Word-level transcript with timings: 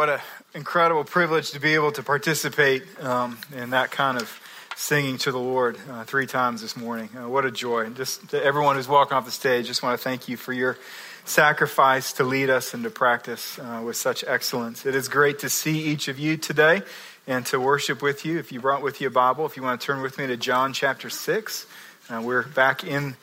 What 0.00 0.08
an 0.08 0.20
incredible 0.54 1.04
privilege 1.04 1.50
to 1.50 1.60
be 1.60 1.74
able 1.74 1.92
to 1.92 2.02
participate 2.02 2.84
um, 3.02 3.36
in 3.54 3.68
that 3.70 3.90
kind 3.90 4.16
of 4.16 4.40
singing 4.74 5.18
to 5.18 5.30
the 5.30 5.38
Lord 5.38 5.76
uh, 5.90 6.04
three 6.04 6.24
times 6.24 6.62
this 6.62 6.74
morning. 6.74 7.10
Uh, 7.14 7.28
what 7.28 7.44
a 7.44 7.50
joy. 7.50 7.80
And 7.80 7.94
Just 7.94 8.30
to 8.30 8.42
everyone 8.42 8.76
who's 8.76 8.88
walking 8.88 9.12
off 9.12 9.26
the 9.26 9.30
stage, 9.30 9.66
just 9.66 9.82
want 9.82 10.00
to 10.00 10.02
thank 10.02 10.26
you 10.26 10.38
for 10.38 10.54
your 10.54 10.78
sacrifice 11.26 12.14
to 12.14 12.24
lead 12.24 12.48
us 12.48 12.72
into 12.72 12.88
practice 12.88 13.58
uh, 13.58 13.82
with 13.84 13.94
such 13.94 14.24
excellence. 14.24 14.86
It 14.86 14.94
is 14.94 15.06
great 15.06 15.40
to 15.40 15.50
see 15.50 15.82
each 15.82 16.08
of 16.08 16.18
you 16.18 16.38
today 16.38 16.80
and 17.26 17.44
to 17.44 17.60
worship 17.60 18.00
with 18.00 18.24
you. 18.24 18.38
If 18.38 18.52
you 18.52 18.60
brought 18.60 18.80
with 18.80 19.02
you 19.02 19.08
a 19.08 19.10
Bible, 19.10 19.44
if 19.44 19.58
you 19.58 19.62
want 19.62 19.82
to 19.82 19.86
turn 19.86 20.00
with 20.00 20.16
me 20.16 20.26
to 20.28 20.38
John 20.38 20.72
chapter 20.72 21.10
6, 21.10 21.66
uh, 22.08 22.22
we're 22.24 22.44
back 22.44 22.84
in 22.84 23.16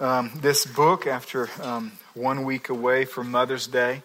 um, 0.00 0.32
this 0.34 0.66
book 0.66 1.06
after 1.06 1.48
um, 1.62 1.92
one 2.14 2.42
week 2.42 2.70
away 2.70 3.04
from 3.04 3.30
Mother's 3.30 3.68
Day. 3.68 4.02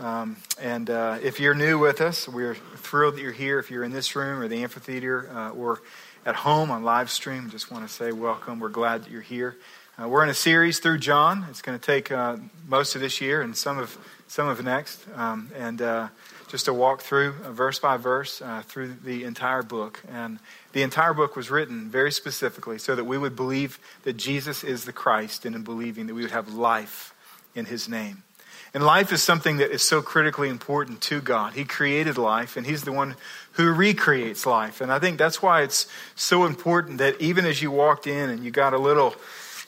Um, 0.00 0.38
and 0.58 0.88
uh, 0.88 1.18
if 1.22 1.40
you're 1.40 1.54
new 1.54 1.78
with 1.78 2.00
us, 2.00 2.26
we're 2.26 2.54
thrilled 2.54 3.16
that 3.16 3.20
you're 3.20 3.32
here. 3.32 3.58
If 3.58 3.70
you're 3.70 3.84
in 3.84 3.92
this 3.92 4.16
room 4.16 4.40
or 4.40 4.48
the 4.48 4.62
amphitheater 4.62 5.28
uh, 5.30 5.50
or 5.50 5.82
at 6.24 6.36
home 6.36 6.70
on 6.70 6.84
live 6.84 7.10
stream, 7.10 7.50
just 7.50 7.70
want 7.70 7.86
to 7.86 7.92
say 7.92 8.10
welcome. 8.10 8.60
We're 8.60 8.70
glad 8.70 9.04
that 9.04 9.10
you're 9.10 9.20
here. 9.20 9.58
Uh, 10.02 10.08
we're 10.08 10.22
in 10.22 10.30
a 10.30 10.34
series 10.34 10.78
through 10.78 10.98
John. 10.98 11.44
It's 11.50 11.60
going 11.60 11.78
to 11.78 11.84
take 11.84 12.10
uh, 12.10 12.38
most 12.66 12.94
of 12.94 13.02
this 13.02 13.20
year 13.20 13.42
and 13.42 13.54
some 13.54 13.78
of 13.78 13.98
some 14.26 14.48
of 14.48 14.64
next, 14.64 15.04
um, 15.16 15.50
and 15.54 15.82
uh, 15.82 16.08
just 16.48 16.64
to 16.64 16.72
walk 16.72 17.02
through 17.02 17.34
uh, 17.44 17.50
verse 17.50 17.78
by 17.78 17.98
verse 17.98 18.40
through 18.68 18.94
the 19.04 19.24
entire 19.24 19.62
book. 19.62 20.00
And 20.10 20.38
the 20.72 20.82
entire 20.82 21.12
book 21.12 21.36
was 21.36 21.50
written 21.50 21.90
very 21.90 22.12
specifically 22.12 22.78
so 22.78 22.94
that 22.94 23.04
we 23.04 23.18
would 23.18 23.36
believe 23.36 23.78
that 24.04 24.16
Jesus 24.16 24.64
is 24.64 24.86
the 24.86 24.92
Christ, 24.94 25.44
and 25.44 25.54
in 25.54 25.62
believing 25.62 26.06
that 26.06 26.14
we 26.14 26.22
would 26.22 26.30
have 26.30 26.54
life 26.54 27.12
in 27.54 27.66
His 27.66 27.86
name. 27.86 28.22
And 28.72 28.84
life 28.84 29.12
is 29.12 29.22
something 29.22 29.56
that 29.56 29.70
is 29.72 29.82
so 29.82 30.00
critically 30.00 30.48
important 30.48 31.00
to 31.02 31.20
God. 31.20 31.54
He 31.54 31.64
created 31.64 32.16
life, 32.18 32.56
and 32.56 32.64
He's 32.66 32.84
the 32.84 32.92
one 32.92 33.16
who 33.52 33.72
recreates 33.72 34.46
life. 34.46 34.80
And 34.80 34.92
I 34.92 34.98
think 34.98 35.18
that's 35.18 35.42
why 35.42 35.62
it's 35.62 35.86
so 36.14 36.44
important 36.44 36.98
that 36.98 37.20
even 37.20 37.46
as 37.46 37.60
you 37.60 37.70
walked 37.70 38.06
in 38.06 38.30
and 38.30 38.44
you 38.44 38.50
got 38.50 38.72
a 38.72 38.78
little 38.78 39.16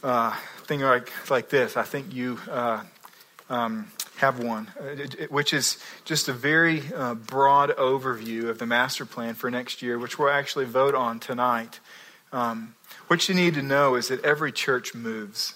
uh, 0.03 0.35
thing 0.65 0.81
like, 0.81 1.11
like 1.31 1.49
this, 1.49 1.77
I 1.77 1.83
think 1.83 2.15
you 2.15 2.39
uh, 2.49 2.83
um, 3.51 3.91
have 4.19 4.39
one, 4.39 4.71
uh, 4.81 5.27
which 5.31 5.53
is 5.53 5.79
just 6.05 6.29
a 6.29 6.33
very 6.33 6.83
uh, 6.95 7.15
broad 7.15 7.71
overview 7.77 8.49
of 8.49 8.59
the 8.59 8.67
master 8.67 9.05
plan 9.05 9.35
for 9.35 9.51
next 9.51 9.83
year, 9.83 9.99
which 9.99 10.17
we'll 10.19 10.31
actually 10.31 10.65
vote 10.65 10.95
on 10.95 11.19
tonight. 11.19 11.81
Um, 12.33 12.77
what 13.09 13.29
you 13.29 13.35
need 13.35 13.55
to 13.55 13.63
know 13.63 13.97
is 13.97 14.09
that 14.09 14.25
every 14.25 14.53
church 14.53 14.95
moves. 14.95 15.55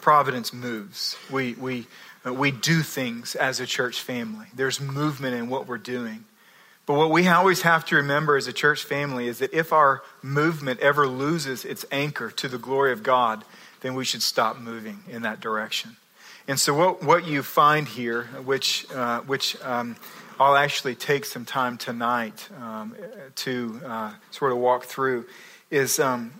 Providence 0.00 0.52
moves. 0.52 1.16
We, 1.30 1.52
we, 1.54 1.86
we 2.24 2.50
do 2.50 2.82
things 2.82 3.34
as 3.34 3.60
a 3.60 3.66
church 3.66 4.00
family. 4.00 4.46
There's 4.54 4.80
movement 4.80 5.34
in 5.34 5.48
what 5.48 5.66
we're 5.66 5.78
doing. 5.78 6.24
But 6.86 6.94
what 6.94 7.10
we 7.10 7.26
always 7.28 7.62
have 7.62 7.84
to 7.86 7.96
remember 7.96 8.36
as 8.36 8.46
a 8.46 8.52
church 8.52 8.84
family 8.84 9.26
is 9.26 9.38
that 9.38 9.52
if 9.54 9.72
our 9.72 10.02
movement 10.22 10.80
ever 10.80 11.06
loses 11.06 11.64
its 11.64 11.84
anchor 11.90 12.30
to 12.32 12.48
the 12.48 12.58
glory 12.58 12.92
of 12.92 13.02
God, 13.02 13.44
then 13.80 13.94
we 13.94 14.04
should 14.04 14.22
stop 14.22 14.58
moving 14.58 15.00
in 15.08 15.22
that 15.22 15.40
direction. 15.40 15.96
And 16.46 16.60
so, 16.60 16.74
what, 16.74 17.02
what 17.02 17.26
you 17.26 17.42
find 17.42 17.88
here, 17.88 18.24
which, 18.44 18.90
uh, 18.92 19.20
which 19.20 19.60
um, 19.62 19.96
I'll 20.38 20.56
actually 20.56 20.94
take 20.94 21.24
some 21.24 21.46
time 21.46 21.78
tonight 21.78 22.48
um, 22.60 22.94
to 23.36 23.80
uh, 23.84 24.12
sort 24.30 24.52
of 24.52 24.58
walk 24.58 24.84
through, 24.84 25.24
is, 25.70 25.98
um, 25.98 26.32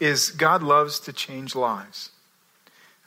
is 0.00 0.30
God 0.30 0.62
loves 0.62 0.98
to 1.00 1.12
change 1.12 1.54
lives. 1.54 2.10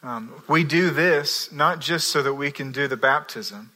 Um, 0.03 0.31
we 0.47 0.63
do 0.63 0.89
this 0.89 1.51
not 1.51 1.79
just 1.79 2.07
so 2.09 2.21
that 2.21 2.35
we 2.35 2.51
can 2.51 2.71
do 2.71 2.87
the 2.87 2.97
baptism, 2.97 3.71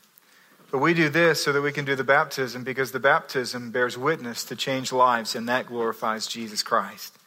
but 0.71 0.77
we 0.77 0.93
do 0.93 1.09
this 1.09 1.43
so 1.43 1.51
that 1.51 1.61
we 1.61 1.73
can 1.73 1.83
do 1.83 1.95
the 1.95 2.03
baptism 2.03 2.63
because 2.63 2.91
the 2.91 2.99
baptism 2.99 3.71
bears 3.71 3.97
witness 3.97 4.43
to 4.45 4.55
change 4.55 4.93
lives, 4.93 5.35
and 5.35 5.49
that 5.49 5.67
glorifies 5.67 6.27
Jesus 6.27 6.63
Christ. 6.63 7.17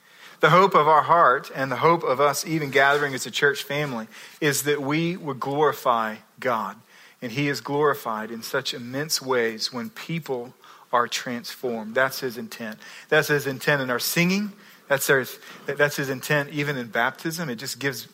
The 0.40 0.50
hope 0.50 0.74
of 0.74 0.88
our 0.88 1.02
heart 1.02 1.50
and 1.54 1.70
the 1.70 1.76
hope 1.76 2.02
of 2.02 2.20
us 2.20 2.46
even 2.46 2.70
gathering 2.70 3.14
as 3.14 3.26
a 3.26 3.30
church 3.30 3.62
family 3.62 4.08
is 4.40 4.62
that 4.62 4.80
we 4.82 5.16
would 5.16 5.40
glorify 5.40 6.16
God. 6.40 6.76
And 7.22 7.32
He 7.32 7.48
is 7.48 7.60
glorified 7.60 8.30
in 8.30 8.42
such 8.42 8.74
immense 8.74 9.22
ways 9.22 9.72
when 9.72 9.90
people 9.90 10.54
are 10.92 11.08
transformed. 11.08 11.94
That's 11.94 12.20
His 12.20 12.36
intent. 12.36 12.78
That's 13.08 13.28
His 13.28 13.46
intent 13.46 13.82
in 13.82 13.90
our 13.90 13.98
singing. 13.98 14.52
That's, 14.88 15.08
our, 15.08 15.24
that's 15.64 15.96
His 15.96 16.10
intent 16.10 16.50
even 16.50 16.76
in 16.76 16.88
baptism. 16.88 17.48
It 17.48 17.56
just 17.56 17.78
gives 17.78 18.08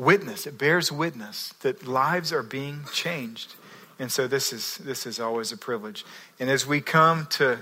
witness, 0.00 0.46
it 0.46 0.58
bears 0.58 0.90
witness 0.90 1.52
that 1.60 1.86
lives 1.86 2.32
are 2.32 2.42
being 2.42 2.84
changed. 2.92 3.54
And 3.98 4.10
so 4.10 4.26
this 4.26 4.52
is, 4.52 4.78
this 4.78 5.06
is 5.06 5.20
always 5.20 5.52
a 5.52 5.56
privilege. 5.56 6.04
And 6.38 6.48
as 6.48 6.66
we 6.66 6.80
come 6.80 7.26
to 7.32 7.58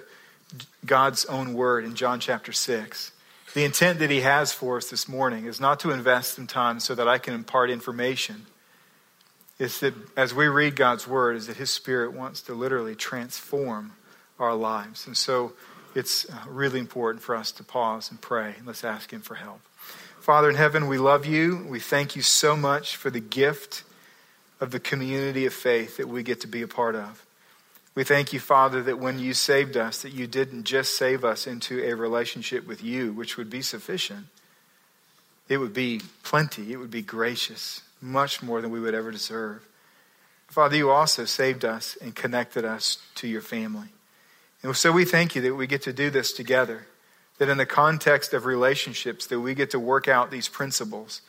God's 0.86 1.24
own 1.24 1.54
word 1.54 1.84
in 1.84 1.94
John 1.94 2.20
chapter 2.20 2.52
6, 2.52 3.12
the 3.54 3.64
intent 3.64 3.98
that 3.98 4.10
He 4.10 4.20
has 4.20 4.52
for 4.52 4.76
us 4.76 4.88
this 4.88 5.08
morning 5.08 5.46
is 5.46 5.60
not 5.60 5.80
to 5.80 5.90
invest 5.90 6.34
some 6.34 6.46
time 6.46 6.80
so 6.80 6.94
that 6.94 7.08
I 7.08 7.18
can 7.18 7.34
impart 7.34 7.70
information. 7.70 8.46
It's 9.58 9.80
that 9.80 9.94
as 10.16 10.32
we 10.32 10.46
read 10.46 10.76
God's 10.76 11.08
word, 11.08 11.36
is 11.36 11.48
that 11.48 11.56
His 11.56 11.70
Spirit 11.70 12.12
wants 12.12 12.42
to 12.42 12.54
literally 12.54 12.94
transform 12.94 13.92
our 14.38 14.54
lives. 14.54 15.06
And 15.06 15.16
so 15.16 15.54
it's 15.94 16.28
uh, 16.30 16.36
really 16.48 16.78
important 16.78 17.22
for 17.22 17.34
us 17.34 17.50
to 17.52 17.64
pause 17.64 18.10
and 18.10 18.20
pray. 18.20 18.54
And 18.56 18.66
let's 18.66 18.84
ask 18.84 19.12
Him 19.12 19.22
for 19.22 19.34
help. 19.34 19.60
Father 20.28 20.50
in 20.50 20.56
heaven, 20.56 20.88
we 20.88 20.98
love 20.98 21.24
you. 21.24 21.64
We 21.70 21.80
thank 21.80 22.14
you 22.14 22.20
so 22.20 22.54
much 22.54 22.96
for 22.96 23.08
the 23.08 23.18
gift 23.18 23.82
of 24.60 24.72
the 24.72 24.78
community 24.78 25.46
of 25.46 25.54
faith 25.54 25.96
that 25.96 26.06
we 26.06 26.22
get 26.22 26.42
to 26.42 26.46
be 26.46 26.60
a 26.60 26.68
part 26.68 26.94
of. 26.94 27.24
We 27.94 28.04
thank 28.04 28.34
you, 28.34 28.38
Father, 28.38 28.82
that 28.82 28.98
when 28.98 29.18
you 29.18 29.32
saved 29.32 29.74
us, 29.74 30.02
that 30.02 30.12
you 30.12 30.26
didn't 30.26 30.64
just 30.64 30.98
save 30.98 31.24
us 31.24 31.46
into 31.46 31.82
a 31.82 31.94
relationship 31.94 32.66
with 32.66 32.84
you, 32.84 33.10
which 33.14 33.38
would 33.38 33.48
be 33.48 33.62
sufficient. 33.62 34.26
It 35.48 35.56
would 35.56 35.72
be 35.72 36.02
plenty. 36.24 36.74
It 36.74 36.76
would 36.76 36.90
be 36.90 37.00
gracious, 37.00 37.80
much 38.02 38.42
more 38.42 38.60
than 38.60 38.70
we 38.70 38.80
would 38.80 38.94
ever 38.94 39.10
deserve. 39.10 39.66
Father, 40.48 40.76
you 40.76 40.90
also 40.90 41.24
saved 41.24 41.64
us 41.64 41.96
and 42.02 42.14
connected 42.14 42.66
us 42.66 42.98
to 43.14 43.26
your 43.26 43.40
family. 43.40 43.88
And 44.62 44.76
so 44.76 44.92
we 44.92 45.06
thank 45.06 45.34
you 45.34 45.40
that 45.40 45.54
we 45.54 45.66
get 45.66 45.80
to 45.84 45.92
do 45.94 46.10
this 46.10 46.34
together 46.34 46.86
that 47.38 47.48
in 47.48 47.56
the 47.56 47.66
context 47.66 48.34
of 48.34 48.44
relationships 48.44 49.26
that 49.26 49.40
we 49.40 49.54
get 49.54 49.70
to 49.70 49.78
work 49.78 50.08
out 50.08 50.30
these 50.30 50.48
principles 50.48 51.22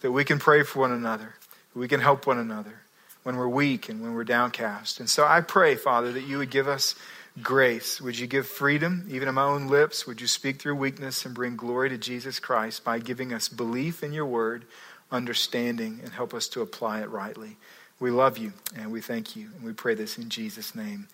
that 0.00 0.12
we 0.12 0.24
can 0.24 0.38
pray 0.38 0.62
for 0.62 0.80
one 0.80 0.92
another 0.92 1.34
we 1.74 1.88
can 1.88 2.00
help 2.00 2.26
one 2.26 2.38
another 2.38 2.82
when 3.24 3.36
we're 3.36 3.48
weak 3.48 3.88
and 3.88 4.00
when 4.00 4.14
we're 4.14 4.24
downcast. 4.24 5.00
And 5.00 5.10
so 5.10 5.26
i 5.26 5.40
pray 5.40 5.74
father 5.74 6.12
that 6.12 6.22
you 6.22 6.38
would 6.38 6.50
give 6.50 6.68
us 6.68 6.94
grace. 7.42 8.00
Would 8.00 8.16
you 8.16 8.28
give 8.28 8.46
freedom 8.46 9.06
even 9.10 9.26
in 9.26 9.34
my 9.34 9.42
own 9.42 9.66
lips? 9.66 10.06
Would 10.06 10.20
you 10.20 10.28
speak 10.28 10.60
through 10.60 10.76
weakness 10.76 11.26
and 11.26 11.34
bring 11.34 11.56
glory 11.56 11.88
to 11.88 11.98
jesus 11.98 12.38
christ 12.38 12.84
by 12.84 13.00
giving 13.00 13.32
us 13.32 13.48
belief 13.48 14.02
in 14.02 14.12
your 14.12 14.26
word 14.26 14.64
understanding 15.10 16.00
and 16.02 16.12
help 16.12 16.32
us 16.32 16.46
to 16.48 16.62
apply 16.62 17.00
it 17.00 17.10
rightly? 17.10 17.56
We 17.98 18.10
love 18.10 18.38
you 18.38 18.52
and 18.76 18.92
we 18.92 19.00
thank 19.00 19.34
you 19.34 19.48
and 19.56 19.64
we 19.64 19.72
pray 19.72 19.94
this 19.94 20.16
in 20.18 20.28
jesus 20.28 20.74
name. 20.74 21.08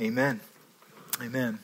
Amen. 0.00 0.40
Amen 1.20 1.58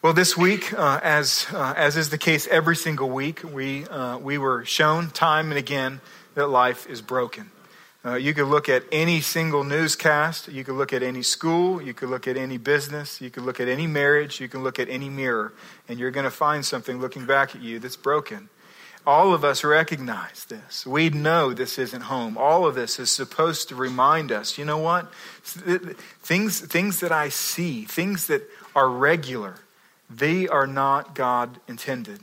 well, 0.00 0.12
this 0.12 0.36
week, 0.36 0.72
uh, 0.74 1.00
as, 1.02 1.48
uh, 1.52 1.74
as 1.76 1.96
is 1.96 2.10
the 2.10 2.18
case 2.18 2.46
every 2.46 2.76
single 2.76 3.10
week, 3.10 3.42
we, 3.42 3.84
uh, 3.86 4.16
we 4.18 4.38
were 4.38 4.64
shown 4.64 5.10
time 5.10 5.50
and 5.50 5.58
again 5.58 6.00
that 6.36 6.46
life 6.46 6.86
is 6.88 7.02
broken. 7.02 7.50
Uh, 8.04 8.14
you 8.14 8.32
could 8.32 8.46
look 8.46 8.68
at 8.68 8.84
any 8.92 9.20
single 9.20 9.64
newscast, 9.64 10.46
you 10.46 10.62
could 10.62 10.76
look 10.76 10.92
at 10.92 11.02
any 11.02 11.20
school, 11.20 11.82
you 11.82 11.92
could 11.92 12.08
look 12.08 12.28
at 12.28 12.36
any 12.36 12.58
business, 12.58 13.20
you 13.20 13.28
could 13.28 13.42
look 13.42 13.58
at 13.58 13.66
any 13.66 13.88
marriage, 13.88 14.40
you 14.40 14.48
can 14.48 14.62
look 14.62 14.78
at 14.78 14.88
any 14.88 15.08
mirror, 15.08 15.52
and 15.88 15.98
you're 15.98 16.12
going 16.12 16.22
to 16.22 16.30
find 16.30 16.64
something 16.64 17.00
looking 17.00 17.26
back 17.26 17.56
at 17.56 17.60
you 17.60 17.80
that's 17.80 17.96
broken. 17.96 18.48
All 19.04 19.34
of 19.34 19.42
us 19.42 19.64
recognize 19.64 20.44
this. 20.44 20.86
We 20.86 21.10
know 21.10 21.52
this 21.52 21.76
isn't 21.76 22.02
home. 22.02 22.38
All 22.38 22.66
of 22.66 22.76
this 22.76 23.00
is 23.00 23.10
supposed 23.10 23.68
to 23.70 23.74
remind 23.74 24.30
us 24.30 24.58
you 24.58 24.64
know 24.64 24.78
what? 24.78 25.12
Things, 25.42 26.60
things 26.60 27.00
that 27.00 27.10
I 27.10 27.30
see, 27.30 27.84
things 27.84 28.28
that 28.28 28.48
are 28.76 28.88
regular, 28.88 29.56
they 30.10 30.48
are 30.48 30.66
not 30.66 31.14
God 31.14 31.60
intended. 31.68 32.20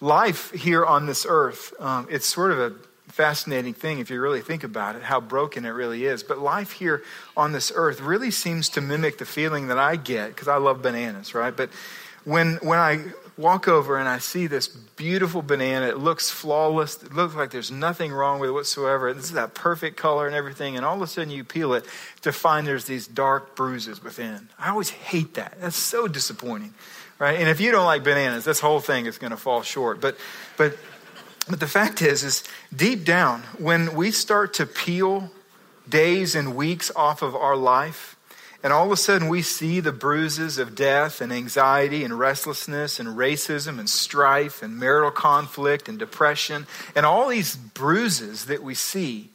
Life 0.00 0.52
here 0.52 0.84
on 0.84 1.06
this 1.06 1.26
earth, 1.28 1.72
um, 1.80 2.06
it's 2.10 2.26
sort 2.26 2.52
of 2.52 2.58
a 2.60 2.72
fascinating 3.08 3.74
thing 3.74 3.98
if 3.98 4.10
you 4.10 4.20
really 4.20 4.40
think 4.40 4.62
about 4.62 4.94
it, 4.94 5.02
how 5.02 5.20
broken 5.20 5.64
it 5.64 5.70
really 5.70 6.04
is. 6.04 6.22
But 6.22 6.38
life 6.38 6.72
here 6.72 7.02
on 7.36 7.52
this 7.52 7.72
earth 7.74 8.00
really 8.00 8.30
seems 8.30 8.68
to 8.70 8.80
mimic 8.80 9.18
the 9.18 9.24
feeling 9.24 9.68
that 9.68 9.78
I 9.78 9.96
get 9.96 10.28
because 10.28 10.46
I 10.46 10.56
love 10.56 10.82
bananas, 10.82 11.34
right? 11.34 11.56
But 11.56 11.70
when, 12.24 12.56
when 12.62 12.78
I 12.78 13.06
walk 13.38 13.68
over 13.68 13.96
and 13.96 14.08
I 14.08 14.18
see 14.18 14.46
this 14.46 14.68
beautiful 14.68 15.40
banana, 15.40 15.86
it 15.86 15.98
looks 15.98 16.30
flawless, 16.30 17.02
it 17.02 17.14
looks 17.14 17.34
like 17.34 17.50
there's 17.50 17.70
nothing 17.70 18.12
wrong 18.12 18.40
with 18.40 18.50
it 18.50 18.52
whatsoever. 18.52 19.12
This 19.14 19.24
is 19.24 19.32
that 19.32 19.54
perfect 19.54 19.96
color 19.96 20.26
and 20.26 20.34
everything, 20.34 20.76
and 20.76 20.84
all 20.84 20.96
of 20.96 21.02
a 21.02 21.06
sudden 21.06 21.30
you 21.30 21.44
peel 21.44 21.72
it 21.74 21.84
to 22.22 22.32
find 22.32 22.66
there's 22.66 22.84
these 22.84 23.06
dark 23.06 23.56
bruises 23.56 24.02
within. 24.02 24.48
I 24.58 24.70
always 24.70 24.90
hate 24.90 25.34
that. 25.34 25.56
That's 25.60 25.76
so 25.76 26.08
disappointing 26.08 26.74
right? 27.18 27.38
And 27.38 27.48
if 27.48 27.60
you 27.60 27.70
don't 27.70 27.84
like 27.84 28.04
bananas, 28.04 28.44
this 28.44 28.60
whole 28.60 28.80
thing 28.80 29.06
is 29.06 29.18
going 29.18 29.30
to 29.30 29.36
fall 29.36 29.62
short. 29.62 30.00
But, 30.00 30.16
but, 30.56 30.76
but 31.48 31.60
the 31.60 31.66
fact 31.66 32.02
is, 32.02 32.24
is 32.24 32.44
deep 32.74 33.04
down, 33.04 33.42
when 33.58 33.94
we 33.94 34.10
start 34.10 34.54
to 34.54 34.66
peel 34.66 35.30
days 35.88 36.34
and 36.34 36.54
weeks 36.54 36.90
off 36.94 37.22
of 37.22 37.34
our 37.34 37.56
life, 37.56 38.16
And 38.62 38.72
all 38.72 38.86
of 38.86 38.92
a 38.92 38.96
sudden, 38.96 39.28
we 39.28 39.42
see 39.42 39.78
the 39.78 39.92
bruises 39.92 40.58
of 40.58 40.74
death 40.74 41.20
and 41.20 41.32
anxiety 41.32 42.02
and 42.02 42.18
restlessness 42.18 42.98
and 42.98 43.16
racism 43.16 43.78
and 43.78 43.88
strife 43.88 44.62
and 44.62 44.78
marital 44.78 45.12
conflict 45.12 45.88
and 45.88 45.98
depression 45.98 46.66
and 46.96 47.06
all 47.06 47.28
these 47.28 47.54
bruises 47.54 48.46
that 48.46 48.62
we 48.62 48.74
see. 48.74 49.30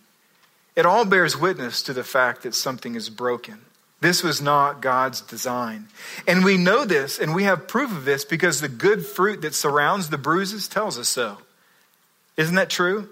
It 0.75 0.85
all 0.85 1.05
bears 1.05 1.37
witness 1.37 1.81
to 1.83 1.93
the 1.93 2.03
fact 2.03 2.43
that 2.43 2.55
something 2.55 2.95
is 2.95 3.09
broken. 3.09 3.61
This 4.01 4.21
was 4.21 4.41
not 4.41 4.81
God's 4.81 5.21
design. 5.21 5.87
And 6.27 6.43
we 6.43 6.57
know 6.57 6.83
this 6.83 7.17
and 7.19 7.33
we 7.33 7.43
have 7.43 7.69
proof 7.69 7.91
of 7.91 8.03
this 8.03 8.25
because 8.25 8.59
the 8.59 8.67
good 8.67 9.05
fruit 9.05 9.41
that 9.43 9.55
surrounds 9.55 10.09
the 10.09 10.17
bruises 10.17 10.67
tells 10.67 10.99
us 10.99 11.07
so. 11.07 11.37
Isn't 12.35 12.55
that 12.55 12.69
true? 12.69 13.07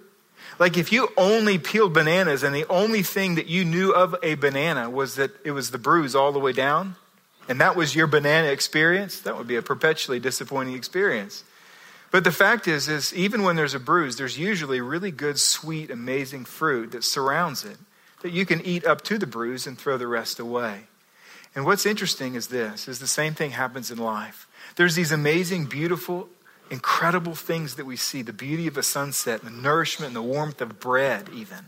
Like 0.62 0.78
if 0.78 0.92
you 0.92 1.10
only 1.18 1.58
peeled 1.58 1.92
bananas 1.92 2.44
and 2.44 2.54
the 2.54 2.68
only 2.70 3.02
thing 3.02 3.34
that 3.34 3.48
you 3.48 3.66
knew 3.66 3.90
of 3.90 4.16
a 4.22 4.36
banana 4.36 4.92
was 4.92 5.16
that 5.16 5.32
it 5.44 5.54
was 5.54 5.72
the 5.72 5.80
bruise 5.80 6.14
all 6.14 6.32
the 6.32 6.38
way 6.38 6.52
down, 6.52 6.98
and 7.50 7.60
that 7.60 7.76
was 7.76 7.96
your 7.96 8.06
banana 8.06 8.50
experience, 8.50 9.22
that 9.22 9.36
would 9.36 9.48
be 9.48 9.56
a 9.56 9.64
perpetually 9.64 10.20
disappointing 10.20 10.76
experience. 10.76 11.44
But 12.12 12.24
the 12.24 12.32
fact 12.32 12.68
is, 12.68 12.88
is 12.88 13.12
even 13.12 13.42
when 13.42 13.56
there's 13.56 13.74
a 13.74 13.80
bruise, 13.80 14.18
there's 14.18 14.38
usually 14.38 14.82
really 14.82 15.10
good, 15.10 15.40
sweet, 15.40 15.90
amazing 15.90 16.46
fruit 16.46 16.92
that 16.92 17.04
surrounds 17.04 17.66
it 17.66 17.78
that 18.22 18.32
you 18.32 18.46
can 18.46 18.62
eat 18.64 18.86
up 18.86 19.02
to 19.06 19.18
the 19.18 19.26
bruise 19.26 19.66
and 19.66 19.80
throw 19.80 19.98
the 19.98 20.06
rest 20.06 20.40
away. 20.40 20.82
And 21.56 21.66
what's 21.66 21.88
interesting 21.88 22.36
is 22.36 22.50
this, 22.50 22.88
is 22.88 23.00
the 23.00 23.08
same 23.08 23.34
thing 23.34 23.50
happens 23.50 23.90
in 23.90 23.98
life. 23.98 24.48
There's 24.76 24.94
these 24.94 25.12
amazing, 25.12 25.66
beautiful, 25.66 26.30
incredible 26.72 27.36
things 27.36 27.76
that 27.76 27.86
we 27.86 27.98
see 27.98 28.22
the 28.22 28.34
beauty 28.34 28.66
of 28.66 28.78
a 28.78 28.84
sunset, 28.84 29.42
the 29.42 29.52
nourishment 29.52 30.08
and 30.08 30.16
the 30.16 30.22
warmth 30.22 30.62
of 30.62 30.80
bread, 30.80 31.30
even. 31.34 31.66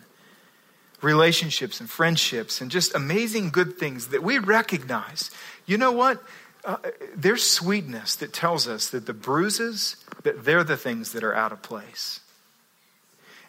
Relationships 1.02 1.82
and 1.82 1.90
friendships, 1.90 2.62
and 2.62 2.72
just 2.72 2.96
amazing 2.96 3.50
good 3.50 3.78
things 3.78 4.08
that 4.08 4.24
we 4.24 4.40
recognize. 4.40 5.30
You 5.66 5.78
know 5.78 5.92
what? 5.92 6.24
Uh, 6.64 6.78
there's 7.14 7.44
sweetness 7.44 8.16
that 8.16 8.32
tells 8.32 8.70
us 8.70 8.90
that 8.92 9.06
the 9.06 9.14
bruises, 9.14 9.98
that 10.24 10.46
they're 10.46 10.64
the 10.64 10.78
things 10.78 11.12
that 11.12 11.22
are 11.22 11.36
out 11.36 11.52
of 11.52 11.62
place. 11.62 12.22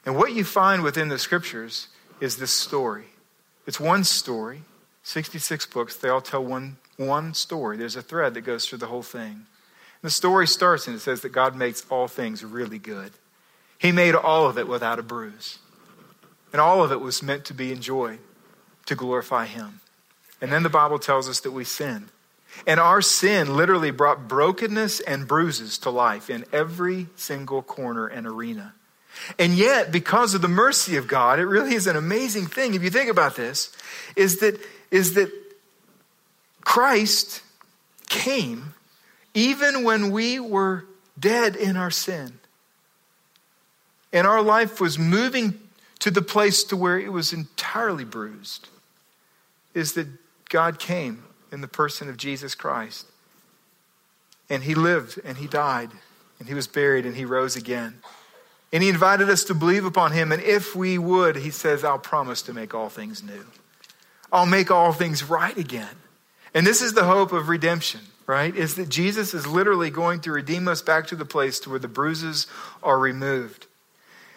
And 0.04 0.16
what 0.16 0.32
you 0.32 0.42
find 0.42 0.82
within 0.82 1.08
the 1.08 1.18
scriptures 1.20 1.86
is 2.20 2.36
this 2.36 2.50
story. 2.50 3.06
It's 3.64 3.78
one 3.78 4.02
story, 4.02 4.62
66 5.04 5.66
books, 5.66 5.94
they 5.96 6.08
all 6.08 6.20
tell 6.20 6.44
one, 6.44 6.78
one 6.96 7.32
story. 7.32 7.76
There's 7.76 7.94
a 7.94 8.02
thread 8.02 8.34
that 8.34 8.40
goes 8.40 8.66
through 8.66 8.78
the 8.78 8.86
whole 8.86 9.02
thing. 9.02 9.46
The 10.04 10.10
story 10.10 10.46
starts 10.46 10.86
and 10.86 10.94
it 10.94 11.00
says 11.00 11.22
that 11.22 11.30
God 11.30 11.56
makes 11.56 11.86
all 11.88 12.08
things 12.08 12.44
really 12.44 12.78
good. 12.78 13.12
He 13.78 13.90
made 13.90 14.14
all 14.14 14.46
of 14.46 14.58
it 14.58 14.68
without 14.68 14.98
a 14.98 15.02
bruise. 15.02 15.60
And 16.52 16.60
all 16.60 16.84
of 16.84 16.92
it 16.92 17.00
was 17.00 17.22
meant 17.22 17.46
to 17.46 17.54
be 17.54 17.72
enjoyed, 17.72 18.18
to 18.84 18.94
glorify 18.94 19.46
Him. 19.46 19.80
And 20.42 20.52
then 20.52 20.62
the 20.62 20.68
Bible 20.68 20.98
tells 20.98 21.26
us 21.26 21.40
that 21.40 21.52
we 21.52 21.64
sinned. 21.64 22.08
And 22.66 22.78
our 22.78 23.00
sin 23.00 23.56
literally 23.56 23.90
brought 23.90 24.28
brokenness 24.28 25.00
and 25.00 25.26
bruises 25.26 25.78
to 25.78 25.90
life 25.90 26.28
in 26.28 26.44
every 26.52 27.06
single 27.16 27.62
corner 27.62 28.06
and 28.06 28.26
arena. 28.26 28.74
And 29.38 29.54
yet, 29.54 29.90
because 29.90 30.34
of 30.34 30.42
the 30.42 30.48
mercy 30.48 30.96
of 30.98 31.08
God, 31.08 31.38
it 31.38 31.46
really 31.46 31.74
is 31.74 31.86
an 31.86 31.96
amazing 31.96 32.44
thing, 32.44 32.74
if 32.74 32.82
you 32.82 32.90
think 32.90 33.08
about 33.08 33.36
this, 33.36 33.74
is 34.16 34.40
that, 34.40 34.60
is 34.90 35.14
that 35.14 35.30
Christ 36.60 37.40
came 38.10 38.74
even 39.34 39.82
when 39.82 40.10
we 40.10 40.38
were 40.38 40.84
dead 41.18 41.56
in 41.56 41.76
our 41.76 41.90
sin. 41.90 42.38
And 44.12 44.26
our 44.26 44.42
life 44.42 44.80
was 44.80 44.98
moving 44.98 45.60
to 45.98 46.10
the 46.10 46.22
place 46.22 46.62
to 46.64 46.76
where 46.76 46.98
it 46.98 47.12
was 47.12 47.32
entirely 47.32 48.04
bruised. 48.04 48.68
Is 49.74 49.94
that 49.94 50.06
God 50.48 50.78
came 50.78 51.24
in 51.50 51.60
the 51.60 51.68
person 51.68 52.08
of 52.08 52.16
Jesus 52.16 52.54
Christ. 52.54 53.06
And 54.48 54.62
he 54.62 54.74
lived 54.74 55.18
and 55.24 55.38
he 55.38 55.46
died 55.46 55.90
and 56.38 56.48
he 56.48 56.54
was 56.54 56.66
buried 56.66 57.06
and 57.06 57.16
he 57.16 57.24
rose 57.24 57.56
again. 57.56 58.00
And 58.72 58.82
he 58.82 58.88
invited 58.88 59.30
us 59.30 59.44
to 59.44 59.54
believe 59.54 59.84
upon 59.84 60.12
him. 60.12 60.32
And 60.32 60.42
if 60.42 60.76
we 60.76 60.98
would, 60.98 61.36
he 61.36 61.50
says, 61.50 61.84
I'll 61.84 61.98
promise 61.98 62.42
to 62.42 62.52
make 62.52 62.74
all 62.74 62.88
things 62.88 63.22
new. 63.22 63.46
I'll 64.32 64.46
make 64.46 64.70
all 64.70 64.92
things 64.92 65.24
right 65.24 65.56
again. 65.56 65.96
And 66.54 66.66
this 66.66 66.80
is 66.80 66.94
the 66.94 67.04
hope 67.04 67.32
of 67.32 67.48
redemption 67.48 68.00
right, 68.26 68.54
is 68.54 68.76
that 68.76 68.88
Jesus 68.88 69.34
is 69.34 69.46
literally 69.46 69.90
going 69.90 70.20
to 70.20 70.32
redeem 70.32 70.68
us 70.68 70.82
back 70.82 71.06
to 71.08 71.16
the 71.16 71.24
place 71.24 71.60
to 71.60 71.70
where 71.70 71.78
the 71.78 71.88
bruises 71.88 72.46
are 72.82 72.98
removed. 72.98 73.66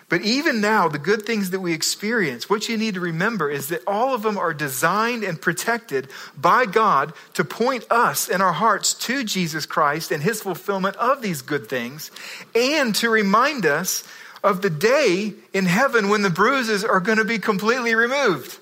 But 0.10 0.22
even 0.22 0.62
now, 0.62 0.88
the 0.88 1.00
good 1.00 1.24
things 1.24 1.50
that 1.50 1.60
we 1.60 1.74
experience, 1.74 2.50
what 2.50 2.70
you 2.70 2.78
need 2.78 2.94
to 2.94 3.02
remember 3.02 3.50
is 3.50 3.68
that 3.68 3.84
all 3.86 4.14
of 4.14 4.24
them 4.24 4.38
are 4.38 4.54
designed 4.54 5.26
and 5.26 5.42
protected 5.42 6.08
by 6.38 6.66
God 6.66 7.12
to 7.34 7.44
point 7.44 7.86
us 7.92 8.30
in 8.30 8.42
our 8.42 8.54
hearts 8.54 8.94
to 8.94 9.26
Jesus 9.26 9.66
Christ 9.66 10.12
and 10.12 10.24
his 10.24 10.42
fulfillment 10.42 10.96
of 10.96 11.22
these 11.22 11.42
good 11.42 11.68
things, 11.68 12.10
and 12.56 12.96
to 12.96 13.10
remind 13.10 13.66
us 13.66 14.06
of 14.44 14.62
the 14.62 14.70
day 14.70 15.34
in 15.52 15.66
heaven 15.66 16.08
when 16.08 16.22
the 16.22 16.30
bruises 16.30 16.86
are 16.86 17.02
going 17.02 17.18
to 17.18 17.26
be 17.26 17.40
completely 17.40 17.94
removed. 17.94 18.60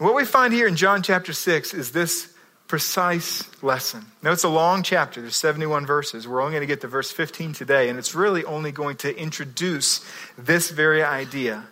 What 0.00 0.14
we 0.14 0.24
find 0.24 0.54
here 0.54 0.66
in 0.66 0.76
John 0.76 1.02
chapter 1.02 1.34
6 1.34 1.74
is 1.74 1.92
this 1.92 2.32
precise 2.68 3.44
lesson. 3.62 4.06
Now, 4.22 4.32
it's 4.32 4.44
a 4.44 4.48
long 4.48 4.82
chapter, 4.82 5.20
there's 5.20 5.36
71 5.36 5.84
verses. 5.84 6.26
We're 6.26 6.40
only 6.40 6.52
going 6.52 6.62
to 6.62 6.66
get 6.66 6.80
to 6.80 6.86
verse 6.86 7.12
15 7.12 7.52
today, 7.52 7.90
and 7.90 7.98
it's 7.98 8.14
really 8.14 8.42
only 8.46 8.72
going 8.72 8.96
to 8.98 9.14
introduce 9.14 10.02
this 10.38 10.70
very 10.70 11.02
idea. 11.02 11.64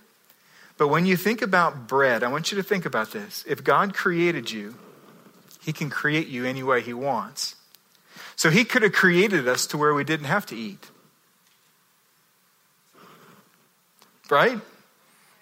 But 0.77 0.89
when 0.89 1.07
you 1.07 1.17
think 1.17 1.41
about 1.41 1.89
bread, 1.89 2.23
I 2.23 2.29
want 2.29 2.53
you 2.53 2.57
to 2.57 2.63
think 2.63 2.85
about 2.85 3.13
this. 3.13 3.47
If 3.49 3.65
God 3.65 3.95
created 3.95 4.51
you, 4.51 4.75
He 5.63 5.73
can 5.73 5.89
create 5.89 6.29
you 6.29 6.45
any 6.45 6.63
way 6.63 6.83
He 6.83 6.93
wants. 6.93 7.57
So 8.37 8.51
He 8.51 8.67
could 8.67 8.83
have 8.83 8.93
created 8.93 9.49
us 9.49 9.67
to 9.69 9.79
where 9.79 9.95
we 9.95 10.05
didn't 10.05 10.27
have 10.27 10.45
to 10.47 10.55
eat. 10.55 10.91
Right? 14.29 14.61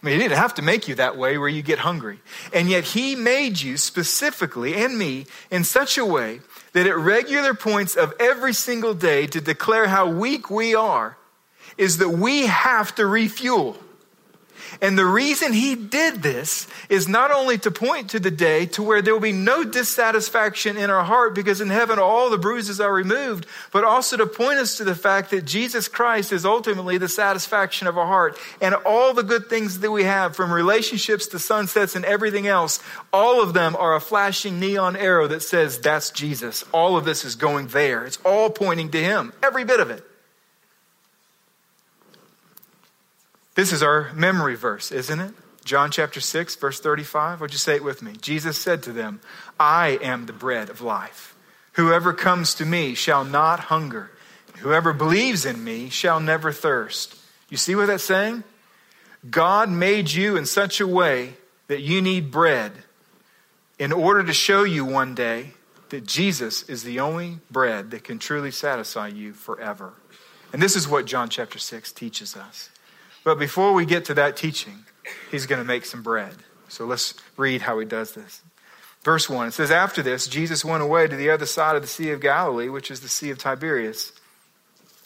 Mean, 0.06 0.20
he 0.20 0.22
didn't 0.22 0.38
have 0.38 0.54
to 0.54 0.62
make 0.62 0.86
you 0.86 0.94
that 0.94 1.16
way 1.16 1.36
where 1.36 1.48
you 1.48 1.62
get 1.62 1.80
hungry. 1.80 2.20
And 2.52 2.70
yet, 2.70 2.84
he 2.84 3.16
made 3.16 3.60
you 3.60 3.76
specifically, 3.76 4.76
and 4.76 4.96
me, 4.96 5.26
in 5.50 5.64
such 5.64 5.98
a 5.98 6.06
way 6.06 6.42
that 6.74 6.86
at 6.86 6.96
regular 6.96 7.54
points 7.54 7.96
of 7.96 8.14
every 8.20 8.52
single 8.52 8.94
day 8.94 9.26
to 9.26 9.40
declare 9.40 9.88
how 9.88 10.08
weak 10.08 10.48
we 10.48 10.76
are 10.76 11.18
is 11.76 11.98
that 11.98 12.10
we 12.10 12.46
have 12.46 12.94
to 12.94 13.04
refuel. 13.04 13.76
And 14.80 14.98
the 14.98 15.06
reason 15.06 15.52
he 15.52 15.74
did 15.74 16.22
this 16.22 16.66
is 16.88 17.08
not 17.08 17.30
only 17.30 17.58
to 17.58 17.70
point 17.70 18.10
to 18.10 18.20
the 18.20 18.30
day 18.30 18.66
to 18.66 18.82
where 18.82 19.02
there 19.02 19.14
will 19.14 19.20
be 19.20 19.32
no 19.32 19.64
dissatisfaction 19.64 20.76
in 20.76 20.90
our 20.90 21.04
heart 21.04 21.34
because 21.34 21.60
in 21.60 21.70
heaven 21.70 21.98
all 21.98 22.30
the 22.30 22.38
bruises 22.38 22.80
are 22.80 22.92
removed, 22.92 23.46
but 23.72 23.84
also 23.84 24.16
to 24.16 24.26
point 24.26 24.58
us 24.58 24.76
to 24.76 24.84
the 24.84 24.94
fact 24.94 25.30
that 25.30 25.44
Jesus 25.44 25.88
Christ 25.88 26.32
is 26.32 26.44
ultimately 26.44 26.98
the 26.98 27.08
satisfaction 27.08 27.86
of 27.86 27.96
our 27.96 28.06
heart. 28.06 28.38
And 28.60 28.74
all 28.74 29.14
the 29.14 29.22
good 29.22 29.48
things 29.48 29.80
that 29.80 29.90
we 29.90 30.04
have, 30.04 30.36
from 30.36 30.52
relationships 30.52 31.26
to 31.28 31.38
sunsets 31.38 31.96
and 31.96 32.04
everything 32.04 32.46
else, 32.46 32.80
all 33.12 33.42
of 33.42 33.54
them 33.54 33.76
are 33.76 33.94
a 33.94 34.00
flashing 34.00 34.60
neon 34.60 34.96
arrow 34.96 35.26
that 35.28 35.42
says, 35.42 35.78
That's 35.78 36.10
Jesus. 36.10 36.64
All 36.72 36.96
of 36.96 37.04
this 37.04 37.24
is 37.24 37.34
going 37.34 37.68
there. 37.68 38.04
It's 38.04 38.18
all 38.24 38.50
pointing 38.50 38.90
to 38.90 39.02
him, 39.02 39.32
every 39.42 39.64
bit 39.64 39.80
of 39.80 39.90
it. 39.90 40.04
This 43.56 43.72
is 43.72 43.82
our 43.82 44.12
memory 44.12 44.54
verse, 44.54 44.92
isn't 44.92 45.18
it? 45.18 45.34
John 45.64 45.90
chapter 45.90 46.20
6, 46.20 46.54
verse 46.56 46.78
35. 46.78 47.40
Would 47.40 47.52
you 47.52 47.58
say 47.58 47.74
it 47.74 47.82
with 47.82 48.02
me? 48.02 48.12
Jesus 48.20 48.56
said 48.58 48.82
to 48.84 48.92
them, 48.92 49.20
I 49.58 49.98
am 50.02 50.26
the 50.26 50.32
bread 50.32 50.70
of 50.70 50.82
life. 50.82 51.34
Whoever 51.72 52.12
comes 52.12 52.54
to 52.54 52.66
me 52.66 52.94
shall 52.94 53.24
not 53.24 53.58
hunger. 53.58 54.10
Whoever 54.58 54.92
believes 54.92 55.44
in 55.44 55.64
me 55.64 55.88
shall 55.88 56.20
never 56.20 56.52
thirst. 56.52 57.16
You 57.48 57.56
see 57.56 57.74
what 57.74 57.86
that's 57.86 58.04
saying? 58.04 58.44
God 59.28 59.70
made 59.70 60.12
you 60.12 60.36
in 60.36 60.46
such 60.46 60.80
a 60.80 60.86
way 60.86 61.34
that 61.68 61.80
you 61.80 62.00
need 62.00 62.30
bread 62.30 62.72
in 63.78 63.90
order 63.90 64.22
to 64.22 64.32
show 64.32 64.64
you 64.64 64.84
one 64.84 65.14
day 65.14 65.54
that 65.88 66.06
Jesus 66.06 66.62
is 66.64 66.82
the 66.82 67.00
only 67.00 67.38
bread 67.50 67.90
that 67.90 68.04
can 68.04 68.18
truly 68.18 68.50
satisfy 68.50 69.08
you 69.08 69.32
forever. 69.32 69.94
And 70.52 70.62
this 70.62 70.76
is 70.76 70.86
what 70.86 71.06
John 71.06 71.28
chapter 71.28 71.58
6 71.58 71.92
teaches 71.92 72.36
us. 72.36 72.70
But 73.26 73.40
before 73.40 73.72
we 73.72 73.86
get 73.86 74.04
to 74.04 74.14
that 74.14 74.36
teaching, 74.36 74.84
he's 75.32 75.46
going 75.46 75.60
to 75.60 75.66
make 75.66 75.84
some 75.84 76.00
bread. 76.00 76.36
So 76.68 76.86
let's 76.86 77.12
read 77.36 77.62
how 77.62 77.76
he 77.80 77.84
does 77.84 78.12
this. 78.12 78.40
Verse 79.02 79.28
1 79.28 79.48
it 79.48 79.50
says, 79.50 79.72
After 79.72 80.00
this, 80.00 80.28
Jesus 80.28 80.64
went 80.64 80.84
away 80.84 81.08
to 81.08 81.16
the 81.16 81.30
other 81.30 81.44
side 81.44 81.74
of 81.74 81.82
the 81.82 81.88
Sea 81.88 82.12
of 82.12 82.20
Galilee, 82.20 82.68
which 82.68 82.88
is 82.88 83.00
the 83.00 83.08
Sea 83.08 83.30
of 83.30 83.38
Tiberias. 83.38 84.12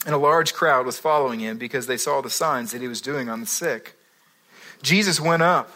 And 0.04 0.14
a 0.14 0.18
large 0.18 0.52
crowd 0.52 0.84
was 0.84 0.98
following 0.98 1.40
him 1.40 1.56
because 1.56 1.86
they 1.86 1.96
saw 1.96 2.20
the 2.20 2.28
signs 2.28 2.72
that 2.72 2.82
he 2.82 2.88
was 2.88 3.00
doing 3.00 3.30
on 3.30 3.40
the 3.40 3.46
sick. 3.46 3.96
Jesus 4.82 5.18
went 5.18 5.42
up 5.42 5.70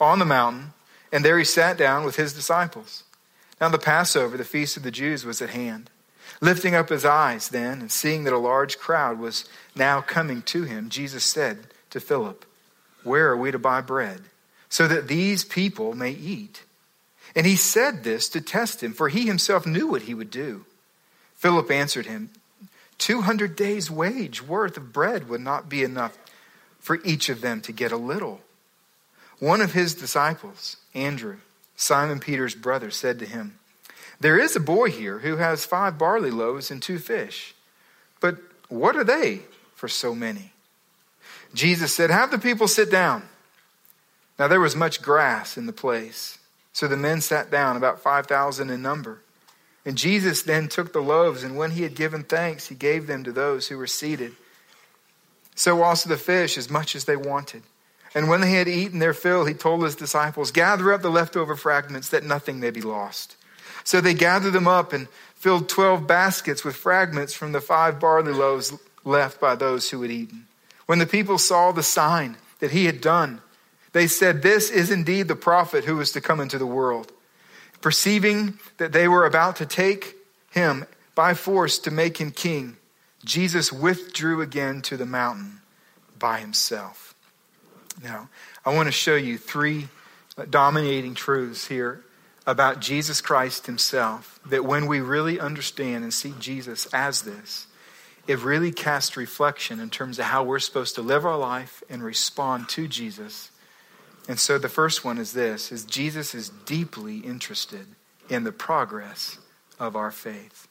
on 0.00 0.20
the 0.20 0.24
mountain, 0.24 0.74
and 1.10 1.24
there 1.24 1.38
he 1.38 1.44
sat 1.44 1.76
down 1.76 2.04
with 2.04 2.14
his 2.14 2.34
disciples. 2.34 3.02
Now 3.60 3.68
the 3.68 3.78
Passover, 3.78 4.36
the 4.36 4.44
feast 4.44 4.76
of 4.76 4.84
the 4.84 4.92
Jews, 4.92 5.24
was 5.24 5.42
at 5.42 5.50
hand. 5.50 5.90
Lifting 6.40 6.74
up 6.74 6.88
his 6.88 7.04
eyes 7.04 7.48
then, 7.48 7.80
and 7.80 7.92
seeing 7.92 8.24
that 8.24 8.32
a 8.32 8.38
large 8.38 8.78
crowd 8.78 9.18
was 9.18 9.44
now 9.74 10.00
coming 10.00 10.42
to 10.42 10.64
him, 10.64 10.88
Jesus 10.88 11.24
said 11.24 11.66
to 11.90 12.00
Philip, 12.00 12.44
Where 13.02 13.30
are 13.30 13.36
we 13.36 13.50
to 13.50 13.58
buy 13.58 13.80
bread, 13.80 14.22
so 14.68 14.88
that 14.88 15.08
these 15.08 15.44
people 15.44 15.94
may 15.94 16.10
eat? 16.10 16.62
And 17.36 17.46
he 17.46 17.56
said 17.56 18.04
this 18.04 18.28
to 18.30 18.40
test 18.40 18.82
him, 18.82 18.92
for 18.92 19.08
he 19.08 19.26
himself 19.26 19.66
knew 19.66 19.86
what 19.86 20.02
he 20.02 20.14
would 20.14 20.30
do. 20.30 20.64
Philip 21.34 21.70
answered 21.70 22.06
him, 22.06 22.30
200 22.98 23.56
days' 23.56 23.90
wage 23.90 24.42
worth 24.42 24.76
of 24.76 24.92
bread 24.92 25.28
would 25.28 25.40
not 25.40 25.68
be 25.68 25.82
enough 25.82 26.16
for 26.78 27.00
each 27.04 27.28
of 27.28 27.40
them 27.40 27.60
to 27.62 27.72
get 27.72 27.92
a 27.92 27.96
little. 27.96 28.40
One 29.40 29.60
of 29.60 29.72
his 29.72 29.94
disciples, 29.94 30.76
Andrew, 30.94 31.38
Simon 31.76 32.20
Peter's 32.20 32.54
brother, 32.54 32.90
said 32.90 33.18
to 33.18 33.26
him, 33.26 33.58
There 34.20 34.38
is 34.38 34.56
a 34.56 34.60
boy 34.60 34.90
here 34.90 35.18
who 35.18 35.36
has 35.36 35.64
five 35.64 35.98
barley 35.98 36.30
loaves 36.30 36.70
and 36.70 36.82
two 36.82 36.98
fish. 36.98 37.54
But 38.20 38.38
what 38.68 38.96
are 38.96 39.04
they 39.04 39.42
for 39.74 39.88
so 39.88 40.14
many? 40.14 40.52
Jesus 41.52 41.94
said, 41.94 42.10
Have 42.10 42.30
the 42.30 42.38
people 42.38 42.68
sit 42.68 42.90
down. 42.90 43.24
Now 44.38 44.48
there 44.48 44.60
was 44.60 44.74
much 44.74 45.02
grass 45.02 45.56
in 45.56 45.66
the 45.66 45.72
place. 45.72 46.38
So 46.72 46.88
the 46.88 46.96
men 46.96 47.20
sat 47.20 47.50
down, 47.50 47.76
about 47.76 48.00
5,000 48.00 48.68
in 48.70 48.82
number. 48.82 49.20
And 49.84 49.96
Jesus 49.96 50.42
then 50.42 50.68
took 50.68 50.92
the 50.92 51.02
loaves, 51.02 51.44
and 51.44 51.56
when 51.56 51.72
he 51.72 51.82
had 51.82 51.94
given 51.94 52.24
thanks, 52.24 52.68
he 52.68 52.74
gave 52.74 53.06
them 53.06 53.22
to 53.24 53.32
those 53.32 53.68
who 53.68 53.78
were 53.78 53.86
seated. 53.86 54.32
So 55.54 55.82
also 55.82 56.08
the 56.08 56.16
fish, 56.16 56.58
as 56.58 56.70
much 56.70 56.96
as 56.96 57.04
they 57.04 57.16
wanted. 57.16 57.62
And 58.14 58.28
when 58.28 58.40
they 58.40 58.52
had 58.52 58.66
eaten 58.66 58.98
their 58.98 59.14
fill, 59.14 59.44
he 59.44 59.54
told 59.54 59.84
his 59.84 59.94
disciples, 59.94 60.50
Gather 60.50 60.92
up 60.92 61.02
the 61.02 61.10
leftover 61.10 61.54
fragments, 61.54 62.08
that 62.08 62.24
nothing 62.24 62.58
may 62.58 62.70
be 62.70 62.80
lost. 62.80 63.36
So 63.84 64.00
they 64.00 64.14
gathered 64.14 64.52
them 64.52 64.66
up 64.66 64.92
and 64.92 65.08
filled 65.34 65.68
12 65.68 66.06
baskets 66.06 66.64
with 66.64 66.74
fragments 66.74 67.34
from 67.34 67.52
the 67.52 67.60
five 67.60 68.00
barley 68.00 68.32
loaves 68.32 68.72
left 69.04 69.40
by 69.40 69.54
those 69.54 69.90
who 69.90 70.00
had 70.02 70.10
eaten. 70.10 70.46
When 70.86 70.98
the 70.98 71.06
people 71.06 71.38
saw 71.38 71.70
the 71.70 71.82
sign 71.82 72.36
that 72.60 72.70
he 72.70 72.86
had 72.86 73.00
done, 73.00 73.40
they 73.92 74.06
said, 74.06 74.42
This 74.42 74.70
is 74.70 74.90
indeed 74.90 75.28
the 75.28 75.36
prophet 75.36 75.84
who 75.84 76.00
is 76.00 76.12
to 76.12 76.20
come 76.20 76.40
into 76.40 76.58
the 76.58 76.66
world. 76.66 77.12
Perceiving 77.80 78.58
that 78.78 78.92
they 78.92 79.06
were 79.06 79.26
about 79.26 79.56
to 79.56 79.66
take 79.66 80.16
him 80.50 80.86
by 81.14 81.34
force 81.34 81.78
to 81.80 81.90
make 81.90 82.18
him 82.18 82.30
king, 82.30 82.78
Jesus 83.24 83.72
withdrew 83.72 84.40
again 84.40 84.80
to 84.82 84.96
the 84.96 85.06
mountain 85.06 85.60
by 86.18 86.40
himself. 86.40 87.14
Now, 88.02 88.28
I 88.64 88.74
want 88.74 88.86
to 88.86 88.92
show 88.92 89.14
you 89.14 89.36
three 89.38 89.88
dominating 90.50 91.14
truths 91.14 91.66
here 91.66 92.02
about 92.46 92.80
Jesus 92.80 93.20
Christ 93.20 93.66
himself 93.66 94.38
that 94.46 94.64
when 94.64 94.86
we 94.86 95.00
really 95.00 95.40
understand 95.40 96.04
and 96.04 96.12
see 96.12 96.34
Jesus 96.38 96.86
as 96.92 97.22
this, 97.22 97.66
it 98.26 98.38
really 98.38 98.72
casts 98.72 99.16
reflection 99.16 99.80
in 99.80 99.90
terms 99.90 100.18
of 100.18 100.26
how 100.26 100.42
we're 100.42 100.58
supposed 100.58 100.94
to 100.94 101.02
live 101.02 101.24
our 101.24 101.38
life 101.38 101.82
and 101.88 102.02
respond 102.02 102.68
to 102.70 102.88
Jesus 102.88 103.50
and 104.28 104.38
so 104.38 104.58
the 104.58 104.68
first 104.68 105.04
one 105.04 105.18
is 105.18 105.32
this 105.32 105.70
is 105.70 105.84
Jesus 105.84 106.34
is 106.34 106.48
deeply 106.48 107.18
interested 107.18 107.86
in 108.28 108.44
the 108.44 108.52
progress 108.52 109.38
of 109.78 109.96
our 109.96 110.10
faith. 110.10 110.66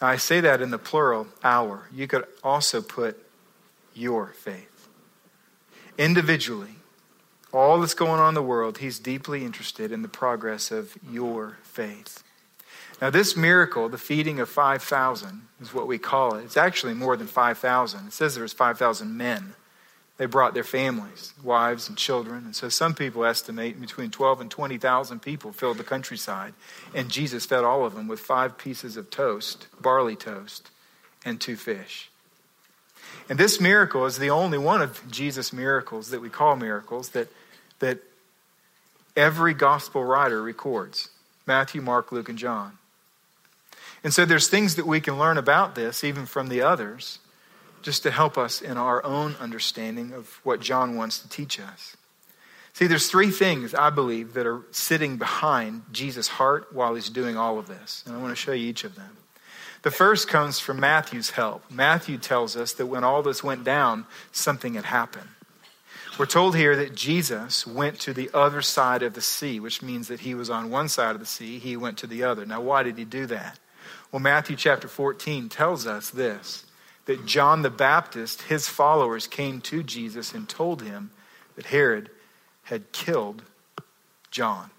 Now 0.00 0.08
I 0.08 0.16
say 0.16 0.40
that 0.40 0.62
in 0.62 0.70
the 0.70 0.78
plural 0.78 1.26
our. 1.44 1.88
You 1.92 2.06
could 2.06 2.26
also 2.42 2.80
put 2.80 3.22
your 3.94 4.28
faith. 4.28 4.88
Individually, 5.98 6.75
all 7.56 7.80
that's 7.80 7.94
going 7.94 8.20
on 8.20 8.30
in 8.30 8.34
the 8.34 8.42
world, 8.42 8.78
he's 8.78 8.98
deeply 8.98 9.44
interested 9.44 9.92
in 9.92 10.02
the 10.02 10.08
progress 10.08 10.70
of 10.70 10.96
your 11.10 11.58
faith. 11.62 12.22
Now, 13.00 13.10
this 13.10 13.36
miracle, 13.36 13.88
the 13.88 13.98
feeding 13.98 14.40
of 14.40 14.48
5,000, 14.48 15.42
is 15.60 15.74
what 15.74 15.86
we 15.86 15.98
call 15.98 16.34
it. 16.36 16.44
It's 16.44 16.56
actually 16.56 16.94
more 16.94 17.16
than 17.16 17.26
5,000. 17.26 18.06
It 18.06 18.12
says 18.12 18.34
there 18.34 18.42
was 18.42 18.52
5,000 18.52 19.16
men 19.16 19.54
they 20.18 20.26
brought 20.26 20.54
their 20.54 20.64
families, 20.64 21.34
wives 21.42 21.88
and 21.88 21.98
children. 21.98 22.44
And 22.46 22.56
so 22.56 22.68
some 22.68 22.94
people 22.94 23.24
estimate 23.24 23.80
between 23.80 24.10
12 24.10 24.40
and 24.40 24.50
20,000 24.50 25.20
people 25.20 25.52
filled 25.52 25.76
the 25.76 25.84
countryside. 25.84 26.54
And 26.94 27.10
Jesus 27.10 27.44
fed 27.44 27.64
all 27.64 27.84
of 27.84 27.94
them 27.94 28.08
with 28.08 28.20
five 28.20 28.56
pieces 28.56 28.96
of 28.96 29.10
toast, 29.10 29.66
barley 29.80 30.16
toast, 30.16 30.70
and 31.24 31.40
two 31.40 31.56
fish. 31.56 32.10
And 33.28 33.38
this 33.38 33.60
miracle 33.60 34.06
is 34.06 34.18
the 34.18 34.30
only 34.30 34.58
one 34.58 34.80
of 34.80 35.02
Jesus' 35.10 35.52
miracles 35.52 36.10
that 36.10 36.22
we 36.22 36.30
call 36.30 36.56
miracles 36.56 37.10
that, 37.10 37.28
that 37.78 37.98
every 39.16 39.54
gospel 39.54 40.04
writer 40.04 40.42
records 40.42 41.10
Matthew, 41.46 41.80
Mark, 41.80 42.10
Luke, 42.10 42.28
and 42.28 42.38
John. 42.38 42.78
And 44.02 44.12
so 44.12 44.24
there's 44.24 44.48
things 44.48 44.76
that 44.76 44.86
we 44.86 45.00
can 45.00 45.18
learn 45.18 45.38
about 45.38 45.74
this, 45.74 46.04
even 46.04 46.26
from 46.26 46.48
the 46.48 46.62
others 46.62 47.18
just 47.82 48.02
to 48.02 48.10
help 48.10 48.36
us 48.36 48.60
in 48.60 48.76
our 48.76 49.04
own 49.04 49.36
understanding 49.38 50.12
of 50.12 50.40
what 50.42 50.60
John 50.60 50.96
wants 50.96 51.20
to 51.20 51.28
teach 51.28 51.60
us. 51.60 51.96
See, 52.72 52.88
there's 52.88 53.08
three 53.08 53.30
things 53.30 53.74
I 53.74 53.90
believe 53.90 54.34
that 54.34 54.44
are 54.44 54.62
sitting 54.72 55.18
behind 55.18 55.82
Jesus' 55.92 56.26
heart 56.26 56.72
while 56.72 56.96
he's 56.96 57.08
doing 57.08 57.36
all 57.36 57.58
of 57.60 57.68
this. 57.68 58.02
And 58.04 58.16
I 58.16 58.18
want 58.18 58.32
to 58.32 58.36
show 58.36 58.52
you 58.52 58.68
each 58.68 58.82
of 58.82 58.96
them. 58.96 59.16
The 59.82 59.92
first 59.92 60.26
comes 60.26 60.58
from 60.58 60.80
Matthew's 60.80 61.30
help. 61.30 61.70
Matthew 61.70 62.18
tells 62.18 62.56
us 62.56 62.72
that 62.72 62.86
when 62.86 63.04
all 63.04 63.22
this 63.22 63.44
went 63.44 63.62
down, 63.62 64.04
something 64.32 64.74
had 64.74 64.86
happened. 64.86 65.28
We're 66.18 66.24
told 66.24 66.56
here 66.56 66.74
that 66.76 66.94
Jesus 66.94 67.66
went 67.66 68.00
to 68.00 68.14
the 68.14 68.30
other 68.32 68.62
side 68.62 69.02
of 69.02 69.12
the 69.12 69.20
sea, 69.20 69.60
which 69.60 69.82
means 69.82 70.08
that 70.08 70.20
he 70.20 70.34
was 70.34 70.48
on 70.48 70.70
one 70.70 70.88
side 70.88 71.14
of 71.14 71.20
the 71.20 71.26
sea, 71.26 71.58
he 71.58 71.76
went 71.76 71.98
to 71.98 72.06
the 72.06 72.22
other. 72.22 72.46
Now, 72.46 72.62
why 72.62 72.82
did 72.82 72.96
he 72.96 73.04
do 73.04 73.26
that? 73.26 73.58
Well, 74.10 74.20
Matthew 74.20 74.56
chapter 74.56 74.88
14 74.88 75.50
tells 75.50 75.86
us 75.86 76.08
this 76.10 76.64
that 77.04 77.26
John 77.26 77.62
the 77.62 77.70
Baptist, 77.70 78.42
his 78.42 78.66
followers, 78.66 79.28
came 79.28 79.60
to 79.60 79.82
Jesus 79.82 80.32
and 80.32 80.48
told 80.48 80.82
him 80.82 81.10
that 81.54 81.66
Herod 81.66 82.10
had 82.64 82.90
killed 82.92 83.42
John. 84.30 84.70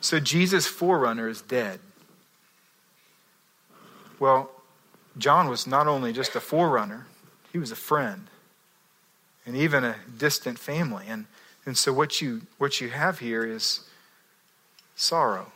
So 0.00 0.18
Jesus' 0.18 0.66
forerunner 0.66 1.28
is 1.28 1.42
dead. 1.42 1.78
Well, 4.18 4.50
John 5.16 5.48
was 5.48 5.66
not 5.66 5.86
only 5.86 6.12
just 6.12 6.34
a 6.34 6.40
forerunner, 6.40 7.06
he 7.52 7.58
was 7.58 7.70
a 7.70 7.76
friend 7.76 8.28
and 9.46 9.56
even 9.56 9.84
a 9.84 9.96
distant 10.18 10.58
family. 10.58 11.06
And, 11.08 11.26
and 11.64 11.78
so 11.78 11.92
what 11.92 12.20
you, 12.20 12.42
what 12.58 12.80
you 12.80 12.90
have 12.90 13.20
here 13.20 13.44
is 13.44 13.80
sorrow. 14.96 15.52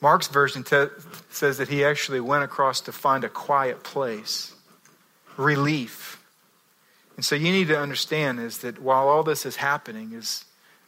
Mark's 0.00 0.28
version 0.28 0.62
te- 0.62 0.86
says 1.30 1.58
that 1.58 1.68
he 1.68 1.84
actually 1.84 2.20
went 2.20 2.44
across 2.44 2.80
to 2.82 2.92
find 2.92 3.24
a 3.24 3.28
quiet 3.28 3.82
place, 3.82 4.54
relief. 5.36 6.22
And 7.16 7.24
so 7.24 7.34
you 7.34 7.50
need 7.50 7.68
to 7.68 7.78
understand 7.78 8.38
is 8.38 8.58
that 8.58 8.80
while 8.80 9.08
all 9.08 9.24
this 9.24 9.44
is 9.44 9.56
happening, 9.56 10.12
is 10.12 10.44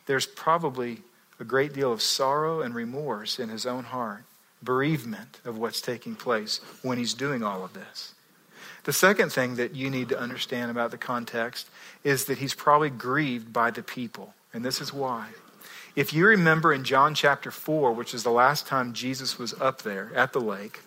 there's 0.07 0.27
probably 0.27 0.99
a 1.41 1.45
great 1.45 1.73
deal 1.73 1.93
of 1.93 2.03
sorrow 2.03 2.61
and 2.61 2.75
remorse 2.75 3.41
in 3.41 3.49
his 3.49 3.67
own 3.67 3.85
heart, 3.85 4.23
bereavement 4.63 5.41
of 5.45 5.59
what's 5.59 5.81
taking 5.81 6.15
place 6.15 6.61
when 6.83 6.99
he's 6.99 7.15
doing 7.15 7.43
all 7.43 7.65
of 7.65 7.73
this. 7.73 8.15
The 8.85 8.93
second 8.93 9.31
thing 9.31 9.57
that 9.57 9.75
you 9.75 9.91
need 9.91 10.09
to 10.09 10.19
understand 10.19 10.71
about 10.71 10.91
the 10.91 10.99
context 10.99 11.69
is 12.03 12.25
that 12.27 12.39
he's 12.39 12.55
probably 12.55 12.91
grieved 12.91 13.53
by 13.53 13.71
the 13.71 13.83
people. 13.83 14.35
And 14.53 14.65
this 14.65 14.81
is 14.81 14.93
why. 14.93 15.29
If 15.97 16.13
you 16.13 16.27
remember 16.27 16.73
in 16.73 16.85
John 16.85 17.15
chapter 17.15 17.51
4, 17.51 17.93
which 17.93 18.15
is 18.15 18.23
the 18.23 18.31
last 18.31 18.67
time 18.67 18.93
Jesus 18.93 19.39
was 19.39 19.53
up 19.61 19.83
there 19.83 20.11
at 20.15 20.33
the 20.33 20.41
lake, 20.41 20.81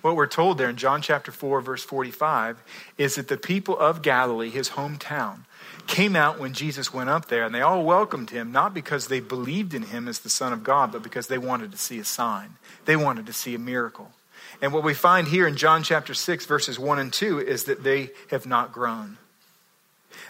what 0.00 0.16
we're 0.16 0.26
told 0.26 0.58
there 0.58 0.68
in 0.68 0.76
John 0.76 1.00
chapter 1.00 1.30
4, 1.30 1.60
verse 1.60 1.84
45, 1.84 2.60
is 2.98 3.14
that 3.14 3.28
the 3.28 3.36
people 3.36 3.78
of 3.78 4.02
Galilee, 4.02 4.50
his 4.50 4.70
hometown, 4.70 5.44
came 5.86 6.16
out 6.16 6.40
when 6.40 6.52
Jesus 6.52 6.92
went 6.92 7.10
up 7.10 7.26
there, 7.26 7.44
and 7.44 7.54
they 7.54 7.60
all 7.60 7.84
welcomed 7.84 8.30
him, 8.30 8.50
not 8.50 8.74
because 8.74 9.06
they 9.06 9.20
believed 9.20 9.74
in 9.74 9.84
him 9.84 10.08
as 10.08 10.18
the 10.20 10.28
Son 10.28 10.52
of 10.52 10.64
God, 10.64 10.90
but 10.90 11.02
because 11.02 11.28
they 11.28 11.38
wanted 11.38 11.70
to 11.70 11.78
see 11.78 11.98
a 11.98 12.04
sign. 12.04 12.56
They 12.84 12.96
wanted 12.96 13.26
to 13.26 13.32
see 13.32 13.54
a 13.54 13.58
miracle. 13.58 14.10
And 14.62 14.72
what 14.72 14.84
we 14.84 14.94
find 14.94 15.26
here 15.26 15.48
in 15.48 15.56
John 15.56 15.82
chapter 15.82 16.14
6, 16.14 16.46
verses 16.46 16.78
1 16.78 17.00
and 17.00 17.12
2, 17.12 17.40
is 17.40 17.64
that 17.64 17.82
they 17.82 18.10
have 18.30 18.46
not 18.46 18.72
grown. 18.72 19.18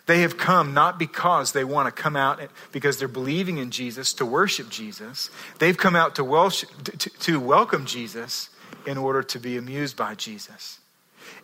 They 0.07 0.23
have 0.23 0.39
come 0.39 0.73
not 0.73 0.99
because 0.99 1.53
they 1.53 1.65
want 1.65 1.95
to 1.95 2.03
come 2.03 2.17
out 2.17 2.41
because 2.73 2.99
they're 2.99 3.09
believing 3.09 3.59
in 3.59 3.71
Jesus 3.71 4.15
to 4.15 4.25
worship 4.25 4.71
Jesus. 4.71 5.31
They've 5.59 5.77
come 5.77 5.95
out 5.95 6.15
to, 6.17 6.51
to, 6.51 7.11
to 7.11 7.41
welcome 7.41 7.85
Jesus 7.85 8.49
in 8.87 8.97
order 8.97 9.23
to 9.23 9.39
be 9.39 9.59
amused 9.59 9.99
by 9.99 10.15
Jesus. 10.15 10.81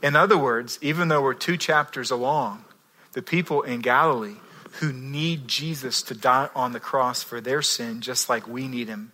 In 0.03 0.17
other 0.17 0.39
words, 0.39 0.79
even 0.81 1.09
though 1.09 1.23
we're 1.23 1.35
two 1.35 1.59
chapters 1.59 2.11
along, 2.11 2.65
the 3.13 3.23
people 3.23 3.63
in 3.63 3.81
Galilee 3.81 4.37
who 4.81 4.93
need 4.93 5.47
Jesus 5.47 6.03
to 6.03 6.15
die 6.15 6.49
on 6.55 6.73
the 6.73 6.81
cross 6.81 7.23
for 7.23 7.41
their 7.41 7.63
sin, 7.63 8.01
just 8.01 8.29
like 8.29 8.49
we 8.49 8.67
need 8.67 8.89
him, 8.89 9.13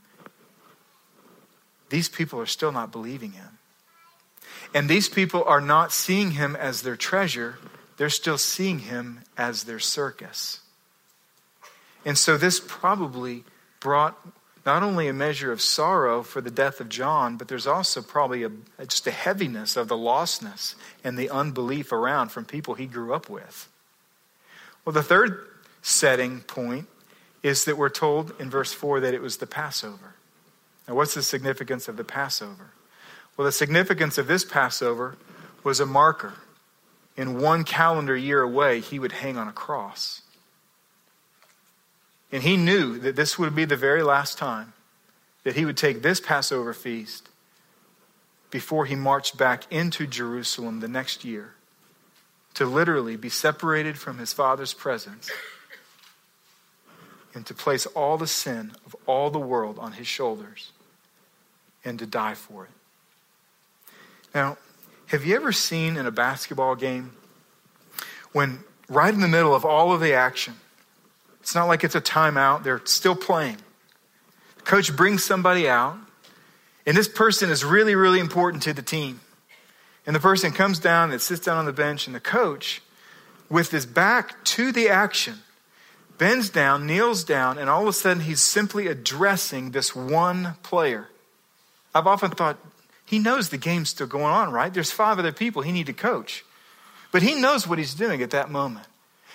these 1.91 2.09
people 2.09 2.41
are 2.41 2.47
still 2.47 2.73
not 2.73 2.93
believing 2.93 3.33
him. 3.33 3.59
And 4.75 4.89
these 4.89 5.09
people 5.09 5.45
are 5.45 5.61
not 5.61 5.93
seeing 5.93 6.33
him 6.33 6.57
as 6.57 6.83
their 6.83 6.97
treasure, 6.97 7.59
they're 7.97 8.11
still 8.11 8.39
seeing 8.39 8.81
him 8.81 9.21
as 9.39 9.65
their 9.65 9.79
circus. 9.79 10.61
And 12.05 12.19
so 12.19 12.37
this 12.37 12.61
probably 12.61 13.45
brought 13.81 14.19
not 14.67 14.83
only 14.83 15.09
a 15.09 15.13
measure 15.13 15.53
of 15.53 15.61
sorrow 15.61 16.23
for 16.23 16.41
the 16.41 16.51
death 16.51 16.81
of 16.81 16.89
John, 16.89 17.37
but 17.37 17.49
there's 17.49 17.67
also 17.67 18.03
probably 18.03 18.43
a, 18.43 18.51
just 18.87 19.07
a 19.07 19.11
heaviness 19.11 19.77
of 19.77 19.89
the 19.89 19.97
lostness 19.97 20.75
and 21.05 21.17
the 21.17 21.31
unbelief 21.31 21.93
around 21.93 22.31
from 22.31 22.45
people 22.45 22.75
he 22.75 22.87
grew 22.87 23.15
up 23.15 23.31
with. 23.31 23.69
Well, 24.85 24.93
the 24.93 25.03
third 25.03 25.47
setting 25.83 26.41
point 26.41 26.89
is 27.43 27.67
that 27.67 27.77
we're 27.77 27.91
told 27.91 28.33
in 28.41 28.51
verse 28.51 28.73
4 28.73 29.01
that 29.01 29.15
it 29.15 29.21
was 29.21 29.37
the 29.37 29.47
Passover. 29.47 30.15
Now, 30.89 30.95
what's 30.95 31.15
the 31.15 31.23
significance 31.23 31.89
of 31.89 31.97
the 31.97 32.05
Passover? 32.05 32.71
Well, 33.37 33.45
the 33.45 33.53
significance 33.53 34.19
of 34.19 34.27
this 34.27 34.45
Passover 34.45 35.17
was 35.63 35.81
a 35.81 35.87
marker. 35.87 36.35
In 37.17 37.39
one 37.39 37.65
calendar 37.65 38.17
year 38.17 38.43
away, 38.43 38.81
he 38.81 38.99
would 38.99 39.13
hang 39.13 39.37
on 39.37 39.49
a 39.49 39.53
cross. 39.53 40.23
And 42.33 42.43
he 42.43 42.57
knew 42.57 42.99
that 42.99 43.17
this 43.17 43.39
would 43.39 43.55
be 43.55 43.65
the 43.65 43.77
very 43.77 44.03
last 44.03 44.39
time 44.39 44.73
that 45.45 45.57
he 45.57 45.65
would 45.65 45.77
take 45.77 46.03
this 46.03 46.21
Passover 46.21 46.73
feast 46.73 47.29
before 48.51 48.87
he 48.87 48.95
marched 48.95 49.37
back 49.37 49.71
into 49.71 50.07
Jerusalem 50.07 50.81
the 50.81 50.89
next 50.89 51.25
year 51.25 51.55
to 52.55 52.65
literally 52.65 53.17
be 53.17 53.29
separated 53.29 53.99
from 53.99 54.19
his 54.19 54.33
father's 54.33 54.73
presence 54.73 55.31
and 57.35 57.45
to 57.47 57.55
place 57.55 57.85
all 57.87 58.17
the 58.17 58.27
sin 58.27 58.73
of 58.87 58.95
all 59.07 59.31
the 59.31 59.41
world 59.41 59.79
on 59.79 59.93
his 59.93 60.07
shoulders 60.07 60.73
and 61.85 61.99
to 61.99 62.07
die 62.07 62.35
for 62.35 62.65
it. 62.65 62.71
Now, 64.35 64.59
have 65.07 65.25
you 65.25 65.37
ever 65.37 65.53
seen 65.53 65.97
in 65.97 66.07
a 66.07 66.11
basketball 66.11 66.75
game 66.75 67.13
when 68.33 68.65
right 68.89 69.15
in 69.15 69.21
the 69.21 69.29
middle 69.29 69.55
of 69.55 69.65
all 69.65 69.93
of 69.93 70.01
the 70.01 70.13
action, 70.13 70.55
it's 71.41 71.55
not 71.55 71.67
like 71.67 71.85
it's 71.85 71.95
a 71.95 72.01
timeout, 72.01 72.65
they're 72.65 72.83
still 72.85 73.15
playing. 73.15 73.59
coach 74.65 74.95
brings 74.97 75.23
somebody 75.23 75.69
out, 75.69 75.97
and 76.87 76.97
this 76.97 77.07
person 77.07 77.51
is 77.51 77.65
really, 77.65 77.95
really 77.95 78.19
important 78.19 78.63
to 78.65 78.73
the 78.73 78.83
team. 78.83 79.21
And 80.07 80.17
the 80.17 80.21
person 80.21 80.53
comes 80.53 80.79
down 80.79 81.13
and 81.13 81.21
sits 81.21 81.45
down 81.45 81.59
on 81.59 81.67
the 81.67 81.73
bench, 81.73 82.07
and 82.07 82.17
the 82.17 82.21
coach, 82.21 82.83
with 83.49 83.71
his 83.71 83.87
back 83.87 84.43
to 84.45 84.73
the 84.73 84.89
action, 84.89 85.41
bends 86.19 86.51
down, 86.51 86.87
kneels 86.87 87.25
down, 87.25 87.59
and 87.59 87.71
all 87.71 87.83
of 87.83 87.89
a 87.89 87.93
sudden 87.93 88.23
he's 88.23 88.41
simply 88.41 88.87
addressing 88.87 89.71
this 89.71 89.95
one 89.95 90.55
player. 90.63 91.09
I've 91.95 92.07
often 92.07 92.31
thought, 92.31 92.59
he 93.05 93.19
knows 93.19 93.49
the 93.49 93.59
game's 93.59 93.91
still 93.91 94.07
going 94.07 94.25
on, 94.25 94.51
right? 94.51 94.73
There's 94.73 94.91
five 94.91 95.19
other 95.19 95.33
people 95.33 95.63
he 95.63 95.73
need 95.73 95.87
to 95.87 95.93
coach. 95.93 96.45
But 97.13 97.23
he 97.23 97.35
knows 97.35 97.69
what 97.69 97.79
he's 97.79 97.95
doing 97.95 98.23
at 98.23 98.31
that 98.31 98.51
moment. 98.51 98.87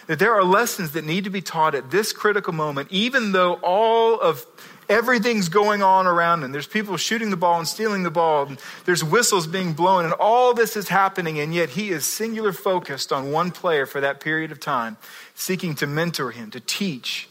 That 0.07 0.19
there 0.19 0.33
are 0.33 0.43
lessons 0.43 0.91
that 0.91 1.05
need 1.05 1.25
to 1.25 1.29
be 1.29 1.41
taught 1.41 1.75
at 1.75 1.91
this 1.91 2.11
critical 2.11 2.51
moment, 2.51 2.91
even 2.91 3.31
though 3.31 3.53
all 3.61 4.19
of 4.19 4.45
everything's 4.89 5.49
going 5.49 5.83
on 5.83 6.07
around 6.07 6.43
him. 6.43 6.51
There's 6.51 6.67
people 6.67 6.97
shooting 6.97 7.29
the 7.29 7.37
ball 7.37 7.59
and 7.59 7.67
stealing 7.67 8.01
the 8.03 8.09
ball, 8.09 8.47
and 8.47 8.59
there's 8.85 9.03
whistles 9.03 9.45
being 9.45 9.73
blown, 9.73 10.03
and 10.03 10.13
all 10.13 10.53
this 10.53 10.75
is 10.75 10.89
happening, 10.89 11.39
and 11.39 11.53
yet 11.53 11.69
he 11.69 11.89
is 11.91 12.05
singular 12.05 12.51
focused 12.51 13.13
on 13.13 13.31
one 13.31 13.51
player 13.51 13.85
for 13.85 14.01
that 14.01 14.19
period 14.19 14.51
of 14.51 14.59
time, 14.59 14.97
seeking 15.35 15.75
to 15.75 15.85
mentor 15.85 16.31
him, 16.31 16.49
to 16.51 16.59
teach, 16.59 17.28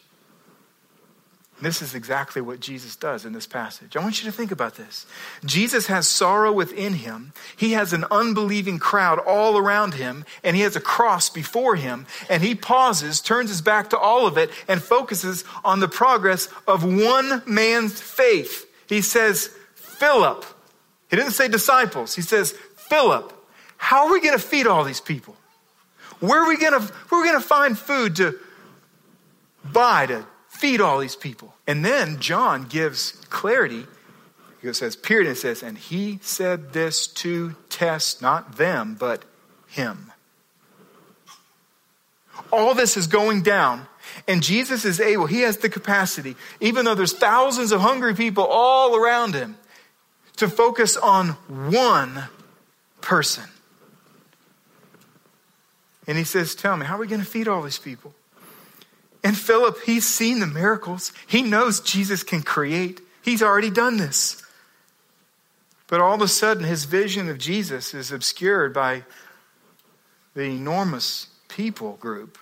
this 1.60 1.82
is 1.82 1.94
exactly 1.94 2.40
what 2.40 2.60
Jesus 2.60 2.94
does 2.94 3.24
in 3.24 3.32
this 3.32 3.46
passage. 3.46 3.96
I 3.96 4.00
want 4.00 4.22
you 4.22 4.30
to 4.30 4.36
think 4.36 4.52
about 4.52 4.76
this. 4.76 5.06
Jesus 5.44 5.88
has 5.88 6.06
sorrow 6.06 6.52
within 6.52 6.92
him. 6.94 7.32
He 7.56 7.72
has 7.72 7.92
an 7.92 8.04
unbelieving 8.10 8.78
crowd 8.78 9.18
all 9.18 9.58
around 9.58 9.94
him, 9.94 10.24
and 10.44 10.54
he 10.54 10.62
has 10.62 10.76
a 10.76 10.80
cross 10.80 11.28
before 11.28 11.74
him. 11.74 12.06
And 12.30 12.44
he 12.44 12.54
pauses, 12.54 13.20
turns 13.20 13.50
his 13.50 13.60
back 13.60 13.90
to 13.90 13.98
all 13.98 14.26
of 14.26 14.38
it, 14.38 14.50
and 14.68 14.80
focuses 14.80 15.44
on 15.64 15.80
the 15.80 15.88
progress 15.88 16.48
of 16.68 16.84
one 16.84 17.42
man's 17.44 18.00
faith. 18.00 18.66
He 18.88 19.02
says, 19.02 19.50
Philip. 19.74 20.44
He 21.10 21.16
didn't 21.16 21.32
say 21.32 21.48
disciples. 21.48 22.14
He 22.14 22.22
says, 22.22 22.52
Philip. 22.76 23.32
How 23.78 24.06
are 24.06 24.12
we 24.12 24.20
going 24.20 24.36
to 24.38 24.44
feed 24.44 24.66
all 24.66 24.84
these 24.84 25.00
people? 25.00 25.36
Where 26.20 26.42
are 26.42 26.48
we 26.48 26.56
going 26.56 26.72
to, 26.72 26.80
where 26.80 27.20
are 27.20 27.22
we 27.22 27.28
going 27.28 27.40
to 27.40 27.48
find 27.48 27.78
food 27.78 28.16
to 28.16 28.38
buy, 29.64 30.06
to 30.06 30.24
feed 30.58 30.80
all 30.80 30.98
these 30.98 31.16
people. 31.16 31.54
And 31.66 31.84
then 31.84 32.18
John 32.18 32.64
gives 32.64 33.12
clarity. 33.30 33.86
He 34.60 34.72
says, 34.72 34.96
period, 34.96 35.28
and 35.28 35.36
it 35.36 35.40
says, 35.40 35.62
and 35.62 35.78
he 35.78 36.18
said 36.20 36.72
this 36.72 37.06
to 37.06 37.54
test 37.68 38.20
not 38.20 38.56
them, 38.56 38.96
but 38.98 39.24
him. 39.68 40.12
All 42.52 42.74
this 42.74 42.96
is 42.96 43.06
going 43.06 43.42
down, 43.42 43.86
and 44.26 44.42
Jesus 44.42 44.84
is 44.84 45.00
able, 45.00 45.26
he 45.26 45.42
has 45.42 45.58
the 45.58 45.68
capacity, 45.68 46.34
even 46.60 46.84
though 46.84 46.94
there's 46.94 47.12
thousands 47.12 47.70
of 47.70 47.80
hungry 47.80 48.14
people 48.14 48.44
all 48.44 48.96
around 48.96 49.34
him, 49.34 49.56
to 50.36 50.48
focus 50.48 50.96
on 50.96 51.30
one 51.70 52.24
person. 53.00 53.44
And 56.08 56.16
he 56.16 56.24
says, 56.24 56.54
Tell 56.54 56.76
me, 56.76 56.86
how 56.86 56.96
are 56.96 57.00
we 57.00 57.06
going 57.06 57.20
to 57.20 57.26
feed 57.26 57.46
all 57.46 57.62
these 57.62 57.78
people? 57.78 58.14
And 59.24 59.36
Philip, 59.36 59.78
he's 59.84 60.06
seen 60.06 60.40
the 60.40 60.46
miracles. 60.46 61.12
He 61.26 61.42
knows 61.42 61.80
Jesus 61.80 62.22
can 62.22 62.42
create. 62.42 63.00
He's 63.22 63.42
already 63.42 63.70
done 63.70 63.96
this. 63.96 64.42
But 65.88 66.00
all 66.00 66.14
of 66.14 66.22
a 66.22 66.28
sudden, 66.28 66.64
his 66.64 66.84
vision 66.84 67.28
of 67.28 67.38
Jesus 67.38 67.94
is 67.94 68.12
obscured 68.12 68.72
by 68.72 69.04
the 70.34 70.44
enormous 70.44 71.28
people 71.48 71.94
group 71.94 72.38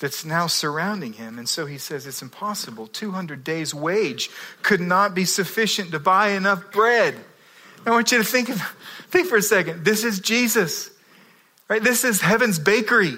that's 0.00 0.24
now 0.24 0.48
surrounding 0.48 1.12
him. 1.12 1.38
And 1.38 1.48
so 1.48 1.64
he 1.64 1.78
says 1.78 2.06
it's 2.06 2.22
impossible. 2.22 2.88
200 2.88 3.44
days' 3.44 3.72
wage 3.72 4.30
could 4.62 4.80
not 4.80 5.14
be 5.14 5.24
sufficient 5.24 5.92
to 5.92 6.00
buy 6.00 6.30
enough 6.30 6.72
bread. 6.72 7.14
I 7.86 7.90
want 7.90 8.10
you 8.10 8.18
to 8.18 8.24
think, 8.24 8.48
of, 8.48 8.60
think 9.08 9.28
for 9.28 9.36
a 9.36 9.42
second. 9.42 9.84
This 9.84 10.02
is 10.02 10.18
Jesus, 10.18 10.90
right? 11.68 11.82
This 11.82 12.02
is 12.04 12.20
heaven's 12.20 12.58
bakery. 12.58 13.16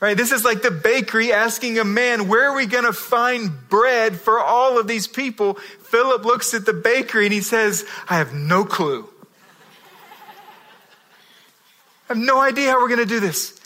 Right? 0.00 0.16
This 0.16 0.32
is 0.32 0.44
like 0.46 0.62
the 0.62 0.70
bakery 0.70 1.30
asking 1.30 1.78
a 1.78 1.84
man, 1.84 2.26
where 2.26 2.50
are 2.50 2.56
we 2.56 2.64
going 2.64 2.84
to 2.84 2.92
find 2.92 3.68
bread 3.68 4.18
for 4.18 4.40
all 4.40 4.78
of 4.78 4.88
these 4.88 5.06
people? 5.06 5.54
Philip 5.54 6.24
looks 6.24 6.54
at 6.54 6.64
the 6.64 6.72
bakery 6.72 7.26
and 7.26 7.34
he 7.34 7.42
says, 7.42 7.84
I 8.08 8.16
have 8.16 8.32
no 8.32 8.64
clue. 8.64 9.06
I 12.08 12.14
have 12.14 12.16
no 12.16 12.40
idea 12.40 12.70
how 12.70 12.80
we're 12.80 12.88
going 12.88 13.00
to 13.00 13.06
do 13.06 13.20
this. 13.20 13.60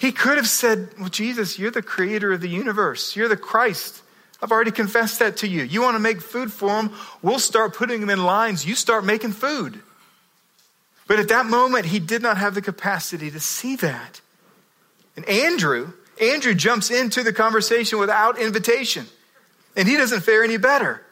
He 0.00 0.10
could 0.10 0.36
have 0.36 0.48
said, 0.48 0.88
Well, 0.98 1.08
Jesus, 1.08 1.60
you're 1.60 1.70
the 1.70 1.80
creator 1.80 2.32
of 2.32 2.40
the 2.40 2.48
universe. 2.48 3.14
You're 3.14 3.28
the 3.28 3.36
Christ. 3.36 4.02
I've 4.42 4.50
already 4.50 4.72
confessed 4.72 5.20
that 5.20 5.36
to 5.38 5.48
you. 5.48 5.62
You 5.62 5.80
want 5.80 5.94
to 5.94 6.00
make 6.00 6.20
food 6.20 6.52
for 6.52 6.70
them? 6.70 6.90
We'll 7.22 7.38
start 7.38 7.74
putting 7.74 8.00
them 8.00 8.10
in 8.10 8.24
lines. 8.24 8.66
You 8.66 8.74
start 8.74 9.04
making 9.04 9.30
food. 9.30 9.80
But 11.12 11.20
at 11.20 11.28
that 11.28 11.44
moment, 11.44 11.84
he 11.84 11.98
did 11.98 12.22
not 12.22 12.38
have 12.38 12.54
the 12.54 12.62
capacity 12.62 13.30
to 13.30 13.38
see 13.38 13.76
that. 13.76 14.22
And 15.14 15.28
Andrew, 15.28 15.92
Andrew 16.18 16.54
jumps 16.54 16.90
into 16.90 17.22
the 17.22 17.34
conversation 17.34 17.98
without 17.98 18.38
invitation. 18.38 19.04
And 19.76 19.86
he 19.86 19.98
doesn't 19.98 20.22
fare 20.22 20.42
any 20.42 20.56
better. 20.56 21.04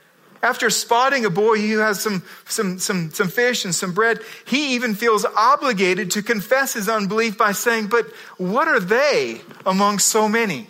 After 0.42 0.70
spotting 0.70 1.26
a 1.26 1.28
boy 1.28 1.58
who 1.58 1.80
has 1.80 2.00
some, 2.00 2.22
some, 2.46 2.78
some, 2.78 3.10
some 3.10 3.28
fish 3.28 3.66
and 3.66 3.74
some 3.74 3.92
bread, 3.92 4.20
he 4.46 4.74
even 4.74 4.94
feels 4.94 5.26
obligated 5.26 6.12
to 6.12 6.22
confess 6.22 6.72
his 6.72 6.88
unbelief 6.88 7.36
by 7.36 7.52
saying, 7.52 7.88
But 7.88 8.06
what 8.38 8.68
are 8.68 8.80
they 8.80 9.42
among 9.66 9.98
so 9.98 10.30
many? 10.30 10.66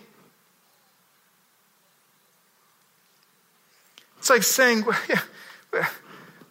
It's 4.17 4.29
like 4.29 4.43
saying, 4.43 4.83
well, 4.83 4.99
yeah, 5.07 5.87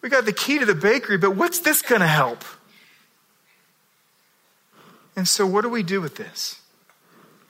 We 0.00 0.08
got 0.08 0.24
the 0.24 0.32
key 0.32 0.58
to 0.58 0.64
the 0.64 0.74
bakery, 0.74 1.18
but 1.18 1.36
what's 1.36 1.58
this 1.58 1.82
going 1.82 2.00
to 2.00 2.06
help? 2.06 2.42
And 5.16 5.26
so, 5.26 5.46
what 5.46 5.62
do 5.62 5.68
we 5.68 5.82
do 5.82 6.00
with 6.00 6.16
this? 6.16 6.60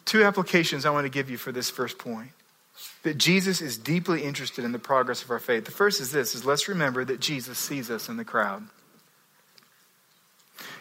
Two 0.04 0.24
applications 0.24 0.84
I 0.84 0.90
want 0.90 1.04
to 1.04 1.10
give 1.10 1.30
you 1.30 1.36
for 1.36 1.52
this 1.52 1.70
first 1.70 1.98
point. 1.98 2.30
That 3.02 3.18
Jesus 3.18 3.60
is 3.60 3.76
deeply 3.76 4.22
interested 4.22 4.64
in 4.64 4.72
the 4.72 4.78
progress 4.78 5.22
of 5.22 5.30
our 5.30 5.38
faith. 5.38 5.66
The 5.66 5.70
first 5.70 6.00
is 6.00 6.12
this 6.12 6.34
is 6.34 6.44
let's 6.44 6.68
remember 6.68 7.04
that 7.04 7.20
Jesus 7.20 7.58
sees 7.58 7.90
us 7.90 8.08
in 8.08 8.16
the 8.16 8.24
crowd. 8.24 8.64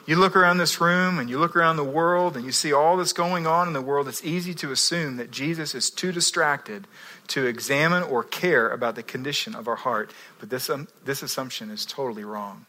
You 0.06 0.16
look 0.16 0.36
around 0.36 0.58
this 0.58 0.82
room 0.82 1.20
and 1.20 1.30
you 1.30 1.38
look 1.38 1.56
around 1.56 1.78
the 1.78 1.84
world 1.84 2.36
and 2.36 2.44
you 2.44 2.52
see 2.52 2.74
all 2.74 2.98
that's 2.98 3.14
going 3.14 3.46
on 3.46 3.68
in 3.68 3.74
the 3.74 3.82
world, 3.82 4.08
it's 4.08 4.24
easy 4.24 4.56
to 4.56 4.72
assume 4.72 5.18
that 5.18 5.30
Jesus 5.30 5.76
is 5.76 5.92
too 5.92 6.12
distracted 6.12 6.88
to 7.28 7.46
examine 7.46 8.02
or 8.02 8.24
care 8.24 8.70
about 8.70 8.96
the 8.96 9.04
condition 9.04 9.54
of 9.54 9.68
our 9.68 9.76
heart. 9.76 10.12
But 10.40 10.50
this, 10.50 10.68
um, 10.68 10.88
this 11.06 11.22
assumption 11.22 11.70
is 11.70 11.86
totally 11.86 12.24
wrong. 12.24 12.66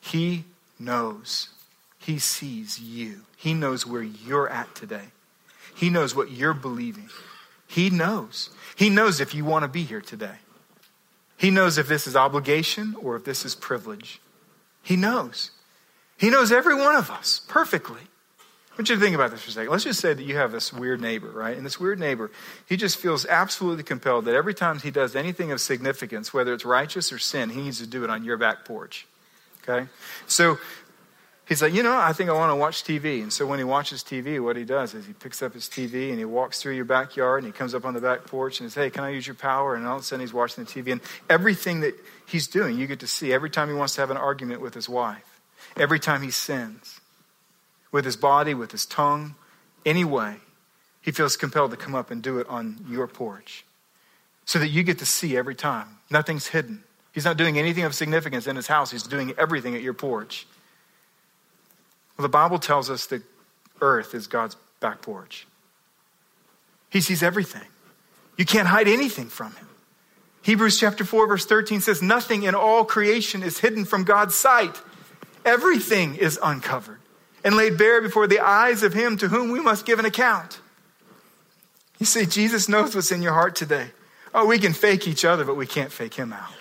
He 0.00 0.44
knows 0.78 1.50
he 2.08 2.18
sees 2.18 2.80
you. 2.80 3.20
He 3.36 3.52
knows 3.52 3.86
where 3.86 4.02
you're 4.02 4.48
at 4.48 4.74
today. 4.74 5.08
He 5.76 5.90
knows 5.90 6.16
what 6.16 6.30
you're 6.30 6.54
believing. 6.54 7.10
He 7.66 7.90
knows. 7.90 8.48
He 8.76 8.88
knows 8.88 9.20
if 9.20 9.34
you 9.34 9.44
want 9.44 9.64
to 9.64 9.68
be 9.68 9.82
here 9.82 10.00
today. 10.00 10.36
He 11.36 11.50
knows 11.50 11.76
if 11.76 11.86
this 11.86 12.06
is 12.06 12.16
obligation 12.16 12.96
or 13.02 13.14
if 13.14 13.24
this 13.24 13.44
is 13.44 13.54
privilege. 13.54 14.22
He 14.82 14.96
knows. 14.96 15.50
He 16.16 16.30
knows 16.30 16.50
every 16.50 16.74
one 16.74 16.96
of 16.96 17.10
us 17.10 17.42
perfectly. 17.46 18.00
I 18.00 18.76
want 18.78 18.88
you 18.88 18.94
to 18.94 19.02
think 19.02 19.14
about 19.14 19.30
this 19.30 19.42
for 19.42 19.50
a 19.50 19.52
second. 19.52 19.70
Let's 19.70 19.84
just 19.84 20.00
say 20.00 20.14
that 20.14 20.22
you 20.22 20.36
have 20.36 20.50
this 20.50 20.72
weird 20.72 21.02
neighbor, 21.02 21.28
right? 21.28 21.58
And 21.58 21.66
this 21.66 21.78
weird 21.78 22.00
neighbor, 22.00 22.30
he 22.66 22.78
just 22.78 22.96
feels 22.96 23.26
absolutely 23.26 23.82
compelled 23.82 24.24
that 24.24 24.34
every 24.34 24.54
time 24.54 24.78
he 24.78 24.90
does 24.90 25.14
anything 25.14 25.52
of 25.52 25.60
significance, 25.60 26.32
whether 26.32 26.54
it's 26.54 26.64
righteous 26.64 27.12
or 27.12 27.18
sin, 27.18 27.50
he 27.50 27.60
needs 27.60 27.80
to 27.80 27.86
do 27.86 28.02
it 28.02 28.08
on 28.08 28.24
your 28.24 28.38
back 28.38 28.64
porch. 28.64 29.06
Okay? 29.62 29.90
So 30.26 30.58
He's 31.48 31.62
like, 31.62 31.72
you 31.72 31.82
know, 31.82 31.96
I 31.96 32.12
think 32.12 32.28
I 32.28 32.34
want 32.34 32.50
to 32.50 32.56
watch 32.56 32.84
TV. 32.84 33.22
And 33.22 33.32
so 33.32 33.46
when 33.46 33.58
he 33.58 33.64
watches 33.64 34.02
TV, 34.02 34.38
what 34.38 34.56
he 34.56 34.64
does 34.64 34.92
is 34.92 35.06
he 35.06 35.14
picks 35.14 35.42
up 35.42 35.54
his 35.54 35.64
TV 35.64 36.10
and 36.10 36.18
he 36.18 36.26
walks 36.26 36.60
through 36.60 36.74
your 36.74 36.84
backyard 36.84 37.42
and 37.42 37.50
he 37.50 37.56
comes 37.56 37.74
up 37.74 37.86
on 37.86 37.94
the 37.94 38.02
back 38.02 38.26
porch 38.26 38.60
and 38.60 38.70
says, 38.70 38.84
hey, 38.84 38.90
can 38.90 39.02
I 39.02 39.08
use 39.08 39.26
your 39.26 39.34
power? 39.34 39.74
And 39.74 39.86
all 39.86 39.96
of 39.96 40.02
a 40.02 40.04
sudden 40.04 40.20
he's 40.20 40.34
watching 40.34 40.64
the 40.64 40.70
TV. 40.70 40.92
And 40.92 41.00
everything 41.30 41.80
that 41.80 41.94
he's 42.26 42.48
doing, 42.48 42.76
you 42.76 42.86
get 42.86 43.00
to 43.00 43.06
see. 43.06 43.32
Every 43.32 43.48
time 43.48 43.68
he 43.68 43.74
wants 43.74 43.94
to 43.94 44.02
have 44.02 44.10
an 44.10 44.18
argument 44.18 44.60
with 44.60 44.74
his 44.74 44.90
wife, 44.90 45.40
every 45.78 45.98
time 45.98 46.20
he 46.20 46.30
sins, 46.30 47.00
with 47.92 48.04
his 48.04 48.16
body, 48.16 48.52
with 48.52 48.70
his 48.70 48.84
tongue, 48.84 49.34
any 49.86 50.04
way, 50.04 50.36
he 51.00 51.12
feels 51.12 51.38
compelled 51.38 51.70
to 51.70 51.78
come 51.78 51.94
up 51.94 52.10
and 52.10 52.22
do 52.22 52.38
it 52.40 52.46
on 52.50 52.84
your 52.90 53.06
porch. 53.06 53.64
So 54.44 54.58
that 54.58 54.68
you 54.68 54.82
get 54.82 54.98
to 54.98 55.06
see 55.06 55.34
every 55.34 55.54
time. 55.54 55.96
Nothing's 56.10 56.48
hidden. 56.48 56.84
He's 57.12 57.24
not 57.24 57.38
doing 57.38 57.58
anything 57.58 57.84
of 57.84 57.94
significance 57.94 58.46
in 58.46 58.54
his 58.54 58.66
house, 58.66 58.90
he's 58.90 59.02
doing 59.04 59.32
everything 59.38 59.74
at 59.74 59.80
your 59.80 59.94
porch. 59.94 60.46
Well, 62.18 62.24
the 62.24 62.28
Bible 62.28 62.58
tells 62.58 62.90
us 62.90 63.06
that 63.06 63.22
earth 63.80 64.14
is 64.14 64.26
God's 64.26 64.56
back 64.80 65.02
porch. 65.02 65.46
He 66.90 67.00
sees 67.00 67.22
everything. 67.22 67.66
You 68.36 68.44
can't 68.44 68.68
hide 68.68 68.88
anything 68.88 69.28
from 69.28 69.52
him. 69.52 69.68
Hebrews 70.42 70.78
chapter 70.78 71.04
4 71.04 71.26
verse 71.26 71.46
13 71.46 71.80
says 71.80 72.02
nothing 72.02 72.42
in 72.42 72.54
all 72.54 72.84
creation 72.84 73.42
is 73.42 73.58
hidden 73.58 73.84
from 73.84 74.04
God's 74.04 74.34
sight. 74.34 74.80
Everything 75.44 76.16
is 76.16 76.38
uncovered 76.42 77.00
and 77.44 77.56
laid 77.56 77.78
bare 77.78 78.00
before 78.00 78.26
the 78.26 78.40
eyes 78.40 78.82
of 78.82 78.94
him 78.94 79.16
to 79.18 79.28
whom 79.28 79.50
we 79.50 79.60
must 79.60 79.86
give 79.86 79.98
an 79.98 80.04
account. 80.04 80.60
You 81.98 82.06
see 82.06 82.26
Jesus 82.26 82.68
knows 82.68 82.94
what's 82.94 83.12
in 83.12 83.22
your 83.22 83.32
heart 83.32 83.54
today. 83.54 83.90
Oh, 84.34 84.46
we 84.46 84.58
can 84.58 84.72
fake 84.72 85.06
each 85.06 85.24
other, 85.24 85.44
but 85.44 85.56
we 85.56 85.66
can't 85.66 85.92
fake 85.92 86.14
him 86.14 86.32
out. 86.32 86.52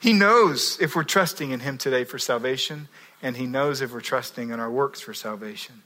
He 0.00 0.12
knows 0.12 0.78
if 0.80 0.94
we're 0.94 1.04
trusting 1.04 1.50
in 1.50 1.60
him 1.60 1.78
today 1.78 2.04
for 2.04 2.18
salvation, 2.18 2.88
and 3.26 3.36
He 3.36 3.46
knows 3.46 3.80
if 3.80 3.92
we're 3.92 4.00
trusting 4.00 4.50
in 4.50 4.60
our 4.60 4.70
works 4.70 5.00
for 5.00 5.12
salvation. 5.12 5.82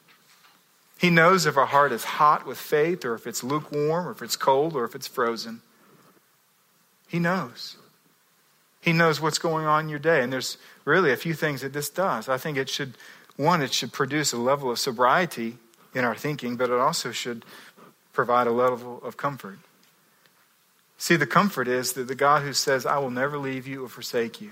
He 0.99 1.09
knows 1.09 1.47
if 1.47 1.57
our 1.57 1.65
heart 1.65 1.91
is 1.91 2.05
hot 2.05 2.47
with 2.47 2.59
faith, 2.59 3.03
or 3.03 3.15
if 3.15 3.27
it's 3.27 3.43
lukewarm, 3.43 4.07
or 4.07 4.11
if 4.11 4.21
it's 4.21 4.37
cold, 4.37 4.77
or 4.77 4.85
if 4.85 4.95
it's 4.95 5.07
frozen. 5.07 5.63
He 7.09 7.19
knows. 7.19 7.79
He 8.83 8.93
knows 8.93 9.23
what's 9.23 9.39
going 9.39 9.65
on 9.65 9.85
in 9.85 9.89
your 9.89 9.99
day. 9.99 10.23
And 10.23 10.31
there's 10.31 10.59
really 10.85 11.13
a 11.13 11.17
few 11.17 11.33
things 11.33 11.63
that 11.63 11.73
this 11.73 11.89
does. 11.89 12.29
I 12.29 12.37
think 12.37 12.59
it 12.59 12.69
should, 12.69 12.99
one, 13.37 13.63
it 13.63 13.73
should 13.73 13.91
produce 13.91 14.35
a 14.35 14.37
level 14.37 14.71
of 14.71 14.79
sobriety 14.79 15.57
in 15.95 16.05
our 16.05 16.15
thinking, 16.15 16.57
but 16.59 16.69
it 16.69 16.79
also 16.79 17.11
should 17.11 17.47
provide 18.13 18.49
a 18.49 18.53
level 18.53 19.01
of 19.03 19.17
comfort. 19.17 19.61
See, 20.99 21.17
the 21.17 21.27
comfort 21.27 21.69
is 21.69 21.95
that 21.95 22.07
the 22.07 22.15
God 22.15 22.43
who 22.43 22.53
says, 22.53 22.85
I 22.85 22.99
will 22.99 23.11
never 23.11 23.39
leave 23.39 23.67
you 23.67 23.83
or 23.87 23.89
forsake 23.89 24.43
you, 24.43 24.51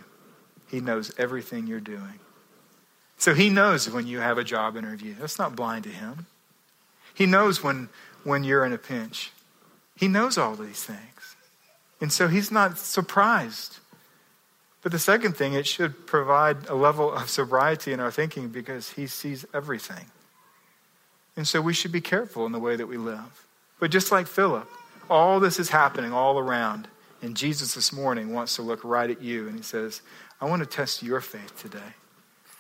he 0.68 0.81
knows 0.81 1.12
everything 1.18 1.66
you're 1.66 1.81
doing. 1.81 2.20
So 3.18 3.35
he 3.35 3.50
knows 3.50 3.90
when 3.90 4.07
you 4.07 4.20
have 4.20 4.38
a 4.38 4.44
job 4.44 4.76
interview. 4.76 5.14
That's 5.14 5.38
not 5.38 5.57
blind 5.57 5.85
to 5.85 5.90
him. 5.90 6.26
He 7.12 7.26
knows 7.26 7.62
when, 7.62 7.88
when 8.22 8.44
you're 8.44 8.64
in 8.64 8.72
a 8.72 8.78
pinch. 8.78 9.33
He 9.96 10.07
knows 10.07 10.38
all 10.38 10.54
these 10.54 10.85
things. 10.85 11.37
And 12.00 12.12
so 12.12 12.28
he's 12.28 12.52
not 12.52 12.78
surprised. 12.78 13.78
But 14.83 14.92
the 14.92 15.00
second 15.00 15.37
thing, 15.37 15.54
it 15.54 15.66
should 15.66 16.07
provide 16.07 16.68
a 16.68 16.74
level 16.74 17.12
of 17.12 17.28
sobriety 17.28 17.92
in 17.92 17.98
our 17.98 18.12
thinking 18.12 18.48
because 18.48 18.90
he 18.90 19.09
sees 19.09 19.44
everything. 19.52 20.07
And 21.37 21.46
so 21.46 21.61
we 21.61 21.74
should 21.74 21.92
be 21.92 22.00
careful 22.00 22.46
in 22.46 22.52
the 22.52 22.61
way 22.61 22.76
that 22.76 22.87
we 22.87 22.96
live. 22.96 23.46
But 23.81 23.90
just 23.90 24.12
like 24.12 24.28
Philip, 24.28 24.68
all 25.11 25.40
this 25.40 25.59
is 25.59 25.70
happening 25.70 26.12
all 26.12 26.38
around. 26.38 26.87
And 27.20 27.37
Jesus 27.37 27.74
this 27.74 27.92
morning 27.92 28.33
wants 28.33 28.54
to 28.57 28.62
look 28.62 28.85
right 28.85 29.11
at 29.11 29.20
you 29.20 29.48
and 29.48 29.57
he 29.57 29.62
says, 29.62 30.02
I 30.40 30.44
want 30.44 30.61
to 30.62 30.66
test 30.66 31.02
your 31.02 31.20
faith 31.20 31.61
today. 31.61 31.94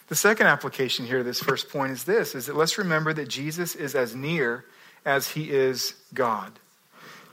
The 0.08 0.16
second 0.16 0.46
application 0.46 1.06
here, 1.06 1.22
this 1.22 1.40
first 1.40 1.68
point, 1.68 1.92
is 1.92 2.04
this 2.04 2.34
is 2.34 2.46
that 2.46 2.56
let's 2.56 2.78
remember 2.78 3.12
that 3.12 3.28
Jesus 3.28 3.74
is 3.74 3.94
as 3.94 4.14
near 4.14 4.64
as 5.04 5.28
he 5.28 5.50
is 5.50 5.94
God. 6.14 6.52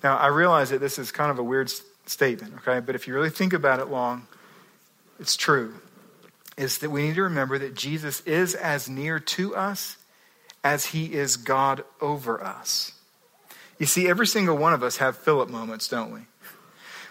Now, 0.04 0.18
I 0.18 0.28
realize 0.28 0.70
that 0.70 0.82
this 0.82 1.00
is 1.00 1.12
kind 1.12 1.32
of 1.32 1.40
a 1.40 1.44
weird 1.44 1.72
statement, 2.06 2.54
okay? 2.60 2.80
But 2.80 2.96
if 2.96 3.08
you 3.08 3.14
really 3.14 3.30
think 3.30 3.54
about 3.54 3.80
it 3.80 3.88
long, 3.88 4.28
it's 5.20 5.36
true. 5.36 5.74
Is 6.58 6.78
that 6.80 6.90
we 6.90 7.08
need 7.08 7.16
to 7.16 7.24
remember 7.24 7.58
that 7.58 7.76
Jesus 7.76 8.22
is 8.22 8.56
as 8.56 8.88
near 8.88 9.20
to 9.20 9.56
us 9.56 9.98
as 10.64 10.88
he 10.88 11.14
is 11.14 11.38
God 11.38 11.84
over 12.02 12.44
us. 12.44 12.92
You 13.80 13.86
see, 13.86 14.08
every 14.08 14.28
single 14.28 14.58
one 14.58 14.74
of 14.74 14.84
us 14.84 14.98
have 14.98 15.18
Philip 15.18 15.50
moments, 15.50 15.88
don't 15.88 16.12
we? 16.12 16.22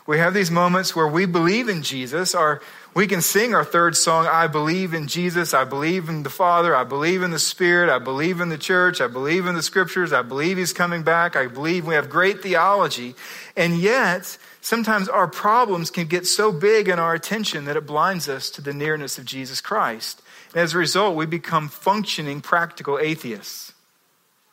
We 0.06 0.18
have 0.18 0.34
these 0.34 0.50
moments 0.50 0.94
where 0.94 1.08
we 1.08 1.24
believe 1.24 1.68
in 1.68 1.82
Jesus, 1.82 2.34
our 2.34 2.60
we 2.94 3.08
can 3.08 3.20
sing 3.20 3.54
our 3.54 3.64
third 3.64 3.96
song, 3.96 4.26
I 4.26 4.46
believe 4.46 4.94
in 4.94 5.08
Jesus, 5.08 5.52
I 5.52 5.64
believe 5.64 6.08
in 6.08 6.22
the 6.22 6.30
Father, 6.30 6.76
I 6.76 6.84
believe 6.84 7.22
in 7.22 7.32
the 7.32 7.40
Spirit, 7.40 7.90
I 7.90 7.98
believe 7.98 8.40
in 8.40 8.50
the 8.50 8.58
church, 8.58 9.00
I 9.00 9.08
believe 9.08 9.46
in 9.46 9.56
the 9.56 9.62
scriptures, 9.62 10.12
I 10.12 10.22
believe 10.22 10.58
He's 10.58 10.72
coming 10.72 11.02
back, 11.02 11.34
I 11.34 11.48
believe 11.48 11.86
we 11.86 11.94
have 11.94 12.08
great 12.08 12.40
theology. 12.40 13.16
And 13.56 13.78
yet, 13.78 14.38
sometimes 14.60 15.08
our 15.08 15.26
problems 15.26 15.90
can 15.90 16.06
get 16.06 16.24
so 16.24 16.52
big 16.52 16.88
in 16.88 17.00
our 17.00 17.14
attention 17.14 17.64
that 17.64 17.76
it 17.76 17.84
blinds 17.84 18.28
us 18.28 18.48
to 18.50 18.62
the 18.62 18.72
nearness 18.72 19.18
of 19.18 19.24
Jesus 19.24 19.60
Christ. 19.60 20.22
And 20.52 20.62
as 20.62 20.72
a 20.72 20.78
result, 20.78 21.16
we 21.16 21.26
become 21.26 21.68
functioning 21.68 22.40
practical 22.40 23.00
atheists. 23.00 23.72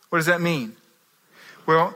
What 0.10 0.18
does 0.18 0.26
that 0.26 0.42
mean? 0.42 0.76
Well, 1.68 1.96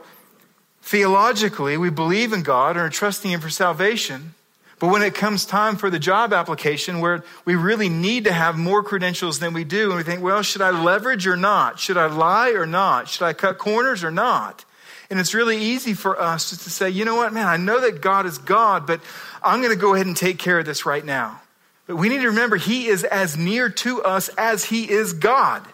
theologically, 0.80 1.76
we 1.76 1.90
believe 1.90 2.32
in 2.32 2.44
God 2.44 2.76
and 2.76 2.86
are 2.86 2.88
trusting 2.88 3.32
Him 3.32 3.40
for 3.40 3.50
salvation. 3.50 4.34
But 4.78 4.88
when 4.88 5.02
it 5.02 5.14
comes 5.14 5.46
time 5.46 5.76
for 5.76 5.88
the 5.88 5.98
job 5.98 6.34
application 6.34 7.00
where 7.00 7.24
we 7.46 7.54
really 7.54 7.88
need 7.88 8.24
to 8.24 8.32
have 8.32 8.58
more 8.58 8.82
credentials 8.82 9.38
than 9.38 9.54
we 9.54 9.64
do, 9.64 9.88
and 9.88 9.96
we 9.96 10.02
think, 10.02 10.22
well, 10.22 10.42
should 10.42 10.60
I 10.60 10.70
leverage 10.70 11.26
or 11.26 11.36
not? 11.36 11.80
Should 11.80 11.96
I 11.96 12.06
lie 12.06 12.50
or 12.50 12.66
not? 12.66 13.08
Should 13.08 13.24
I 13.24 13.32
cut 13.32 13.56
corners 13.56 14.04
or 14.04 14.10
not? 14.10 14.66
And 15.08 15.18
it's 15.18 15.32
really 15.32 15.56
easy 15.56 15.94
for 15.94 16.20
us 16.20 16.50
just 16.50 16.62
to 16.62 16.70
say, 16.70 16.90
you 16.90 17.04
know 17.04 17.14
what, 17.14 17.32
man, 17.32 17.46
I 17.46 17.56
know 17.56 17.80
that 17.80 18.02
God 18.02 18.26
is 18.26 18.36
God, 18.38 18.86
but 18.86 19.00
I'm 19.42 19.60
going 19.60 19.72
to 19.72 19.80
go 19.80 19.94
ahead 19.94 20.06
and 20.06 20.16
take 20.16 20.38
care 20.38 20.58
of 20.58 20.66
this 20.66 20.84
right 20.84 21.04
now. 21.04 21.40
But 21.86 21.96
we 21.96 22.08
need 22.08 22.20
to 22.20 22.28
remember 22.28 22.56
He 22.56 22.88
is 22.88 23.04
as 23.04 23.36
near 23.36 23.70
to 23.70 24.02
us 24.02 24.28
as 24.36 24.64
He 24.64 24.90
is 24.90 25.12
God. 25.12 25.64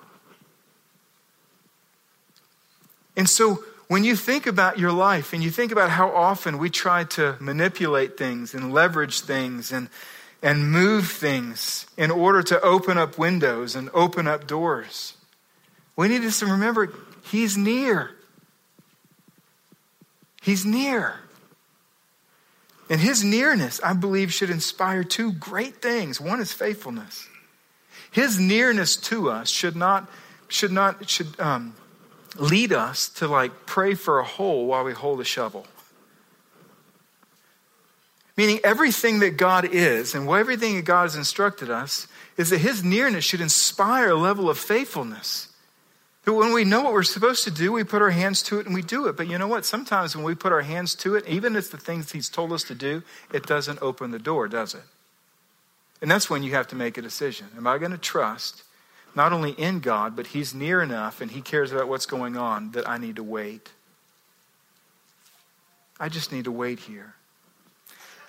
And 3.17 3.29
so 3.29 3.65
when 3.93 4.05
you 4.05 4.17
think 4.17 4.47
about 4.47 4.79
your 4.79 4.91
life 4.91 5.35
and 5.35 5.43
you 5.43 5.51
think 5.51 5.71
about 5.71 5.91
how 5.91 6.09
often 6.13 6.57
we 6.57 6.71
try 6.71 7.05
to 7.05 7.37
manipulate 7.41 8.17
things 8.17 8.55
and 8.55 8.73
leverage 8.73 9.21
things 9.21 9.71
and, 9.71 9.91
and 10.43 10.73
move 10.73 11.09
things 11.09 11.85
in 11.99 12.11
order 12.11 12.43
to 12.43 12.59
open 12.63 12.97
up 12.97 13.19
windows 13.19 13.77
and 13.77 13.91
open 13.93 14.27
up 14.27 14.47
doors, 14.47 15.13
we 15.95 16.09
need 16.09 16.23
to 16.23 16.47
remember 16.47 16.91
He's 17.25 17.59
near. 17.59 18.13
He's 20.41 20.65
near. 20.65 21.17
And 22.89 22.99
His 22.99 23.23
nearness, 23.23 23.79
I 23.85 23.93
believe, 23.93 24.33
should 24.33 24.49
inspire 24.49 25.05
two 25.05 25.33
great 25.33 25.83
things. 25.83 26.19
One 26.19 26.41
is 26.41 26.51
faithfulness. 26.51 27.29
His 28.11 28.41
nearness 28.41 28.97
to 28.97 29.29
us 29.29 29.51
should 29.51 29.77
not, 29.77 30.09
should 30.49 30.73
not, 30.73 31.11
should, 31.11 31.39
um, 31.39 31.75
lead 32.37 32.73
us 32.73 33.09
to 33.09 33.29
like 33.29 33.67
pray 33.67 33.95
for 33.95 34.19
a 34.19 34.25
hole 34.25 34.67
while 34.67 34.85
we 34.85 34.93
hold 34.93 35.21
a 35.21 35.25
shovel. 35.25 35.67
Meaning 38.37 38.61
everything 38.65 39.19
that 39.19 39.37
God 39.37 39.67
is 39.67 40.15
and 40.15 40.29
everything 40.29 40.77
that 40.77 40.85
God 40.85 41.03
has 41.03 41.17
instructed 41.17 41.69
us 41.69 42.09
is 42.37 42.51
that 42.51 42.59
his 42.59 42.83
nearness 42.83 43.25
should 43.25 43.43
inspire 43.43 44.11
a 44.11 44.15
level 44.15 44.49
of 44.49 44.59
faithfulness. 44.59 45.49
That 46.25 46.33
when 46.33 46.53
we 46.53 46.65
know 46.65 46.83
what 46.83 46.93
we're 46.93 47.03
supposed 47.03 47.45
to 47.45 47.51
do, 47.51 47.73
we 47.73 47.85
put 47.85 48.01
our 48.01 48.11
hands 48.11 48.43
to 48.45 48.59
it 48.59 48.67
and 48.67 48.75
we 48.75 48.83
do 48.83 49.07
it. 49.09 49.17
But 49.17 49.29
you 49.29 49.39
know 49.39 49.49
what? 49.49 49.67
Sometimes 49.67 50.17
when 50.17 50.25
we 50.25 50.35
put 50.35 50.53
our 50.53 50.63
hands 50.63 50.95
to 50.97 51.15
it, 51.17 51.27
even 51.29 51.57
if 51.57 51.71
the 51.71 51.77
things 51.77 52.13
he's 52.13 52.29
told 52.29 52.53
us 52.53 52.63
to 52.65 52.75
do, 52.75 53.03
it 53.33 53.45
doesn't 53.45 53.83
open 53.83 54.13
the 54.13 54.19
door, 54.19 54.49
does 54.49 54.75
it? 54.75 54.85
And 56.01 56.11
that's 56.11 56.31
when 56.31 56.43
you 56.43 56.53
have 56.53 56.69
to 56.69 56.77
make 56.77 56.97
a 56.97 57.03
decision. 57.03 57.49
Am 57.57 57.67
I 57.67 57.79
going 57.79 57.93
to 57.93 57.99
trust 57.99 58.63
not 59.15 59.33
only 59.33 59.53
in 59.53 59.81
God, 59.81 60.17
but 60.17 60.29
He's 60.29 60.55
near 60.55 60.83
enough 60.83 61.21
and 61.21 61.31
He 61.31 61.41
cares 61.41 61.73
about 61.73 61.89
what's 61.89 62.07
going 62.07 62.37
on 62.37 62.73
that 62.73 62.89
I 62.89 62.99
need 62.99 63.17
to 63.17 63.23
wait. 63.23 63.71
I 66.01 66.09
just 66.09 66.33
need 66.33 66.45
to 66.45 66.53
wait 66.53 66.81
here. 66.81 67.15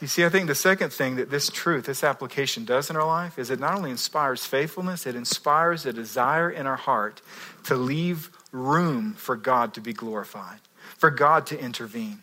You 0.04 0.08
see, 0.08 0.26
I 0.26 0.30
think 0.30 0.48
the 0.48 0.56
second 0.56 0.92
thing 0.92 1.16
that 1.16 1.30
this 1.30 1.50
truth, 1.50 1.86
this 1.86 2.04
application 2.04 2.66
does 2.66 2.90
in 2.90 2.98
our 2.98 3.08
life 3.08 3.40
is 3.40 3.50
it 3.50 3.60
not 3.60 3.76
only 3.76 3.90
inspires 3.90 4.46
faithfulness, 4.46 5.08
it 5.08 5.16
inspires 5.16 5.86
a 5.86 5.94
desire 5.94 6.50
in 6.50 6.68
our 6.68 6.76
heart 6.76 7.22
to 7.64 7.76
leave 7.76 8.30
room 8.52 9.14
for 9.14 9.38
God 9.38 9.74
to 9.76 9.82
be 9.82 9.94
glorified, 9.94 10.60
for 10.98 11.10
God 11.10 11.46
to 11.48 11.60
intervene. 11.60 12.22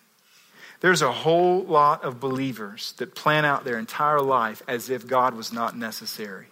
There's 0.80 1.00
a 1.00 1.10
whole 1.10 1.64
lot 1.64 2.04
of 2.04 2.20
believers 2.20 2.92
that 2.98 3.14
plan 3.14 3.46
out 3.46 3.64
their 3.64 3.78
entire 3.78 4.20
life 4.20 4.62
as 4.68 4.90
if 4.90 5.06
God 5.06 5.34
was 5.34 5.50
not 5.50 5.74
necessary. 5.74 6.48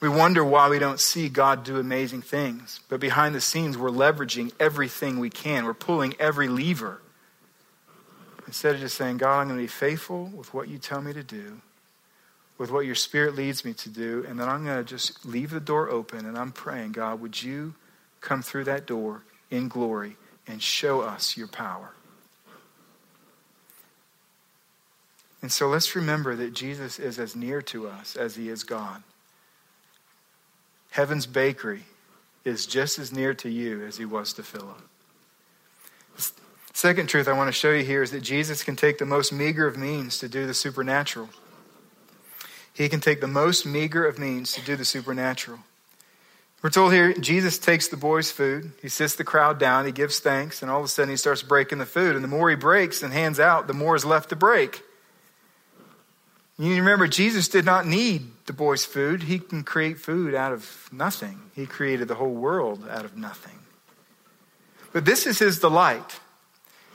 We 0.00 0.08
wonder 0.08 0.44
why 0.44 0.68
we 0.68 0.78
don't 0.78 1.00
see 1.00 1.28
God 1.28 1.64
do 1.64 1.78
amazing 1.78 2.22
things. 2.22 2.80
But 2.88 3.00
behind 3.00 3.34
the 3.34 3.40
scenes, 3.40 3.76
we're 3.76 3.90
leveraging 3.90 4.52
everything 4.60 5.18
we 5.18 5.30
can. 5.30 5.64
We're 5.64 5.74
pulling 5.74 6.14
every 6.20 6.48
lever. 6.48 7.00
Instead 8.46 8.76
of 8.76 8.80
just 8.80 8.96
saying, 8.96 9.16
God, 9.16 9.40
I'm 9.40 9.48
going 9.48 9.58
to 9.58 9.64
be 9.64 9.66
faithful 9.66 10.26
with 10.26 10.54
what 10.54 10.68
you 10.68 10.78
tell 10.78 11.02
me 11.02 11.12
to 11.12 11.22
do. 11.24 11.60
with 12.58 12.72
what 12.72 12.84
your 12.84 12.94
spirit 12.96 13.36
leads 13.36 13.64
me 13.64 13.72
to 13.72 13.88
do, 13.88 14.24
and 14.28 14.38
then 14.38 14.48
I'm 14.48 14.64
going 14.64 14.78
to 14.78 14.84
just 14.84 15.24
leave 15.24 15.50
the 15.50 15.60
door 15.60 15.88
open 15.88 16.26
and 16.26 16.36
I'm 16.36 16.50
praying, 16.50 16.92
God, 16.92 17.20
would 17.20 17.40
you 17.40 17.74
come 18.20 18.42
through 18.42 18.64
that 18.64 18.84
door 18.84 19.22
in 19.48 19.68
glory 19.68 20.16
and 20.46 20.60
show 20.60 21.00
us 21.00 21.36
your 21.36 21.46
power? 21.46 21.92
And 25.40 25.52
so 25.52 25.68
let's 25.68 25.94
remember 25.94 26.34
that 26.34 26.52
Jesus 26.52 26.98
is 26.98 27.20
as 27.20 27.36
near 27.36 27.62
to 27.62 27.88
us 27.88 28.16
as 28.16 28.34
he 28.34 28.48
is 28.48 28.64
God. 28.64 29.04
Heaven's 30.90 31.26
bakery 31.26 31.84
is 32.44 32.66
just 32.66 32.98
as 32.98 33.12
near 33.12 33.34
to 33.34 33.48
you 33.48 33.84
as 33.84 33.98
he 33.98 34.04
was 34.04 34.32
to 34.34 34.42
Philip. 34.42 34.80
Second 36.72 37.08
truth 37.08 37.26
I 37.26 37.32
want 37.32 37.48
to 37.48 37.52
show 37.52 37.72
you 37.72 37.84
here 37.84 38.02
is 38.02 38.12
that 38.12 38.20
Jesus 38.20 38.62
can 38.62 38.76
take 38.76 38.98
the 38.98 39.04
most 39.04 39.32
meager 39.32 39.66
of 39.66 39.76
means 39.76 40.18
to 40.18 40.28
do 40.28 40.46
the 40.46 40.54
supernatural. 40.54 41.28
He 42.72 42.88
can 42.88 43.00
take 43.00 43.20
the 43.20 43.26
most 43.26 43.66
meager 43.66 44.06
of 44.06 44.18
means 44.18 44.52
to 44.52 44.60
do 44.60 44.76
the 44.76 44.84
supernatural. 44.84 45.58
We're 46.62 46.70
told 46.70 46.92
here 46.92 47.12
Jesus 47.12 47.58
takes 47.58 47.88
the 47.88 47.96
boy's 47.96 48.30
food. 48.30 48.72
He 48.82 48.88
sits 48.88 49.16
the 49.16 49.24
crowd 49.24 49.58
down. 49.58 49.86
He 49.86 49.92
gives 49.92 50.20
thanks, 50.20 50.62
and 50.62 50.70
all 50.70 50.78
of 50.78 50.84
a 50.84 50.88
sudden 50.88 51.10
he 51.10 51.16
starts 51.16 51.42
breaking 51.42 51.78
the 51.78 51.86
food. 51.86 52.14
And 52.14 52.22
the 52.22 52.28
more 52.28 52.50
he 52.50 52.56
breaks 52.56 53.02
and 53.02 53.12
hands 53.12 53.40
out, 53.40 53.66
the 53.66 53.74
more 53.74 53.96
is 53.96 54.04
left 54.04 54.28
to 54.30 54.36
break. 54.36 54.82
You 56.58 56.74
remember, 56.74 57.06
Jesus 57.06 57.46
did 57.46 57.64
not 57.64 57.86
need 57.86 58.26
the 58.46 58.52
boy's 58.52 58.84
food. 58.84 59.22
He 59.22 59.38
can 59.38 59.62
create 59.62 59.98
food 59.98 60.34
out 60.34 60.52
of 60.52 60.88
nothing. 60.90 61.40
He 61.54 61.66
created 61.66 62.08
the 62.08 62.16
whole 62.16 62.34
world 62.34 62.84
out 62.90 63.04
of 63.04 63.16
nothing. 63.16 63.58
But 64.92 65.04
this 65.04 65.26
is 65.26 65.38
his 65.38 65.60
delight. 65.60 66.18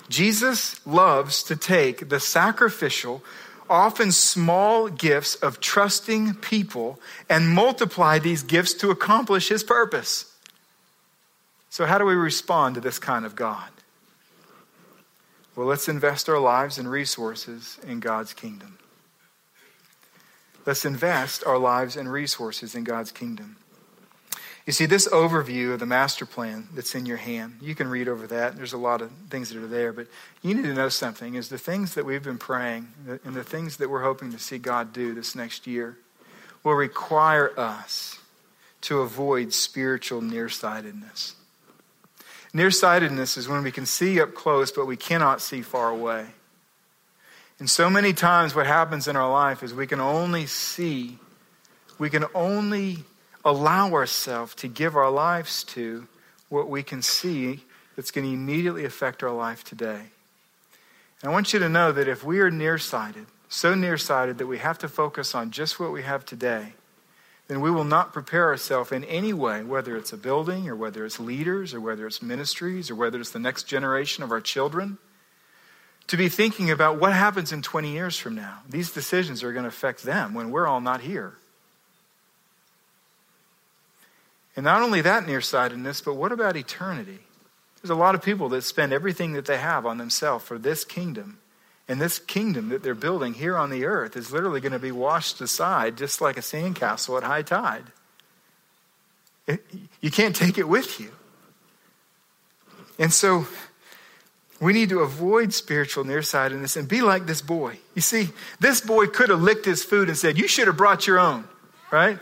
Jesus 0.10 0.86
loves 0.86 1.44
to 1.44 1.56
take 1.56 2.10
the 2.10 2.20
sacrificial, 2.20 3.24
often 3.70 4.12
small 4.12 4.90
gifts 4.90 5.36
of 5.36 5.62
trusting 5.62 6.34
people 6.36 7.00
and 7.30 7.50
multiply 7.50 8.20
these 8.20 8.44
gifts 8.44 8.74
to 8.76 8.92
accomplish 8.92 9.48
his 9.48 9.64
purpose. 9.64 10.30
So, 11.70 11.86
how 11.86 11.98
do 11.98 12.06
we 12.06 12.16
respond 12.16 12.76
to 12.76 12.82
this 12.82 13.00
kind 13.00 13.26
of 13.26 13.36
God? 13.36 13.70
Well, 15.56 15.68
let's 15.68 15.88
invest 15.88 16.28
our 16.28 16.40
lives 16.40 16.78
and 16.78 16.92
resources 16.92 17.80
in 17.88 18.02
God's 18.02 18.34
kingdom. 18.34 18.78
Let's 20.66 20.86
invest 20.86 21.44
our 21.46 21.58
lives 21.58 21.98
and 21.98 22.12
resources 22.12 22.76
in 22.76 22.84
God's 22.84 23.12
kingdom. 23.12 23.58
You 24.66 24.72
see, 24.72 24.86
this 24.86 25.10
overview 25.10 25.74
of 25.74 25.82
the 25.82 25.86
master 25.86 26.26
plan 26.26 26.70
that's 26.74 26.96
in 26.96 27.06
your 27.06 27.18
hand, 27.18 27.58
you 27.62 27.76
can 27.76 27.90
read 27.90 28.08
over 28.08 28.28
that. 28.28 28.56
There's 28.56 28.72
a 28.72 28.78
lot 28.78 29.02
of 29.02 29.12
things 29.30 29.50
that 29.50 29.62
are 29.62 29.68
there, 29.68 29.92
but 29.92 30.08
you 30.42 30.54
need 30.54 30.64
to 30.64 30.74
know 30.74 30.88
something 30.88 31.36
is 31.36 31.50
the 31.50 31.58
things 31.58 31.96
that 31.96 32.06
we've 32.06 32.24
been 32.24 32.38
praying 32.38 32.88
and 33.26 33.36
the 33.36 33.44
things 33.44 33.78
that 33.78 33.90
we're 33.90 34.04
hoping 34.04 34.32
to 34.32 34.40
see 34.40 34.58
God 34.58 34.94
do 34.94 35.14
this 35.14 35.36
next 35.36 35.68
year 35.68 35.98
will 36.64 36.76
require 36.76 37.52
us 37.60 38.20
to 38.82 39.02
avoid 39.02 39.52
spiritual 39.52 40.22
nearsightedness. 40.22 41.36
Nearsightedness 42.54 43.36
is 43.36 43.50
when 43.50 43.64
we 43.64 43.72
can 43.72 43.86
see 43.86 44.22
up 44.22 44.34
close, 44.34 44.72
but 44.72 44.86
we 44.86 44.96
cannot 44.96 45.42
see 45.42 45.62
far 45.62 45.90
away. 45.90 46.28
And 47.60 47.70
so 47.70 47.90
many 47.90 48.14
times, 48.14 48.56
what 48.56 48.66
happens 48.66 49.08
in 49.08 49.16
our 49.16 49.32
life 49.32 49.64
is 49.64 49.74
we 49.74 49.88
can 49.88 50.02
only 50.02 50.46
see, 50.48 51.18
we 52.00 52.10
can 52.10 52.26
only 52.34 53.04
allow 53.46 53.94
ourselves 53.94 54.56
to 54.56 54.68
give 54.68 54.96
our 54.96 55.12
lives 55.12 55.64
to 55.64 56.08
what 56.50 56.70
we 56.70 56.84
can 56.84 57.02
see 57.02 57.62
that's 57.96 58.12
going 58.12 58.26
to 58.26 58.34
immediately 58.34 58.86
affect 58.86 59.24
our 59.24 59.32
life 59.32 59.64
today. 59.64 60.02
And 61.22 61.30
I 61.30 61.34
want 61.34 61.54
you 61.54 61.60
to 61.60 61.70
know 61.70 61.92
that 61.92 62.08
if 62.08 62.24
we 62.24 62.40
are 62.40 62.52
nearsighted, 62.52 63.28
so 63.50 63.76
nearsighted 63.76 64.40
that 64.40 64.48
we 64.48 64.58
have 64.58 64.80
to 64.80 64.90
focus 64.90 65.36
on 65.36 65.52
just 65.52 65.80
what 65.80 65.92
we 65.92 66.04
have 66.04 66.26
today, 66.26 66.74
then 67.48 67.62
we 67.62 67.70
will 67.70 67.84
not 67.84 68.14
prepare 68.14 68.48
ourselves 68.48 68.92
in 68.92 69.04
any 69.04 69.32
way, 69.32 69.64
whether 69.64 69.96
it's 69.96 70.14
a 70.14 70.18
building 70.18 70.68
or 70.68 70.76
whether 70.76 71.06
it's 71.06 71.20
leaders 71.20 71.74
or 71.74 71.80
whether 71.80 72.08
it's 72.08 72.22
ministries 72.22 72.90
or 72.90 72.96
whether 72.96 73.20
it's 73.20 73.32
the 73.32 73.40
next 73.40 73.64
generation 73.64 74.24
of 74.24 74.32
our 74.32 74.42
children 74.42 74.98
to 76.08 76.18
be 76.18 76.30
thinking 76.30 76.70
about 76.70 77.00
what 77.00 77.14
happens 77.14 77.52
in 77.52 77.62
20 77.62 77.92
years 77.92 78.18
from 78.18 78.36
now. 78.36 78.60
These 78.70 78.92
decisions 78.92 79.44
are 79.44 79.54
going 79.54 79.64
to 79.64 79.70
affect 79.70 80.04
them 80.04 80.34
when 80.34 80.52
we're 80.52 80.68
all 80.68 80.82
not 80.82 81.02
here. 81.02 81.34
And 84.56 84.64
not 84.64 84.82
only 84.82 85.02
that 85.02 85.26
nearsightedness, 85.26 86.02
but 86.02 86.14
what 86.14 86.32
about 86.32 86.56
eternity? 86.56 87.20
There's 87.82 87.90
a 87.90 87.96
lot 87.96 88.16
of 88.16 88.22
people 88.22 88.50
that 88.50 88.64
spend 88.64 88.94
everything 88.94 89.34
that 89.34 89.46
they 89.46 89.58
have 89.58 89.86
on 89.86 89.98
themselves 89.98 90.46
for 90.46 90.58
this 90.58 90.86
kingdom. 90.86 91.40
And 91.88 92.00
this 92.00 92.18
kingdom 92.20 92.70
that 92.70 92.82
they're 92.82 92.96
building 92.96 93.34
here 93.34 93.58
on 93.58 93.70
the 93.70 93.86
earth 93.86 94.16
is 94.16 94.32
literally 94.32 94.62
going 94.62 94.72
to 94.72 94.80
be 94.80 94.92
washed 94.92 95.42
aside 95.42 95.98
just 95.98 96.22
like 96.22 96.38
a 96.38 96.42
sandcastle 96.42 97.18
at 97.18 97.24
high 97.24 97.42
tide. 97.42 97.84
It, 99.48 99.66
you 100.00 100.10
can't 100.10 100.36
take 100.36 100.58
it 100.58 100.70
with 100.70 101.00
you. 101.00 101.12
And 102.98 103.12
so 103.12 103.48
we 104.64 104.74
need 104.74 104.90
to 104.90 105.00
avoid 105.00 105.54
spiritual 105.54 106.04
nearsightedness 106.04 106.76
and 106.76 106.88
be 106.88 107.02
like 107.02 107.26
this 107.26 107.42
boy. 107.42 107.80
You 107.96 108.02
see, 108.02 108.30
this 108.60 108.82
boy 108.82 109.08
could 109.08 109.30
have 109.30 109.42
licked 109.42 109.66
his 109.66 109.84
food 109.84 110.08
and 110.08 110.18
said, 110.18 110.38
You 110.38 110.48
should 110.48 110.68
have 110.68 110.78
brought 110.78 111.08
your 111.08 111.20
own, 111.20 111.48
right? 111.92 112.20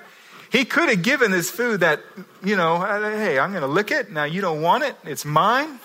He 0.52 0.66
could 0.66 0.90
have 0.90 1.02
given 1.02 1.32
his 1.32 1.50
food 1.50 1.80
that, 1.80 2.02
you 2.44 2.58
know, 2.58 2.80
hey, 2.82 3.40
I'm 3.40 3.52
going 3.52 3.62
to 3.62 3.68
lick 3.68 3.90
it. 3.90 4.12
Now 4.12 4.26
you 4.26 4.42
don't 4.42 4.62
want 4.62 4.84
it. 4.84 4.98
It's 5.06 5.24
mine. 5.24 5.80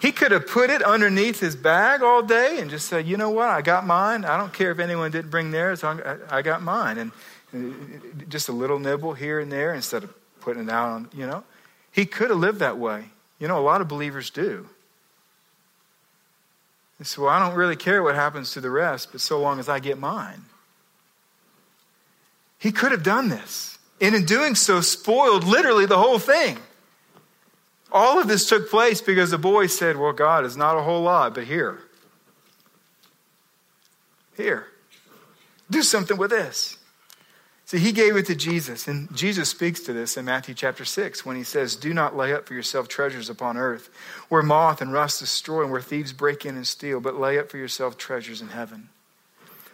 He 0.00 0.12
could 0.12 0.30
have 0.30 0.46
put 0.46 0.68
it 0.68 0.82
underneath 0.82 1.40
his 1.40 1.56
bag 1.56 2.02
all 2.02 2.22
day 2.22 2.58
and 2.60 2.70
just 2.70 2.86
said, 2.86 3.06
you 3.06 3.16
know 3.16 3.30
what? 3.30 3.48
I 3.48 3.62
got 3.62 3.86
mine. 3.86 4.24
I 4.24 4.36
don't 4.36 4.52
care 4.52 4.70
if 4.70 4.78
anyone 4.78 5.10
didn't 5.10 5.30
bring 5.30 5.50
theirs. 5.50 5.82
I 5.82 6.42
got 6.42 6.62
mine. 6.62 6.98
And 6.98 7.12
uh, 7.52 8.24
just 8.28 8.48
a 8.48 8.52
little 8.52 8.78
nibble 8.78 9.14
here 9.14 9.40
and 9.40 9.50
there 9.50 9.74
instead 9.74 10.04
of 10.04 10.14
putting 10.40 10.64
it 10.64 10.70
out 10.70 10.90
on, 10.90 11.08
you 11.14 11.26
know. 11.26 11.42
He 11.90 12.04
could 12.04 12.30
have 12.30 12.38
lived 12.38 12.58
that 12.58 12.78
way. 12.78 13.06
You 13.38 13.48
know, 13.48 13.58
a 13.58 13.64
lot 13.64 13.80
of 13.80 13.88
believers 13.88 14.30
do. 14.30 14.68
They 16.98 17.04
say, 17.04 17.22
well, 17.22 17.30
I 17.30 17.38
don't 17.38 17.56
really 17.56 17.76
care 17.76 18.02
what 18.02 18.14
happens 18.14 18.52
to 18.52 18.60
the 18.60 18.70
rest, 18.70 19.12
but 19.12 19.20
so 19.20 19.40
long 19.40 19.60
as 19.60 19.68
I 19.68 19.78
get 19.78 19.98
mine. 19.98 20.44
He 22.58 22.72
could 22.72 22.90
have 22.90 23.04
done 23.04 23.28
this. 23.28 23.78
And 24.00 24.14
in 24.14 24.24
doing 24.24 24.54
so, 24.54 24.80
spoiled 24.80 25.44
literally 25.44 25.86
the 25.86 25.98
whole 25.98 26.18
thing. 26.18 26.58
All 27.90 28.20
of 28.20 28.28
this 28.28 28.48
took 28.48 28.68
place 28.68 29.00
because 29.00 29.30
the 29.30 29.38
boy 29.38 29.66
said, 29.66 29.96
Well, 29.96 30.12
God 30.12 30.44
is 30.44 30.56
not 30.56 30.76
a 30.76 30.82
whole 30.82 31.02
lot, 31.02 31.34
but 31.34 31.44
here. 31.44 31.78
Here. 34.36 34.66
Do 35.70 35.82
something 35.82 36.16
with 36.16 36.30
this. 36.30 36.77
See, 37.68 37.80
he 37.80 37.92
gave 37.92 38.16
it 38.16 38.24
to 38.24 38.34
Jesus, 38.34 38.88
and 38.88 39.14
Jesus 39.14 39.50
speaks 39.50 39.80
to 39.80 39.92
this 39.92 40.16
in 40.16 40.24
Matthew 40.24 40.54
chapter 40.54 40.86
6 40.86 41.26
when 41.26 41.36
he 41.36 41.44
says, 41.44 41.76
Do 41.76 41.92
not 41.92 42.16
lay 42.16 42.32
up 42.32 42.46
for 42.46 42.54
yourself 42.54 42.88
treasures 42.88 43.28
upon 43.28 43.58
earth, 43.58 43.90
where 44.30 44.40
moth 44.40 44.80
and 44.80 44.90
rust 44.90 45.20
destroy 45.20 45.64
and 45.64 45.70
where 45.70 45.82
thieves 45.82 46.14
break 46.14 46.46
in 46.46 46.56
and 46.56 46.66
steal, 46.66 46.98
but 46.98 47.20
lay 47.20 47.38
up 47.38 47.50
for 47.50 47.58
yourself 47.58 47.98
treasures 47.98 48.40
in 48.40 48.48
heaven. 48.48 48.88